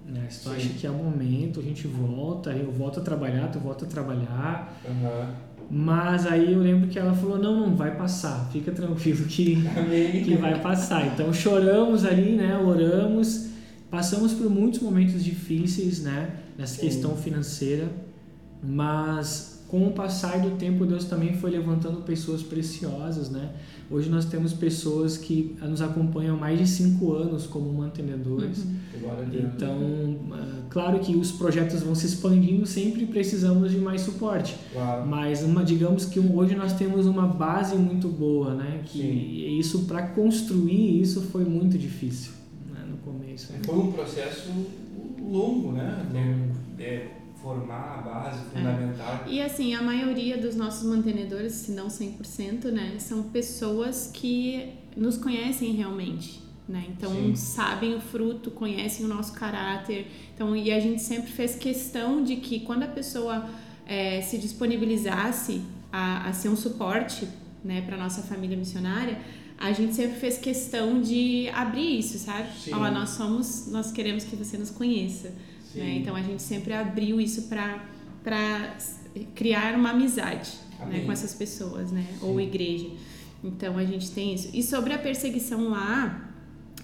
Né? 0.06 0.26
Se 0.30 0.44
tu 0.44 0.50
Sim. 0.50 0.56
acha 0.56 0.70
que 0.70 0.88
é 0.88 0.90
o 0.90 0.96
momento, 0.96 1.60
a 1.60 1.64
gente 1.64 1.86
volta, 1.86 2.52
eu 2.52 2.72
volto 2.72 3.00
a 3.00 3.04
trabalhar, 3.04 3.50
tu 3.50 3.60
volta 3.60 3.86
a 3.86 3.88
trabalhar. 3.88 4.82
Uhum. 4.88 5.48
Mas 5.70 6.26
aí 6.26 6.54
eu 6.54 6.60
lembro 6.60 6.88
que 6.88 6.98
ela 6.98 7.14
falou, 7.14 7.38
não, 7.38 7.60
não, 7.60 7.76
vai 7.76 7.96
passar, 7.96 8.50
fica 8.52 8.72
tranquilo 8.72 9.26
que, 9.26 9.58
que 10.24 10.36
vai 10.38 10.60
passar. 10.62 11.06
Então 11.08 11.32
choramos 11.34 12.06
ali, 12.06 12.32
né? 12.32 12.58
Oramos, 12.58 13.50
passamos 13.92 14.34
por 14.34 14.50
muitos 14.50 14.80
momentos 14.80 15.24
difíceis, 15.24 16.02
né? 16.02 16.32
Nessa 16.58 16.76
Sim. 16.76 16.82
questão 16.82 17.16
financeira 17.16 18.07
mas 18.64 19.58
com 19.68 19.86
o 19.86 19.92
passar 19.92 20.40
do 20.40 20.52
tempo 20.52 20.86
Deus 20.86 21.06
também 21.06 21.34
foi 21.34 21.52
levantando 21.52 22.02
pessoas 22.02 22.42
preciosas, 22.42 23.30
né? 23.30 23.52
Hoje 23.90 24.10
nós 24.10 24.26
temos 24.26 24.54
pessoas 24.54 25.18
que 25.18 25.56
nos 25.62 25.82
acompanham 25.82 26.36
há 26.36 26.40
mais 26.40 26.60
de 26.60 26.68
cinco 26.68 27.14
anos 27.14 27.46
como 27.46 27.72
mantenedores. 27.74 28.64
Uhum. 28.64 28.78
Então, 29.34 29.80
ah, 30.34 30.62
claro 30.70 31.00
que 31.00 31.16
os 31.16 31.32
projetos 31.32 31.82
vão 31.84 31.96
se 31.96 32.06
expandindo, 32.06 32.66
sempre 32.66 33.06
precisamos 33.06 33.72
de 33.72 33.78
mais 33.78 34.02
suporte. 34.02 34.58
Claro. 34.74 35.08
Mas 35.08 35.44
uma, 35.44 35.64
digamos 35.64 36.06
que 36.06 36.20
hoje 36.20 36.56
nós 36.56 36.74
temos 36.74 37.06
uma 37.06 37.28
base 37.28 37.76
muito 37.76 38.10
boa, 38.10 38.56
né? 38.56 38.82
Que 38.86 39.00
Sim. 39.00 39.58
isso 39.58 39.86
para 39.86 40.08
construir 40.08 41.02
isso 41.02 41.22
foi 41.22 41.46
muito 41.46 41.78
difícil 41.78 42.32
né? 42.74 42.86
no 42.90 42.98
começo. 42.98 43.54
Foi 43.64 43.78
um 43.78 43.92
processo 43.92 44.50
longo, 45.22 45.72
né? 45.72 46.06
Longo. 46.14 46.58
É, 46.80 47.08
formar 47.42 48.00
a 48.00 48.02
base 48.02 48.40
é. 48.40 48.58
fundamental. 48.58 49.24
É. 49.26 49.30
E 49.30 49.42
assim, 49.42 49.74
a 49.74 49.82
maioria 49.82 50.38
dos 50.38 50.56
nossos 50.56 50.88
mantenedores, 50.88 51.54
se 51.54 51.72
não 51.72 51.88
100%, 51.88 52.66
né, 52.66 52.96
são 53.00 53.24
pessoas 53.24 54.10
que 54.14 54.74
nos 54.96 55.18
conhecem 55.18 55.74
realmente. 55.74 56.42
Né? 56.68 56.86
Então 56.90 57.12
Sim. 57.12 57.36
sabem 57.36 57.96
o 57.96 58.02
fruto, 58.02 58.52
conhecem 58.52 59.06
o 59.06 59.08
nosso 59.08 59.34
caráter. 59.34 60.08
Então, 60.36 60.56
e 60.56 60.72
a 60.72 60.80
gente 60.80 61.02
sempre 61.02 61.32
fez 61.32 61.56
questão 61.56 62.22
de 62.22 62.36
que 62.38 62.60
quando 62.62 62.84
a 62.84 62.88
pessoa 62.88 63.50
é, 63.86 64.22
se 64.22 64.38
disponibilizasse 64.38 65.62
a, 65.92 66.28
a 66.28 66.34
ser 66.34 66.50
um 66.50 66.58
suporte 66.58 67.28
né, 67.64 67.82
para 67.82 67.96
nossa 67.96 68.22
família 68.22 68.58
missionária, 68.58 69.18
a 69.58 69.72
gente 69.72 69.96
sempre 69.96 70.20
fez 70.20 70.38
questão 70.38 71.02
de 71.02 71.50
abrir 71.50 72.00
isso, 72.00 72.20
sabe? 72.20 72.50
Sim. 72.60 72.74
Ó, 72.74 72.92
nós 72.92 73.10
somos, 73.12 73.68
nós 73.72 73.92
queremos 73.92 74.24
que 74.24 74.36
você 74.36 74.58
nos 74.58 74.70
conheça. 74.70 75.34
Né? 75.78 75.98
Então 75.98 76.16
a 76.16 76.22
gente 76.22 76.42
sempre 76.42 76.74
abriu 76.74 77.20
isso 77.20 77.44
para 77.44 77.86
para 78.24 78.76
criar 79.36 79.74
uma 79.76 79.92
amizade 79.92 80.52
né, 80.86 81.04
com 81.06 81.12
essas 81.14 81.34
pessoas, 81.34 81.92
né? 81.92 82.06
Sim. 82.20 82.26
Ou 82.26 82.42
igreja. 82.42 82.88
Então 83.42 83.78
a 83.78 83.86
gente 83.86 84.12
tem 84.12 84.34
isso. 84.34 84.50
E 84.54 84.62
sobre 84.62 84.94
a 84.94 84.98
perseguição 84.98 85.70
lá, 85.70 86.30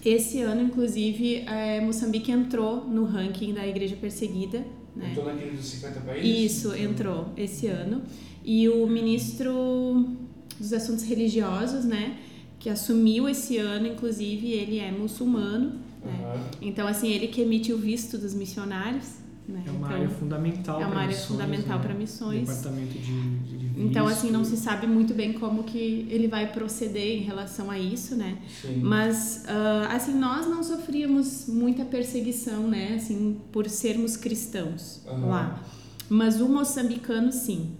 esse 0.04 0.40
ano, 0.40 0.62
inclusive, 0.62 1.44
é, 1.46 1.80
Moçambique 1.80 2.30
entrou 2.30 2.84
no 2.84 3.04
ranking 3.04 3.52
da 3.52 3.66
igreja 3.66 3.96
perseguida. 3.96 4.64
Né? 4.94 5.10
Entrou 5.10 5.26
naquele 5.26 5.56
dos 5.56 5.66
50 5.66 6.00
países? 6.00 6.52
Isso, 6.52 6.74
entrou 6.74 7.28
esse 7.36 7.66
ano. 7.66 8.02
E 8.44 8.68
o 8.68 8.86
ministro 8.86 10.16
dos 10.58 10.72
Assuntos 10.72 11.04
Religiosos, 11.04 11.84
né? 11.84 12.18
Que 12.58 12.70
assumiu 12.70 13.28
esse 13.28 13.58
ano, 13.58 13.86
inclusive, 13.86 14.52
ele 14.52 14.78
é 14.78 14.90
muçulmano. 14.90 15.80
Né? 16.04 16.44
Então, 16.60 16.86
assim, 16.86 17.08
ele 17.08 17.28
que 17.28 17.40
emite 17.40 17.72
o 17.72 17.78
visto 17.78 18.18
dos 18.18 18.34
missionários. 18.34 19.24
Né? 19.46 19.62
É 19.66 19.70
uma 19.70 19.86
então, 19.86 19.96
área 19.96 20.08
fundamental 20.08 20.80
É 20.80 20.86
uma 20.86 20.94
área 20.96 21.08
missões, 21.08 21.26
fundamental 21.26 21.76
né? 21.78 21.84
para 21.84 21.94
missões. 21.94 22.48
Departamento 22.48 22.98
de, 22.98 23.38
de, 23.40 23.58
de 23.58 23.82
Então, 23.82 24.06
assim, 24.06 24.30
não 24.30 24.42
se 24.42 24.56
sabe 24.56 24.86
muito 24.86 25.12
bem 25.12 25.34
como 25.34 25.64
que 25.64 26.06
ele 26.10 26.28
vai 26.28 26.50
proceder 26.50 27.18
em 27.18 27.22
relação 27.22 27.70
a 27.70 27.78
isso, 27.78 28.16
né? 28.16 28.38
Sim. 28.62 28.80
Mas, 28.82 29.44
uh, 29.44 29.94
assim, 29.94 30.14
nós 30.14 30.46
não 30.46 30.62
sofríamos 30.62 31.46
muita 31.46 31.84
perseguição, 31.84 32.66
né? 32.68 32.94
Assim, 32.94 33.38
por 33.52 33.68
sermos 33.68 34.16
cristãos 34.16 35.02
Uhum. 35.06 35.28
lá. 35.28 35.62
Mas 36.08 36.40
o 36.40 36.48
moçambicano, 36.48 37.30
sim. 37.30 37.76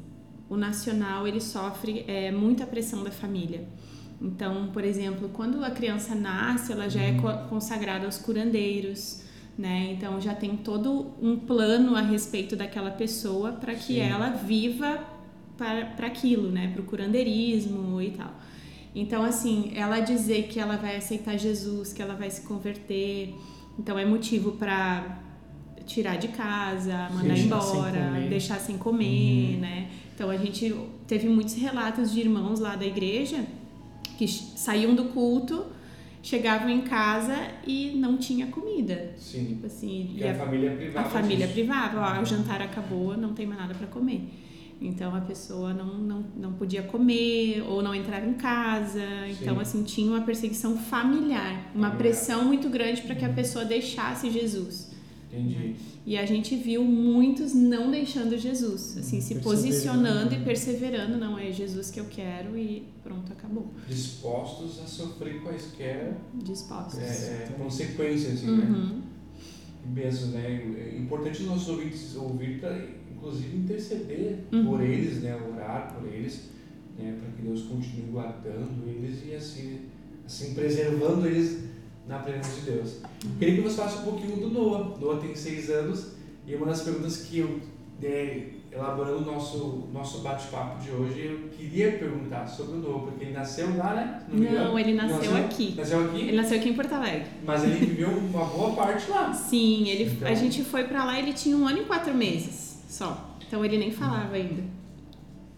O 0.50 0.56
nacional, 0.58 1.26
ele 1.26 1.40
sofre 1.40 2.04
é, 2.06 2.30
muita 2.30 2.66
pressão 2.66 3.02
da 3.02 3.10
família. 3.10 3.66
Então, 4.24 4.68
por 4.72 4.82
exemplo, 4.84 5.28
quando 5.32 5.62
a 5.62 5.70
criança 5.70 6.14
nasce, 6.14 6.72
ela 6.72 6.88
já 6.88 7.02
é 7.02 7.12
co- 7.12 7.48
consagrada 7.50 8.06
aos 8.06 8.16
curandeiros, 8.18 9.22
né? 9.58 9.92
Então 9.92 10.18
já 10.20 10.34
tem 10.34 10.56
todo 10.56 11.12
um 11.20 11.36
plano 11.38 11.94
a 11.94 12.00
respeito 12.00 12.56
daquela 12.56 12.90
pessoa 12.90 13.52
para 13.52 13.74
que 13.74 13.94
Sim. 13.94 14.00
ela 14.00 14.30
viva 14.30 14.98
para, 15.58 16.06
aquilo, 16.06 16.50
né? 16.50 16.70
Para 16.72 16.80
o 16.80 16.84
curandeirismo 16.84 18.00
e 18.00 18.10
tal. 18.12 18.32
Então, 18.94 19.22
assim, 19.24 19.72
ela 19.74 20.00
dizer 20.00 20.44
que 20.44 20.58
ela 20.58 20.76
vai 20.76 20.96
aceitar 20.96 21.36
Jesus, 21.36 21.92
que 21.92 22.00
ela 22.00 22.14
vai 22.14 22.30
se 22.30 22.42
converter, 22.42 23.34
então 23.78 23.98
é 23.98 24.06
motivo 24.06 24.52
para 24.52 25.18
tirar 25.84 26.16
de 26.16 26.28
casa, 26.28 27.10
mandar 27.12 27.34
Deixar 27.34 27.60
sem 27.60 27.76
embora, 27.76 28.04
comer. 28.06 28.28
deixar 28.28 28.58
sem 28.60 28.78
comer, 28.78 29.58
né? 29.60 29.90
Então 30.14 30.30
a 30.30 30.36
gente 30.36 30.74
teve 31.06 31.28
muitos 31.28 31.54
relatos 31.56 32.10
de 32.12 32.20
irmãos 32.20 32.58
lá 32.60 32.74
da 32.76 32.86
igreja 32.86 33.44
que 34.16 34.26
saíam 34.28 34.94
do 34.94 35.06
culto, 35.06 35.66
chegavam 36.22 36.68
em 36.70 36.80
casa 36.82 37.36
e 37.66 37.92
não 37.96 38.16
tinha 38.16 38.46
comida. 38.46 39.12
Sim. 39.18 39.44
Tipo 39.46 39.66
assim, 39.66 40.14
E 40.16 40.20
e 40.20 40.24
a, 40.26 40.32
a, 40.32 40.34
família 40.34 40.70
privada. 40.72 41.06
a 41.06 41.10
família 41.10 41.46
disso. 41.46 41.52
privava, 41.52 42.18
ó, 42.18 42.22
o 42.22 42.24
jantar 42.24 42.62
acabou, 42.62 43.16
não 43.16 43.34
tem 43.34 43.46
mais 43.46 43.60
nada 43.60 43.74
para 43.74 43.86
comer. 43.86 44.22
Então 44.80 45.14
a 45.14 45.20
pessoa 45.20 45.72
não, 45.72 45.98
não, 45.98 46.24
não 46.36 46.52
podia 46.54 46.82
comer 46.82 47.62
ou 47.68 47.82
não 47.82 47.94
entrava 47.94 48.26
em 48.26 48.34
casa. 48.34 49.00
Então, 49.30 49.54
Sim. 49.56 49.60
assim, 49.62 49.82
tinha 49.84 50.10
uma 50.10 50.22
perseguição 50.22 50.76
familiar, 50.76 51.52
uma 51.74 51.88
Familiar. 51.90 51.96
pressão 51.96 52.44
muito 52.44 52.68
grande 52.68 53.02
para 53.02 53.14
que 53.14 53.24
a 53.24 53.28
pessoa 53.32 53.64
deixasse 53.64 54.30
Jesus. 54.30 54.92
Entendi. 55.34 55.74
E 56.06 56.16
a 56.18 56.24
gente 56.26 56.54
viu 56.56 56.84
muitos 56.84 57.54
não 57.54 57.90
deixando 57.90 58.36
Jesus, 58.38 58.96
assim, 58.98 59.20
se 59.20 59.36
posicionando 59.36 60.34
e 60.34 60.38
né? 60.38 60.44
perseverando, 60.44 61.16
não 61.16 61.38
é 61.38 61.50
Jesus 61.50 61.90
que 61.90 61.98
eu 61.98 62.04
quero 62.04 62.56
e 62.58 62.84
pronto, 63.02 63.32
acabou. 63.32 63.70
Dispostos 63.88 64.80
a 64.82 64.86
sofrer 64.86 65.40
quaisquer 65.42 66.14
Dispostos. 66.42 66.98
é, 67.00 67.48
é, 67.50 67.54
consequências, 67.58 68.34
assim, 68.34 68.46
né? 68.56 68.64
Uhum. 68.66 69.02
Mesmo, 69.94 70.32
né? 70.32 70.46
É 70.94 70.98
importante 70.98 71.40
os 71.42 71.46
nossos 71.46 71.68
ouvintes 71.68 72.14
ouvir 72.16 72.60
para, 72.60 72.86
inclusive, 73.14 73.56
interceder 73.56 74.38
Uhum. 74.52 74.64
por 74.66 74.80
eles, 74.82 75.22
né? 75.22 75.34
Orar 75.36 75.94
por 75.94 76.06
eles, 76.12 76.50
né? 76.98 77.18
Para 77.20 77.30
que 77.32 77.42
Deus 77.42 77.62
continue 77.62 78.10
guardando 78.12 78.86
eles 78.88 79.20
e 79.26 79.34
assim, 79.34 79.80
assim 80.26 80.54
preservando 80.54 81.26
eles 81.26 81.64
na 82.06 82.18
presença 82.18 82.60
de 82.60 82.70
Deus. 82.70 82.96
Queria 83.38 83.54
que 83.56 83.60
você 83.62 83.76
falasse 83.76 83.98
um 83.98 84.02
pouquinho 84.02 84.36
do 84.36 84.50
Noah. 84.50 84.98
Noah 85.00 85.20
tem 85.20 85.34
seis 85.34 85.70
anos 85.70 86.12
e 86.46 86.54
uma 86.54 86.66
das 86.66 86.82
perguntas 86.82 87.16
que 87.22 87.38
eu, 87.38 87.60
é, 88.02 88.48
elaborando 88.70 89.18
o 89.18 89.32
nosso, 89.32 89.88
nosso 89.92 90.18
bate-papo 90.18 90.82
de 90.82 90.90
hoje, 90.90 91.24
eu 91.26 91.48
queria 91.56 91.92
perguntar 91.92 92.46
sobre 92.46 92.76
o 92.76 92.80
Noah, 92.80 93.04
porque 93.06 93.24
ele 93.24 93.32
nasceu 93.32 93.74
lá, 93.76 93.94
né? 93.94 94.22
Engano. 94.32 94.54
Não, 94.64 94.78
ele 94.78 94.92
nasceu 94.94 95.36
aqui. 95.36 95.74
Nasceu 95.76 96.04
aqui, 96.04 96.20
Ele 96.20 96.36
nasceu 96.36 96.58
aqui 96.58 96.68
em 96.68 96.74
Porto 96.74 96.92
Alegre. 96.92 97.26
mas 97.46 97.64
ele 97.64 97.74
viveu 97.86 98.08
uma 98.10 98.44
boa 98.44 98.72
parte 98.74 99.10
lá. 99.10 99.32
Sim, 99.32 99.88
ele, 99.88 100.04
Então- 100.10 100.28
a 100.28 100.34
gente 100.34 100.62
foi 100.64 100.84
pra 100.84 101.04
lá 101.04 101.18
ele 101.18 101.32
tinha 101.32 101.56
um 101.56 101.66
ano 101.66 101.78
e 101.82 101.84
quatro 101.84 102.12
meses 102.12 102.82
só. 102.88 103.36
Então 103.46 103.64
ele 103.64 103.78
nem 103.78 103.90
falava 103.92 104.34
ainda. 104.34 104.62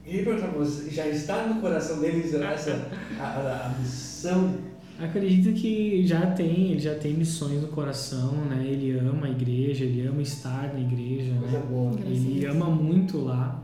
E 0.04 0.22
perguntar 0.22 0.48
pra 0.48 0.58
você, 0.58 0.88
já 0.90 1.08
está 1.08 1.46
no 1.48 1.60
coração 1.60 1.98
deles 1.98 2.32
essa 2.32 2.88
a, 3.18 3.24
a, 3.24 3.66
a 3.66 3.68
missão? 3.80 4.54
Acredito 4.98 5.52
que 5.52 6.06
já 6.06 6.26
tem, 6.30 6.70
ele 6.70 6.80
já 6.80 6.94
tem 6.94 7.12
missões 7.12 7.60
no 7.60 7.68
coração, 7.68 8.32
né? 8.46 8.66
Ele 8.66 8.98
ama 8.98 9.26
a 9.26 9.30
igreja, 9.30 9.84
ele 9.84 10.06
ama 10.06 10.22
estar 10.22 10.72
na 10.72 10.80
igreja, 10.80 11.32
né? 11.32 11.62
Ele 12.06 12.46
ama 12.46 12.70
muito 12.70 13.18
lá. 13.18 13.62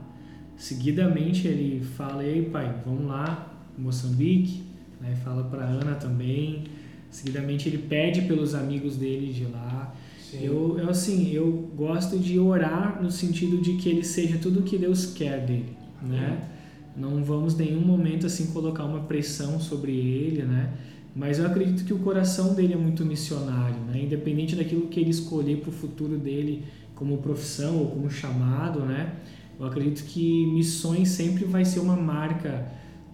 Seguidamente 0.57 1.49
ele 1.49 1.83
fala, 1.83 2.23
ei 2.23 2.43
pai, 2.43 2.83
vamos 2.85 3.07
lá, 3.07 3.51
Moçambique, 3.79 4.63
né? 5.01 5.17
Fala 5.25 5.45
para 5.45 5.65
Ana 5.65 5.95
também. 5.95 6.65
Seguidamente 7.11 7.69
ele 7.69 7.79
pede 7.79 8.23
pelos 8.23 8.55
amigos 8.55 8.97
dele 8.97 9.33
de 9.33 9.45
lá. 9.47 9.95
Sim. 10.21 10.45
Eu, 10.45 10.79
eu 10.79 10.89
assim, 10.91 11.33
eu 11.33 11.71
gosto 11.75 12.19
de 12.19 12.39
orar 12.39 13.03
no 13.03 13.11
sentido 13.11 13.61
de 13.61 13.75
que 13.75 13.89
ele 13.89 14.05
seja 14.05 14.39
tudo 14.39 14.61
o 14.61 14.63
que 14.63 14.77
Deus 14.79 15.07
quer 15.07 15.45
dele, 15.45 15.77
né? 16.03 16.49
Não 16.97 17.25
vamos 17.25 17.59
em 17.59 17.65
nenhum 17.65 17.81
momento 17.81 18.27
assim 18.27 18.47
colocar 18.53 18.85
uma 18.85 19.01
pressão 19.01 19.59
sobre 19.59 19.93
ele, 19.93 20.43
né? 20.43 20.73
Mas 21.15 21.39
eu 21.39 21.47
acredito 21.47 21.85
que 21.85 21.93
o 21.93 21.99
coração 21.99 22.55
dele 22.55 22.73
é 22.73 22.77
muito 22.77 23.05
missionário, 23.05 23.79
né? 23.87 24.01
Independente 24.03 24.57
daquilo 24.57 24.89
que 24.89 24.99
ele 24.99 25.11
escolher 25.11 25.59
para 25.59 25.69
o 25.69 25.73
futuro 25.73 26.17
dele 26.17 26.65
como 26.95 27.19
profissão 27.19 27.79
ou 27.79 27.91
como 27.91 28.11
chamado, 28.11 28.81
né? 28.81 29.13
Eu 29.61 29.67
acredito 29.67 30.05
que 30.05 30.47
missões 30.47 31.11
sempre 31.11 31.45
vai 31.45 31.65
ser 31.65 31.81
uma 31.81 31.97
marca, 31.97 32.67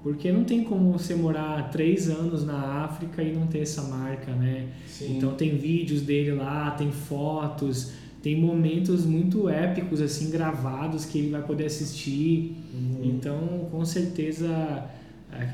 porque 0.03 0.31
não 0.31 0.45
tem 0.45 0.63
como 0.63 0.93
você 0.93 1.15
morar 1.15 1.71
três 1.71 2.09
anos 2.09 2.45
na 2.45 2.85
África 2.85 3.23
e 3.23 3.33
não 3.33 3.47
ter 3.49 3.61
essa 3.61 3.83
marca, 3.83 4.33
né? 4.33 4.69
Sim. 4.87 5.17
Então 5.17 5.35
tem 5.35 5.57
vídeos 5.57 6.03
dele 6.03 6.33
lá, 6.33 6.71
tem 6.71 6.93
fotos, 6.93 7.93
tem 8.23 8.41
momentos 8.41 9.05
muito 9.05 9.49
épicos 9.49 10.01
assim 10.01 10.31
gravados 10.31 11.05
que 11.05 11.19
ele 11.19 11.31
vai 11.31 11.43
poder 11.43 11.67
assistir. 11.67 12.57
Uhum. 12.73 13.01
Então, 13.05 13.69
com 13.71 13.85
certeza 13.85 14.89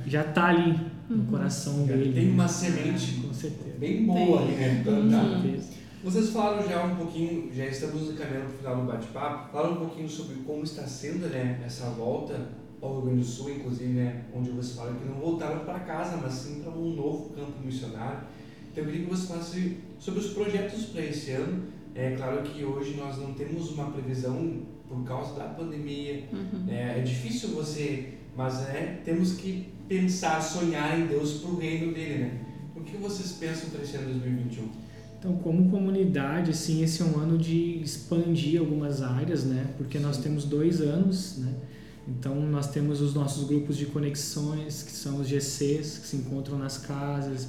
já 0.07 0.25
tá 0.25 0.47
ali 0.47 0.79
no 1.09 1.17
Uhum. 1.17 1.27
coração 1.27 1.87
Já 1.87 1.95
dele. 1.97 2.13
tem 2.15 2.31
uma 2.31 2.45
né? 2.45 2.49
semente. 2.49 3.21
com 3.21 3.33
certeza. 3.35 3.77
Bem 3.79 4.07
boa 4.07 4.41
ali, 4.43 4.53
né? 4.53 4.83
Com 4.85 4.85
plantada. 4.85 5.43
certeza. 5.43 5.69
Vocês 6.03 6.31
falaram 6.31 6.69
já 6.69 6.85
um 6.85 6.97
pouquinho, 6.97 7.51
já 7.55 7.67
estamos 7.67 8.11
encaminhando 8.11 8.47
para 8.47 8.55
o 8.55 8.59
final 8.59 8.77
do 8.77 8.83
bate-papo, 8.93 9.53
falaram 9.53 9.75
um 9.75 9.79
pouquinho 9.79 10.09
sobre 10.09 10.37
como 10.47 10.63
está 10.65 10.87
sendo 10.87 11.27
né, 11.29 11.63
essa 11.65 11.87
volta 11.91 12.49
ao 12.83 12.93
Rio 12.97 13.03
Grande 13.07 13.21
do 13.21 13.27
Sul, 13.27 13.51
inclusive, 13.51 13.93
né, 13.93 14.25
onde 14.35 14.51
vocês 14.51 14.77
falam 14.77 14.95
que 14.97 15.05
não 15.07 15.15
voltaram 15.15 15.61
para 15.65 15.81
casa, 15.81 16.19
mas 16.23 16.33
sim 16.35 16.61
para 16.61 16.73
um 16.73 16.95
novo 16.95 17.31
campo 17.31 17.53
missionário. 17.65 18.21
Então 18.71 18.85
eu 18.85 18.91
queria 18.91 19.07
que 19.07 19.11
você 19.11 19.27
falasse 19.27 19.77
sobre 19.99 20.21
os 20.21 20.27
projetos 20.29 20.87
para 20.87 21.03
esse 21.03 21.31
ano. 21.33 21.63
É 21.95 22.11
claro 22.17 22.43
que 22.43 22.65
hoje 22.65 22.97
nós 22.99 23.17
não 23.19 23.33
temos 23.33 23.71
uma 23.73 23.91
previsão 23.91 24.61
por 24.89 25.05
causa 25.05 25.35
da 25.39 25.45
pandemia, 25.47 26.25
Uhum. 26.33 26.67
é, 26.69 26.99
é 26.99 27.03
difícil 27.03 27.51
você, 27.51 28.14
mas 28.37 28.61
né, 28.61 29.01
temos 29.05 29.35
que 29.35 29.69
pensar, 29.89 30.41
sonhar 30.41 30.99
em 30.99 31.07
Deus 31.07 31.35
para 31.35 31.51
o 31.51 31.57
reino 31.57 31.93
dele, 31.93 32.19
né? 32.19 32.41
O 32.75 32.81
que 32.81 32.97
vocês 32.97 33.33
pensam 33.33 33.71
para 33.71 33.83
esse 33.83 33.97
ano 33.97 34.11
2021? 34.11 34.69
Então, 35.19 35.37
como 35.37 35.71
comunidade, 35.71 36.51
assim, 36.51 36.83
esse 36.83 37.01
é 37.01 37.05
um 37.05 37.19
ano 37.19 37.39
de 37.39 37.81
expandir 37.83 38.61
algumas 38.61 39.01
áreas, 39.01 39.45
né? 39.45 39.69
Porque 39.79 39.99
nós 39.99 40.19
temos 40.19 40.45
dois 40.45 40.81
anos, 40.81 41.39
né? 41.39 41.55
Então, 42.07 42.35
nós 42.35 42.67
temos 42.71 43.01
os 43.01 43.15
nossos 43.15 43.47
grupos 43.47 43.77
de 43.77 43.87
conexões, 43.87 44.83
que 44.83 44.93
são 44.93 45.21
os 45.21 45.29
GCs, 45.29 45.99
que 45.99 46.07
se 46.07 46.17
encontram 46.17 46.59
nas 46.59 46.77
casas. 46.77 47.49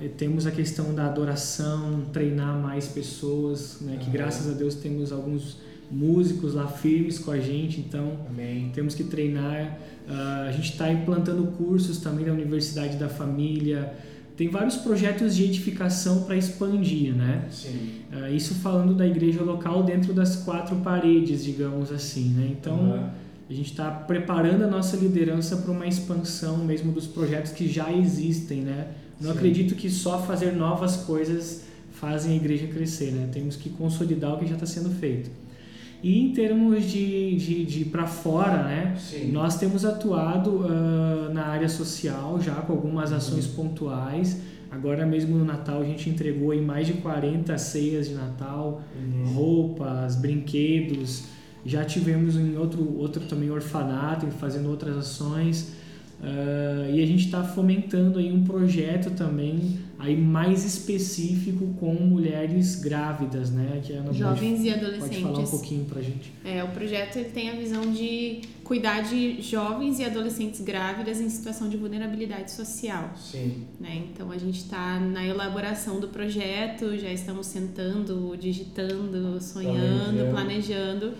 E 0.00 0.08
temos 0.08 0.46
a 0.46 0.50
questão 0.50 0.94
da 0.94 1.06
adoração, 1.06 2.06
treinar 2.12 2.58
mais 2.58 2.88
pessoas, 2.88 3.78
né? 3.82 3.98
Que 4.00 4.10
graças 4.10 4.48
a 4.50 4.54
Deus 4.54 4.74
temos 4.74 5.12
alguns 5.12 5.58
músicos 5.90 6.54
lá 6.54 6.66
firmes 6.66 7.18
com 7.18 7.30
a 7.30 7.38
gente, 7.38 7.80
então 7.80 8.12
Amém. 8.28 8.70
temos 8.72 8.94
que 8.94 9.04
treinar. 9.04 9.78
Ah, 10.08 10.46
a 10.48 10.52
gente 10.52 10.72
está 10.72 10.92
implantando 10.92 11.44
cursos 11.48 11.98
também 11.98 12.24
da 12.24 12.32
Universidade 12.32 12.96
da 12.96 13.08
Família. 13.08 13.92
Tem 14.36 14.48
vários 14.48 14.76
projetos 14.76 15.36
de 15.36 15.44
edificação 15.44 16.22
para 16.22 16.36
expandir, 16.36 17.14
né? 17.14 17.46
Sim. 17.50 18.02
Ah, 18.12 18.30
isso 18.30 18.54
falando 18.54 18.94
da 18.94 19.06
igreja 19.06 19.42
local 19.42 19.82
dentro 19.82 20.12
das 20.12 20.36
quatro 20.36 20.76
paredes, 20.76 21.44
digamos 21.44 21.92
assim, 21.92 22.30
né? 22.30 22.48
Então, 22.58 22.74
Aham. 22.74 23.10
a 23.48 23.52
gente 23.52 23.70
está 23.70 23.90
preparando 23.90 24.64
a 24.64 24.68
nossa 24.68 24.96
liderança 24.96 25.56
para 25.58 25.70
uma 25.70 25.86
expansão 25.86 26.58
mesmo 26.58 26.92
dos 26.92 27.06
projetos 27.06 27.52
que 27.52 27.68
já 27.68 27.92
existem, 27.92 28.62
né? 28.62 28.88
Não 29.20 29.32
Sim. 29.32 29.36
acredito 29.36 29.74
que 29.74 29.90
só 29.90 30.22
fazer 30.22 30.52
novas 30.52 30.96
coisas 30.96 31.64
fazem 31.92 32.32
a 32.32 32.36
igreja 32.36 32.66
crescer, 32.66 33.12
né? 33.12 33.28
Temos 33.30 33.56
que 33.56 33.68
consolidar 33.68 34.34
o 34.34 34.38
que 34.38 34.46
já 34.46 34.54
está 34.54 34.64
sendo 34.64 34.88
feito. 34.88 35.30
E 36.02 36.18
em 36.18 36.32
termos 36.32 36.84
de, 36.90 37.36
de, 37.36 37.64
de 37.64 37.84
para 37.84 38.06
fora, 38.06 38.62
né? 38.62 38.96
Sim. 38.98 39.30
Nós 39.30 39.58
temos 39.58 39.84
atuado 39.84 40.50
uh, 40.50 41.32
na 41.32 41.46
área 41.46 41.68
social 41.68 42.40
já 42.40 42.54
com 42.54 42.72
algumas 42.72 43.12
ações 43.12 43.46
uhum. 43.46 43.68
pontuais. 43.68 44.40
Agora 44.70 45.04
mesmo 45.04 45.36
no 45.36 45.44
Natal 45.44 45.82
a 45.82 45.84
gente 45.84 46.08
entregou 46.08 46.54
em 46.54 46.62
mais 46.62 46.86
de 46.86 46.94
40 46.94 47.58
ceias 47.58 48.08
de 48.08 48.14
Natal, 48.14 48.82
uhum. 48.96 49.32
roupas, 49.34 50.16
brinquedos. 50.16 51.24
Já 51.66 51.84
tivemos 51.84 52.36
em 52.36 52.56
outro, 52.56 52.96
outro 52.96 53.22
também 53.26 53.50
orfanato, 53.50 54.26
fazendo 54.38 54.70
outras 54.70 54.96
ações. 54.96 55.74
Uh, 56.20 56.94
e 56.94 57.02
a 57.02 57.06
gente 57.06 57.26
está 57.26 57.42
fomentando 57.42 58.18
aí 58.18 58.32
um 58.32 58.44
projeto 58.44 59.10
também 59.10 59.78
aí 60.00 60.16
mais 60.16 60.64
específico 60.64 61.74
com 61.78 61.94
mulheres 61.94 62.76
grávidas, 62.76 63.50
né? 63.50 63.80
Que 63.84 63.92
é 63.92 64.02
Jovens 64.12 64.56
pode, 64.56 64.68
e 64.68 64.70
adolescentes. 64.72 65.08
Pode 65.08 65.22
falar 65.22 65.38
um 65.38 65.46
pouquinho 65.46 65.84
pra 65.84 66.00
gente. 66.02 66.32
É, 66.44 66.64
o 66.64 66.68
projeto 66.68 67.16
ele 67.16 67.28
tem 67.28 67.50
a 67.50 67.54
visão 67.54 67.92
de 67.92 68.40
cuidar 68.64 69.02
de 69.02 69.42
jovens 69.42 69.98
e 69.98 70.04
adolescentes 70.04 70.60
grávidas 70.60 71.20
em 71.20 71.28
situação 71.28 71.68
de 71.68 71.76
vulnerabilidade 71.76 72.50
social. 72.50 73.12
Sim. 73.16 73.66
Né? 73.78 74.04
Então 74.10 74.30
a 74.30 74.38
gente 74.38 74.60
está 74.60 74.98
na 74.98 75.24
elaboração 75.26 76.00
do 76.00 76.08
projeto, 76.08 76.96
já 76.98 77.12
estamos 77.12 77.46
sentando, 77.46 78.36
digitando, 78.36 79.40
sonhando, 79.40 80.30
planejando, 80.30 81.10
planejando 81.10 81.14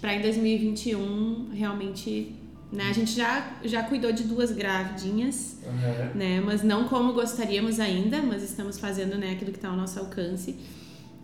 para 0.00 0.14
em 0.14 0.22
2021 0.22 1.50
realmente 1.52 2.39
né? 2.72 2.88
A 2.88 2.92
gente 2.92 3.12
já, 3.12 3.56
já 3.64 3.82
cuidou 3.82 4.12
de 4.12 4.24
duas 4.24 4.52
gravidinhas, 4.52 5.56
uhum. 5.64 6.18
né? 6.18 6.40
Mas 6.40 6.62
não 6.62 6.86
como 6.88 7.12
gostaríamos 7.12 7.80
ainda, 7.80 8.22
mas 8.22 8.42
estamos 8.42 8.78
fazendo 8.78 9.16
né, 9.16 9.32
aquilo 9.32 9.50
que 9.50 9.58
está 9.58 9.68
ao 9.68 9.76
nosso 9.76 9.98
alcance. 9.98 10.56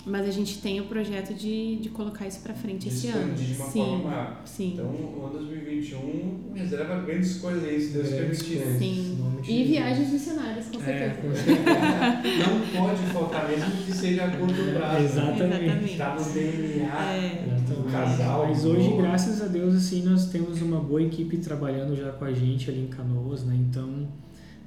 Mas 0.09 0.29
a 0.29 0.31
gente 0.31 0.59
tem 0.59 0.81
o 0.81 0.85
projeto 0.85 1.35
de, 1.35 1.79
de 1.79 1.89
colocar 1.89 2.29
isso 2.29 2.39
para 2.39 2.55
frente 2.55 2.89
de 2.89 2.95
esse 2.95 3.09
ano. 3.09 3.35
De 3.35 3.55
uma 3.55 3.67
sim, 3.67 3.85
forma 3.85 4.41
sim. 4.45 4.73
Então, 4.75 4.87
o 4.87 5.27
ano 5.27 5.39
2021 5.39 6.53
reserva 6.55 7.01
grandes 7.01 7.39
coisas 7.39 7.65
aí, 7.65 7.81
se 7.81 7.93
Deus 7.93 8.11
permitir. 8.11 8.79
Sim. 8.79 9.19
E 9.49 9.65
viagens 9.65 10.13
missionárias, 10.13 10.67
com 10.67 10.81
é, 10.81 10.85
certeza. 10.85 11.51
É. 11.51 12.39
Não 12.39 12.87
pode 12.87 13.03
faltar, 13.13 13.49
mesmo 13.49 13.71
que 13.85 13.93
seja 13.93 14.27
a 14.27 14.31
curto 14.31 14.55
prazo. 14.73 15.03
Exatamente. 15.05 15.93
Está 15.93 16.15
no 16.15 16.25
DNA 16.25 17.13
é. 17.13 17.59
do 17.69 17.91
casal. 17.91 18.47
Mas 18.47 18.65
hoje, 18.65 18.97
graças 18.97 19.43
a 19.43 19.47
Deus, 19.49 19.75
assim, 19.75 20.05
nós 20.05 20.27
temos 20.27 20.63
uma 20.63 20.79
boa 20.79 21.03
equipe 21.03 21.37
trabalhando 21.39 21.97
já 21.97 22.13
com 22.13 22.25
a 22.25 22.33
gente 22.33 22.71
ali 22.71 22.83
em 22.83 22.87
Canoas, 22.87 23.45
né? 23.45 23.57
Então, 23.57 24.07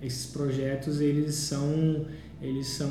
esses 0.01 0.25
projetos, 0.25 0.99
eles 0.99 1.35
são 1.35 2.05
eles 2.41 2.67
são 2.67 2.89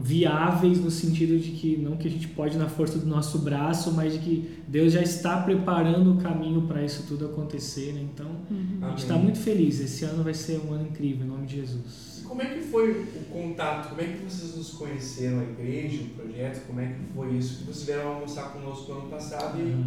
viáveis 0.00 0.80
no 0.80 0.90
sentido 0.90 1.38
de 1.38 1.50
que 1.50 1.76
não 1.76 1.98
que 1.98 2.08
a 2.08 2.10
gente 2.10 2.26
pode 2.28 2.56
na 2.56 2.68
força 2.68 2.98
do 2.98 3.06
nosso 3.06 3.40
braço, 3.40 3.92
mas 3.92 4.14
de 4.14 4.18
que 4.18 4.50
Deus 4.66 4.94
já 4.94 5.02
está 5.02 5.42
preparando 5.42 6.14
o 6.14 6.16
caminho 6.16 6.62
para 6.62 6.82
isso 6.82 7.04
tudo 7.06 7.26
acontecer, 7.26 7.92
né? 7.92 8.00
Então, 8.02 8.26
uhum. 8.50 8.78
a 8.80 8.90
gente 8.90 9.02
está 9.02 9.16
muito 9.16 9.38
feliz. 9.38 9.78
Esse 9.78 10.06
ano 10.06 10.24
vai 10.24 10.32
ser 10.32 10.60
um 10.66 10.72
ano 10.72 10.88
incrível, 10.88 11.26
em 11.26 11.28
nome 11.28 11.46
de 11.46 11.56
Jesus. 11.56 12.24
Como 12.26 12.40
é 12.40 12.46
que 12.46 12.60
foi 12.60 12.92
o 12.92 13.24
contato? 13.30 13.90
Como 13.90 14.00
é 14.00 14.04
que 14.04 14.24
vocês 14.24 14.56
nos 14.56 14.70
conheceram, 14.70 15.40
a 15.40 15.44
igreja, 15.44 16.02
o 16.02 16.08
projeto? 16.08 16.66
Como 16.66 16.80
é 16.80 16.86
que 16.86 17.12
foi 17.14 17.36
isso? 17.36 17.58
Que 17.58 17.64
vocês 17.64 17.84
vieram 17.84 18.14
almoçar 18.14 18.52
conosco 18.52 18.90
no 18.90 19.00
ano 19.00 19.10
passado 19.10 19.58
uhum. 19.58 19.84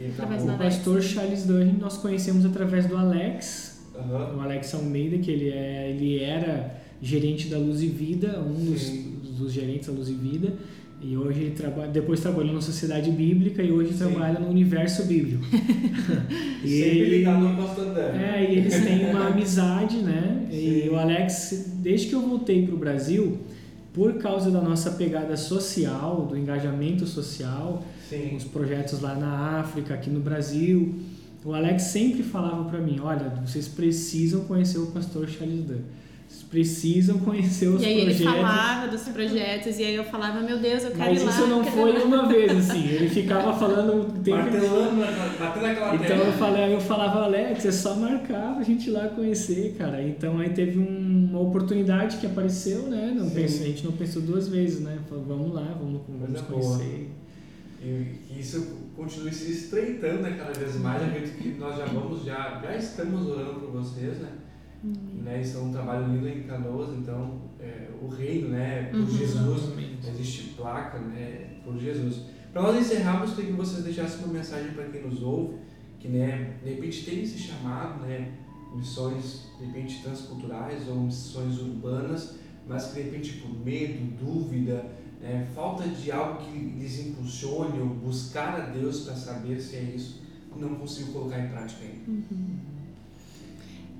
e, 0.00 0.04
e 0.04 0.08
o 0.08 0.58
pastor 0.58 1.00
Charles 1.00 1.44
Dunning 1.44 1.78
nós 1.78 1.96
conhecemos 1.96 2.44
através 2.44 2.86
do 2.86 2.96
Alex, 2.96 3.84
uhum. 3.94 4.38
o 4.38 4.40
Alex 4.40 4.74
Almeida, 4.74 5.18
que 5.18 5.30
ele 5.30 5.50
é, 5.50 5.90
ele 5.90 6.20
era 6.20 6.81
gerente 7.02 7.48
da 7.48 7.58
Luz 7.58 7.82
e 7.82 7.88
Vida, 7.88 8.40
um 8.40 8.64
dos, 8.64 8.88
dos, 9.36 9.52
gerentes 9.52 9.88
da 9.88 9.92
Luz 9.92 10.08
e 10.08 10.12
Vida. 10.12 10.54
E 11.02 11.16
hoje 11.16 11.40
ele 11.40 11.50
trabalha, 11.50 11.90
depois 11.90 12.20
trabalhou 12.20 12.54
na 12.54 12.60
Sociedade 12.60 13.10
Bíblica 13.10 13.60
e 13.60 13.72
hoje 13.72 13.90
Sim. 13.90 13.98
trabalha 13.98 14.38
no 14.38 14.48
Universo 14.48 15.04
Bíblico. 15.04 15.44
e 16.64 16.68
Sempre 16.68 17.04
ligado 17.10 17.40
no 17.40 17.56
pastor 17.56 17.96
É, 17.98 18.48
e 18.48 18.58
eles 18.58 18.84
têm 18.84 19.10
uma 19.10 19.26
amizade, 19.34 19.96
né? 19.96 20.46
Sim. 20.48 20.56
E 20.56 20.88
o 20.88 20.96
Alex, 20.96 21.72
desde 21.78 22.06
que 22.06 22.14
eu 22.14 22.20
voltei 22.20 22.64
para 22.64 22.74
o 22.76 22.78
Brasil, 22.78 23.36
por 23.92 24.14
causa 24.18 24.48
da 24.48 24.60
nossa 24.60 24.92
pegada 24.92 25.36
social, 25.36 26.24
do 26.24 26.38
engajamento 26.38 27.04
social, 27.04 27.84
Sim. 28.08 28.36
os 28.36 28.44
projetos 28.44 29.00
lá 29.00 29.16
na 29.16 29.58
África, 29.58 29.94
aqui 29.94 30.08
no 30.08 30.20
Brasil, 30.20 30.94
o 31.44 31.52
Alex 31.52 31.82
sempre 31.82 32.22
falava 32.22 32.62
para 32.70 32.80
mim, 32.80 33.00
olha, 33.02 33.28
vocês 33.44 33.66
precisam 33.66 34.44
conhecer 34.44 34.78
o 34.78 34.86
pastor 34.86 35.28
Charles 35.28 35.64
Dunn 35.64 35.82
precisam 36.52 37.18
conhecer 37.18 37.68
os 37.68 37.82
projetos. 37.82 37.86
E 37.86 37.86
aí 37.86 38.04
projetos. 38.04 38.20
ele 38.20 38.30
falava 38.30 38.88
dos 38.88 39.02
projetos 39.08 39.78
e 39.78 39.84
aí 39.84 39.94
eu 39.94 40.04
falava, 40.04 40.40
meu 40.40 40.58
Deus, 40.58 40.84
eu 40.84 40.90
quero 40.90 41.10
Mas 41.10 41.20
ir 41.20 41.24
lá. 41.24 41.26
Mas 41.26 41.38
isso 41.38 41.46
não 41.48 41.64
foi 41.64 42.02
uma 42.02 42.28
vez, 42.28 42.52
assim. 42.52 42.88
Ele 42.88 43.08
ficava 43.08 43.52
falando 43.58 44.02
o 44.02 44.04
tempo 44.20 44.38
Martelando, 44.38 45.38
batendo 45.38 45.66
aquela 45.66 45.94
Então 45.94 46.16
eu, 46.18 46.32
falei, 46.34 46.74
eu 46.74 46.80
falava, 46.80 47.24
Alex, 47.24 47.64
é 47.64 47.72
só 47.72 47.96
marcar 47.96 48.54
pra 48.54 48.62
gente 48.62 48.88
ir 48.88 48.92
lá 48.92 49.08
conhecer, 49.08 49.74
cara. 49.78 50.02
Então 50.02 50.38
aí 50.38 50.50
teve 50.50 50.78
um, 50.78 51.28
uma 51.30 51.40
oportunidade 51.40 52.18
que 52.18 52.26
apareceu, 52.26 52.82
né? 52.82 53.12
Não 53.16 53.30
pensei, 53.30 53.66
a 53.66 53.68
gente 53.70 53.84
não 53.84 53.92
pensou 53.92 54.22
duas 54.22 54.48
vezes, 54.48 54.80
né? 54.80 54.98
Falou, 55.08 55.24
vamos 55.24 55.54
lá, 55.54 55.76
vamos, 55.80 56.02
vamos 56.06 56.40
conhecer. 56.42 57.10
E 57.82 58.04
que 58.28 58.38
isso 58.38 58.90
continue 58.94 59.32
se 59.32 59.50
estreitando 59.50 60.22
né, 60.22 60.36
cada 60.38 60.52
vez 60.52 60.76
mais. 60.76 61.02
Acredito 61.02 61.36
que 61.38 61.48
nós 61.58 61.76
já 61.76 61.86
vamos, 61.86 62.24
já, 62.24 62.60
já 62.62 62.76
estamos 62.76 63.26
orando 63.26 63.60
por 63.60 63.70
vocês, 63.72 64.18
né? 64.18 64.28
Uhum. 64.82 65.22
Né? 65.22 65.40
Isso 65.40 65.58
é 65.58 65.60
um 65.60 65.72
trabalho 65.72 66.12
lindo 66.12 66.28
em 66.28 66.42
Canoas, 66.42 66.96
então 66.96 67.42
é, 67.60 67.88
o 68.00 68.08
reino, 68.08 68.48
né? 68.48 68.88
Por 68.90 69.00
uhum. 69.00 69.06
Jesus, 69.06 69.72
existe 70.08 70.54
placa, 70.54 70.98
né? 70.98 71.58
Por 71.64 71.78
Jesus. 71.78 72.22
Para 72.52 72.62
nós 72.62 72.76
encerrarmos, 72.76 73.34
queria 73.34 73.50
que 73.50 73.56
vocês 73.56 73.84
deixassem 73.84 74.24
uma 74.24 74.34
mensagem 74.34 74.72
para 74.72 74.84
quem 74.86 75.02
nos 75.02 75.22
ouve, 75.22 75.58
que 75.98 76.08
né, 76.08 76.56
de 76.62 76.70
repente 76.70 77.04
tem 77.04 77.22
esse 77.22 77.38
chamado, 77.38 78.04
né? 78.04 78.32
Missões 78.74 79.50
de 79.58 79.66
repente 79.66 80.02
transculturais 80.02 80.88
ou 80.88 80.96
missões 80.96 81.58
urbanas, 81.60 82.38
mas 82.66 82.86
que 82.86 82.94
de 82.94 83.02
repente 83.02 83.32
por 83.34 83.64
medo, 83.64 84.16
dúvida, 84.18 84.86
né, 85.20 85.46
falta 85.54 85.86
de 85.88 86.10
algo 86.10 86.42
que 86.42 86.58
lhes 86.58 87.06
impulsione 87.06 87.80
ou 87.80 87.86
buscar 87.86 88.54
a 88.60 88.60
Deus 88.66 89.02
para 89.02 89.14
saber 89.14 89.60
se 89.60 89.76
é 89.76 89.82
isso, 89.82 90.22
não 90.56 90.74
consigo 90.74 91.12
colocar 91.12 91.38
em 91.38 91.48
prática 91.48 91.84
ainda. 91.84 92.10
Uhum. 92.10 92.58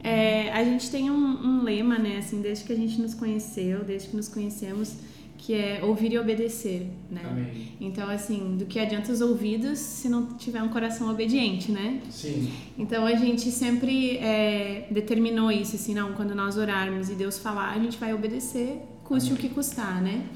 É, 0.02 0.41
a 0.62 0.64
gente 0.64 0.90
tem 0.90 1.10
um, 1.10 1.14
um, 1.14 1.62
lema, 1.62 1.98
né, 1.98 2.18
assim, 2.18 2.40
desde 2.40 2.64
que 2.64 2.72
a 2.72 2.76
gente 2.76 3.00
nos 3.00 3.14
conheceu, 3.14 3.84
desde 3.84 4.08
que 4.08 4.16
nos 4.16 4.28
conhecemos, 4.28 4.94
que 5.36 5.54
é 5.54 5.80
ouvir 5.82 6.12
e 6.12 6.18
obedecer, 6.18 6.86
né? 7.10 7.22
Amém. 7.28 7.72
Então, 7.80 8.08
assim, 8.08 8.56
do 8.56 8.64
que 8.64 8.78
adianta 8.78 9.10
os 9.10 9.20
ouvidos 9.20 9.76
se 9.80 10.08
não 10.08 10.34
tiver 10.34 10.62
um 10.62 10.68
coração 10.68 11.10
obediente, 11.10 11.72
né? 11.72 12.00
Sim. 12.10 12.52
Então, 12.78 13.04
a 13.04 13.16
gente 13.16 13.50
sempre 13.50 14.18
é, 14.18 14.86
determinou 14.88 15.50
isso, 15.50 15.74
assim, 15.74 15.94
não, 15.94 16.12
quando 16.12 16.32
nós 16.32 16.56
orarmos 16.56 17.10
e 17.10 17.14
Deus 17.14 17.38
falar, 17.38 17.72
a 17.72 17.78
gente 17.80 17.98
vai 17.98 18.14
obedecer, 18.14 18.78
custe 19.02 19.30
Amém. 19.30 19.38
o 19.38 19.42
que 19.42 19.52
custar, 19.52 20.00
né? 20.00 20.26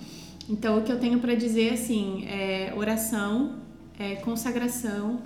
Então, 0.49 0.79
o 0.79 0.83
que 0.83 0.91
eu 0.91 0.99
tenho 0.99 1.21
para 1.21 1.37
dizer, 1.37 1.75
assim, 1.75 2.25
é 2.27 2.73
oração, 2.77 3.61
é 3.97 4.17
consagração, 4.17 5.23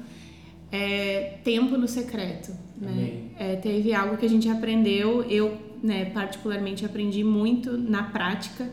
é 0.70 1.38
tempo 1.42 1.78
no 1.78 1.88
secreto, 1.88 2.52
né? 2.80 3.22
É, 3.38 3.56
teve 3.56 3.92
algo 3.92 4.16
que 4.16 4.24
a 4.24 4.28
gente 4.28 4.48
aprendeu, 4.48 5.22
eu 5.22 5.56
né, 5.82 6.06
particularmente 6.06 6.84
aprendi 6.84 7.24
muito 7.24 7.76
na 7.76 8.02
prática, 8.02 8.68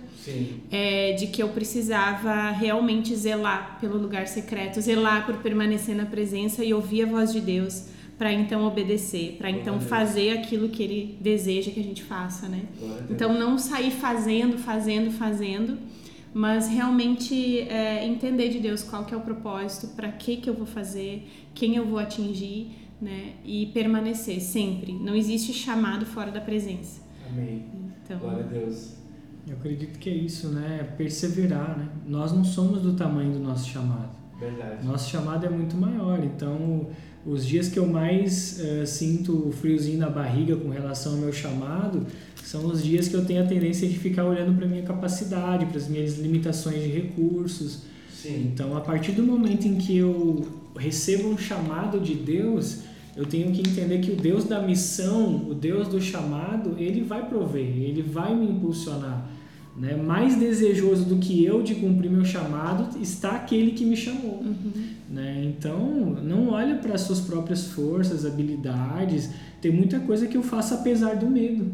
é, 0.69 1.13
de 1.13 1.27
que 1.27 1.41
eu 1.41 1.49
precisava 1.49 2.51
realmente 2.51 3.15
zelar 3.15 3.77
pelo 3.79 3.97
lugar 3.97 4.27
secreto, 4.27 4.81
zelar 4.81 5.25
por 5.25 5.37
permanecer 5.37 5.95
na 5.95 6.05
presença 6.05 6.65
e 6.65 6.73
ouvir 6.73 7.03
a 7.03 7.05
voz 7.05 7.31
de 7.31 7.39
Deus 7.39 7.85
para 8.17 8.33
então 8.33 8.65
obedecer, 8.65 9.35
para 9.37 9.49
então 9.49 9.79
fazer 9.79 10.31
aquilo 10.31 10.69
que 10.69 10.81
Ele 10.81 11.17
deseja 11.21 11.71
que 11.71 11.79
a 11.79 11.83
gente 11.83 12.03
faça, 12.03 12.47
né? 12.47 12.63
Então 13.09 13.37
não 13.37 13.57
sair 13.57 13.91
fazendo, 13.91 14.57
fazendo, 14.57 15.11
fazendo, 15.11 15.77
mas 16.33 16.67
realmente 16.67 17.61
é, 17.61 18.05
entender 18.05 18.49
de 18.49 18.59
Deus 18.59 18.83
qual 18.83 19.05
que 19.05 19.13
é 19.13 19.17
o 19.17 19.21
propósito, 19.21 19.95
para 19.95 20.11
que 20.11 20.37
que 20.37 20.49
eu 20.49 20.53
vou 20.53 20.65
fazer, 20.65 21.27
quem 21.53 21.75
eu 21.75 21.85
vou 21.85 21.99
atingir 21.99 22.71
né? 23.01 23.33
E 23.45 23.67
permanecer 23.67 24.41
sempre. 24.41 24.93
Não 24.93 25.15
existe 25.15 25.53
chamado 25.53 26.05
fora 26.05 26.31
da 26.31 26.41
presença. 26.41 27.01
Amém. 27.29 27.65
Então, 28.03 28.19
Glória 28.19 28.43
a 28.43 28.47
Deus. 28.47 28.93
Eu 29.47 29.55
acredito 29.55 29.97
que 29.97 30.09
é 30.09 30.13
isso, 30.13 30.49
né? 30.49 30.93
Perseverar, 30.97 31.77
né? 31.77 31.87
Nós 32.05 32.33
não 32.33 32.43
somos 32.43 32.81
do 32.81 32.93
tamanho 32.93 33.31
do 33.31 33.39
nosso 33.39 33.69
chamado. 33.69 34.09
Verdade. 34.39 34.85
Nosso 34.85 35.09
chamado 35.09 35.45
é 35.45 35.49
muito 35.49 35.75
maior. 35.77 36.23
Então, 36.23 36.87
os 37.25 37.45
dias 37.45 37.69
que 37.69 37.79
eu 37.79 37.87
mais 37.87 38.59
uh, 38.59 38.85
sinto 38.85 39.51
friozinho 39.51 39.99
na 39.99 40.09
barriga 40.09 40.55
com 40.55 40.69
relação 40.69 41.13
ao 41.13 41.17
meu 41.19 41.33
chamado 41.33 42.05
são 42.43 42.65
os 42.65 42.83
dias 42.83 43.07
que 43.07 43.15
eu 43.15 43.25
tenho 43.25 43.43
a 43.43 43.47
tendência 43.47 43.87
de 43.87 43.97
ficar 43.97 44.25
olhando 44.25 44.55
para 44.57 44.65
minha 44.65 44.83
capacidade, 44.83 45.65
para 45.65 45.77
as 45.77 45.87
minhas 45.87 46.17
limitações 46.17 46.81
de 46.83 46.89
recursos. 46.89 47.83
Sim. 48.22 48.49
Então, 48.51 48.76
a 48.76 48.82
partir 48.82 49.11
do 49.11 49.24
momento 49.24 49.68
em 49.68 49.76
que 49.76 49.97
eu 49.97 50.47
recebo 50.76 51.30
um 51.30 51.38
chamado 51.38 51.99
de 51.99 52.15
Deus, 52.15 52.80
eu 53.15 53.26
tenho 53.26 53.51
que 53.51 53.61
entender 53.61 53.99
que 53.99 54.11
o 54.11 54.15
Deus 54.15 54.43
da 54.43 54.61
missão, 54.61 55.47
o 55.49 55.53
Deus 55.53 55.88
do 55.88 56.01
chamado, 56.01 56.76
ele 56.78 57.01
vai 57.01 57.28
prover, 57.28 57.65
ele 57.65 58.01
vai 58.01 58.36
me 58.36 58.45
impulsionar. 58.47 59.30
Né? 59.78 59.95
Mais 59.95 60.36
desejoso 60.36 61.05
do 61.05 61.18
que 61.18 61.43
eu 61.45 61.61
de 61.61 61.76
cumprir 61.76 62.09
meu 62.09 62.26
chamado 62.26 62.99
está 62.99 63.32
aquele 63.32 63.72
que 63.72 63.86
me 63.86 63.95
chamou. 63.95 64.39
Uhum. 64.41 64.72
Né? 65.09 65.45
Então, 65.45 66.18
não 66.24 66.49
olha 66.49 66.76
para 66.76 66.95
as 66.95 67.01
suas 67.01 67.20
próprias 67.20 67.68
forças, 67.68 68.26
habilidades. 68.26 69.30
Tem 69.61 69.72
muita 69.72 69.99
coisa 69.99 70.26
que 70.26 70.36
eu 70.36 70.41
faço 70.41 70.74
apesar 70.74 71.15
do 71.15 71.28
medo. 71.28 71.72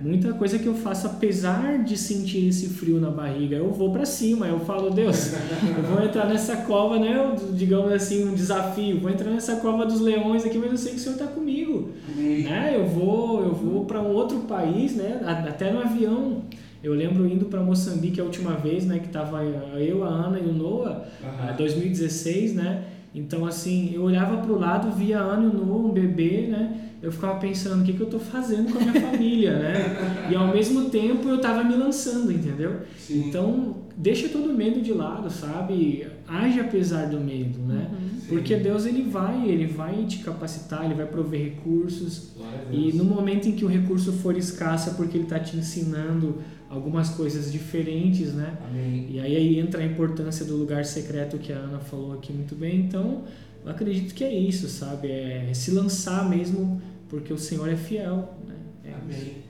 Muita 0.00 0.32
coisa 0.34 0.58
que 0.58 0.66
eu 0.66 0.74
faço 0.74 1.06
apesar 1.06 1.82
de 1.82 1.96
sentir 1.96 2.48
esse 2.48 2.68
frio 2.68 3.00
na 3.00 3.10
barriga. 3.10 3.56
Eu 3.56 3.70
vou 3.70 3.92
para 3.92 4.04
cima, 4.04 4.46
eu 4.46 4.60
falo, 4.60 4.90
Deus, 4.90 5.32
eu 5.32 5.82
vou 5.84 6.04
entrar 6.04 6.26
nessa 6.26 6.56
cova, 6.58 6.98
né? 6.98 7.34
digamos 7.52 7.92
assim, 7.92 8.28
um 8.28 8.34
desafio. 8.34 9.00
Vou 9.00 9.10
entrar 9.10 9.30
nessa 9.30 9.56
cova 9.56 9.86
dos 9.86 10.00
leões 10.00 10.44
aqui, 10.44 10.58
mas 10.58 10.70
eu 10.70 10.76
sei 10.76 10.92
que 10.92 10.98
o 10.98 11.00
Senhor 11.00 11.14
está 11.14 11.26
comigo. 11.26 11.92
Amém. 12.12 12.42
Né? 12.42 12.72
Eu 12.76 12.86
vou, 12.86 13.42
eu 13.42 13.54
vou 13.54 13.84
para 13.84 14.00
um 14.00 14.12
outro 14.12 14.40
país, 14.40 14.94
né? 14.94 15.20
Até 15.48 15.72
no 15.72 15.80
avião. 15.80 16.42
Eu 16.82 16.94
lembro 16.94 17.26
indo 17.26 17.46
para 17.46 17.60
Moçambique 17.62 18.20
a 18.20 18.24
última 18.24 18.52
vez, 18.52 18.84
né? 18.86 18.98
Que 18.98 19.08
tava 19.08 19.42
eu, 19.42 20.04
a 20.04 20.08
Ana 20.08 20.38
e 20.38 20.46
o 20.46 20.52
Noah, 20.52 21.04
Aham. 21.24 21.56
2016, 21.56 22.54
né? 22.54 22.84
Então, 23.14 23.46
assim, 23.46 23.92
eu 23.94 24.02
olhava 24.02 24.36
para 24.36 24.52
o 24.52 24.58
lado, 24.58 24.90
via 24.92 25.18
a 25.18 25.22
Ana 25.22 25.44
e 25.44 25.46
o 25.46 25.52
Noah, 25.52 25.86
um 25.86 25.90
bebê, 25.90 26.48
né? 26.48 26.85
Eu 27.06 27.12
ficava 27.12 27.38
pensando, 27.38 27.82
o 27.82 27.84
que, 27.84 27.92
que 27.92 28.00
eu 28.00 28.10
tô 28.10 28.18
fazendo 28.18 28.72
com 28.72 28.78
a 28.78 28.80
minha 28.80 28.98
família, 29.00 29.56
né? 29.56 30.28
E 30.28 30.34
ao 30.34 30.48
mesmo 30.48 30.90
tempo 30.90 31.28
eu 31.28 31.40
tava 31.40 31.62
me 31.62 31.76
lançando, 31.76 32.32
entendeu? 32.32 32.80
Sim. 32.98 33.28
Então, 33.28 33.76
deixa 33.96 34.28
todo 34.28 34.52
medo 34.52 34.80
de 34.80 34.92
lado, 34.92 35.30
sabe? 35.30 36.04
Age 36.26 36.58
apesar 36.58 37.06
do 37.06 37.20
medo, 37.20 37.60
né? 37.60 37.92
Uhum. 37.92 38.20
Porque 38.28 38.56
Deus, 38.56 38.86
ele 38.86 39.04
vai, 39.04 39.48
ele 39.48 39.66
vai 39.66 40.04
te 40.04 40.18
capacitar, 40.18 40.84
ele 40.84 40.94
vai 40.94 41.06
prover 41.06 41.44
recursos. 41.44 42.32
E 42.72 42.92
no 42.92 43.04
momento 43.04 43.48
em 43.48 43.52
que 43.52 43.64
o 43.64 43.68
recurso 43.68 44.12
for 44.14 44.36
escasso, 44.36 44.90
é 44.90 44.94
porque 44.94 45.16
ele 45.16 45.24
está 45.26 45.38
te 45.38 45.56
ensinando 45.56 46.38
algumas 46.68 47.10
coisas 47.10 47.52
diferentes, 47.52 48.34
né? 48.34 48.58
Amém. 48.68 49.06
E 49.10 49.20
aí, 49.20 49.36
aí 49.36 49.60
entra 49.60 49.80
a 49.80 49.86
importância 49.86 50.44
do 50.44 50.56
lugar 50.56 50.84
secreto 50.84 51.38
que 51.38 51.52
a 51.52 51.56
Ana 51.56 51.78
falou 51.78 52.14
aqui 52.14 52.32
muito 52.32 52.56
bem. 52.56 52.80
Então, 52.80 53.22
eu 53.64 53.70
acredito 53.70 54.14
que 54.14 54.22
é 54.22 54.32
isso, 54.32 54.68
sabe? 54.68 55.10
É 55.10 55.50
se 55.52 55.72
lançar 55.72 56.28
mesmo, 56.30 56.80
porque 57.08 57.32
o 57.32 57.38
Senhor 57.38 57.68
é 57.68 57.76
fiel, 57.76 58.34
né? 58.46 58.56
É 58.84 58.88
isso. 58.90 58.98
Amém. 59.02 59.42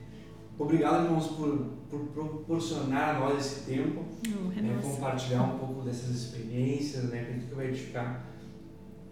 Obrigado, 0.59 1.05
irmãos, 1.05 1.27
por, 1.29 1.67
por 1.91 2.01
proporcionar 2.15 3.17
a 3.17 3.21
nós 3.21 3.39
esse 3.39 3.71
tempo. 3.71 4.03
Oh, 4.29 4.49
né, 4.61 4.79
compartilhar 4.83 5.43
um 5.43 5.59
pouco 5.59 5.83
dessas 5.83 6.11
experiências, 6.11 7.05
né, 7.05 7.21
acredito 7.21 7.49
que 7.51 7.55
vai 7.55 7.69
edificar 7.69 8.25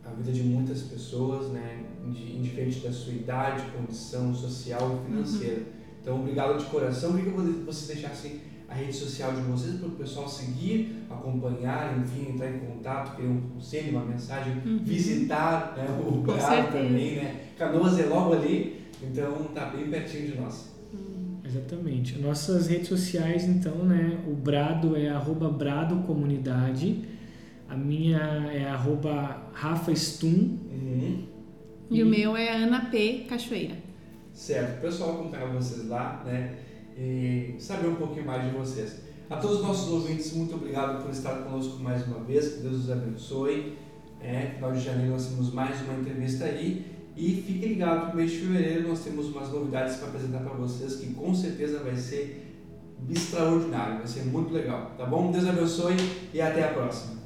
a 0.05 0.11
vida 0.11 0.33
de 0.33 0.43
muitas 0.43 0.83
pessoas, 0.83 1.51
né, 1.53 1.85
indi- 2.07 2.37
indiferente 2.37 2.81
da 2.81 2.93
sua 2.93 3.13
idade, 3.13 3.65
condição 3.73 4.35
social 4.35 5.01
e 5.03 5.07
financeira. 5.11 5.63
Então, 6.01 6.21
obrigado 6.21 6.59
de 6.59 6.65
coração. 6.67 7.13
Queria 7.15 7.33
que 7.33 7.39
eu- 7.39 7.65
você 7.65 7.93
deixasse 7.95 8.41
a 8.75 8.77
rede 8.77 8.93
social 8.93 9.33
de 9.33 9.41
vocês 9.43 9.77
para 9.77 9.87
o 9.87 9.93
pessoal 9.93 10.29
seguir, 10.29 11.05
acompanhar, 11.09 11.97
enfim, 11.97 12.33
entrar 12.33 12.51
em 12.51 12.59
contato, 12.59 13.15
querer 13.15 13.29
um 13.29 13.41
conselho, 13.41 13.91
uma 13.93 14.05
mensagem, 14.05 14.55
Uhum. 14.67 14.81
visitar 14.83 15.75
né, 15.77 15.87
o 16.01 16.11
Com 16.11 16.21
Brado 16.23 16.41
certeza. 16.43 16.85
também, 16.85 17.15
né? 17.17 17.41
Canoas 17.57 17.99
é 18.01 18.07
logo 18.07 18.33
ali, 18.35 18.81
então 19.01 19.33
tá 19.55 19.67
bem 19.67 19.89
pertinho 19.89 20.33
de 20.33 20.41
nós. 20.41 20.75
Hum. 20.93 21.37
Exatamente. 21.45 22.19
Nossas 22.19 22.67
redes 22.67 22.89
sociais, 22.89 23.45
então, 23.45 23.77
né? 23.85 24.19
O 24.27 24.35
Brado 24.35 24.97
é 24.97 25.09
arroba 25.09 25.49
Brado 25.49 25.99
Comunidade. 25.99 27.05
A 27.69 27.77
minha 27.77 28.19
é 28.53 28.69
arroba 28.69 29.51
Rafa 29.53 29.93
Stum. 29.93 30.59
Uhum. 30.73 31.25
E 31.91 32.03
o 32.03 32.07
meu 32.07 32.37
é 32.37 32.57
Ana 32.57 32.87
P. 32.87 33.25
Cachoeira. 33.29 33.77
Certo, 34.33 34.79
o 34.79 34.81
pessoal 34.81 35.15
acompanhar 35.15 35.47
vocês 35.53 35.87
lá, 35.89 36.23
né? 36.27 36.55
E 36.97 37.57
saber 37.59 37.89
um 37.89 37.97
pouquinho 37.97 38.27
mais 38.27 38.45
de 38.45 38.57
vocês. 38.57 39.01
A 39.29 39.37
todos 39.37 39.59
os 39.59 39.63
nossos 39.63 39.91
ouvintes, 39.91 40.33
muito 40.35 40.55
obrigado 40.55 41.03
por 41.03 41.11
estar 41.11 41.35
conosco 41.43 41.83
mais 41.83 42.07
uma 42.07 42.21
vez. 42.21 42.55
Que 42.55 42.61
Deus 42.61 42.85
os 42.85 42.91
abençoe. 42.91 43.77
É, 44.21 44.53
final 44.55 44.73
de 44.73 44.81
janeiro 44.81 45.13
nós 45.13 45.27
temos 45.27 45.53
mais 45.53 45.81
uma 45.83 45.95
entrevista 45.95 46.45
aí. 46.45 46.85
E 47.17 47.43
fique 47.47 47.67
ligado 47.67 48.11
que 48.11 48.17
mês 48.17 48.31
de 48.31 48.39
fevereiro 48.39 48.89
nós 48.89 49.01
temos 49.01 49.29
umas 49.29 49.51
novidades 49.51 49.97
para 49.97 50.09
apresentar 50.09 50.41
para 50.41 50.55
vocês 50.55 50.97
que 50.97 51.15
com 51.15 51.35
certeza 51.35 51.79
vai 51.79 51.97
ser 51.97 52.45
extraordinário, 53.09 53.99
vai 53.99 54.07
ser 54.07 54.25
muito 54.25 54.53
legal, 54.53 54.93
tá 54.97 55.05
bom? 55.05 55.31
Deus 55.31 55.47
abençoe 55.47 55.97
e 56.33 56.41
até 56.41 56.65
a 56.65 56.69
próxima. 56.69 57.24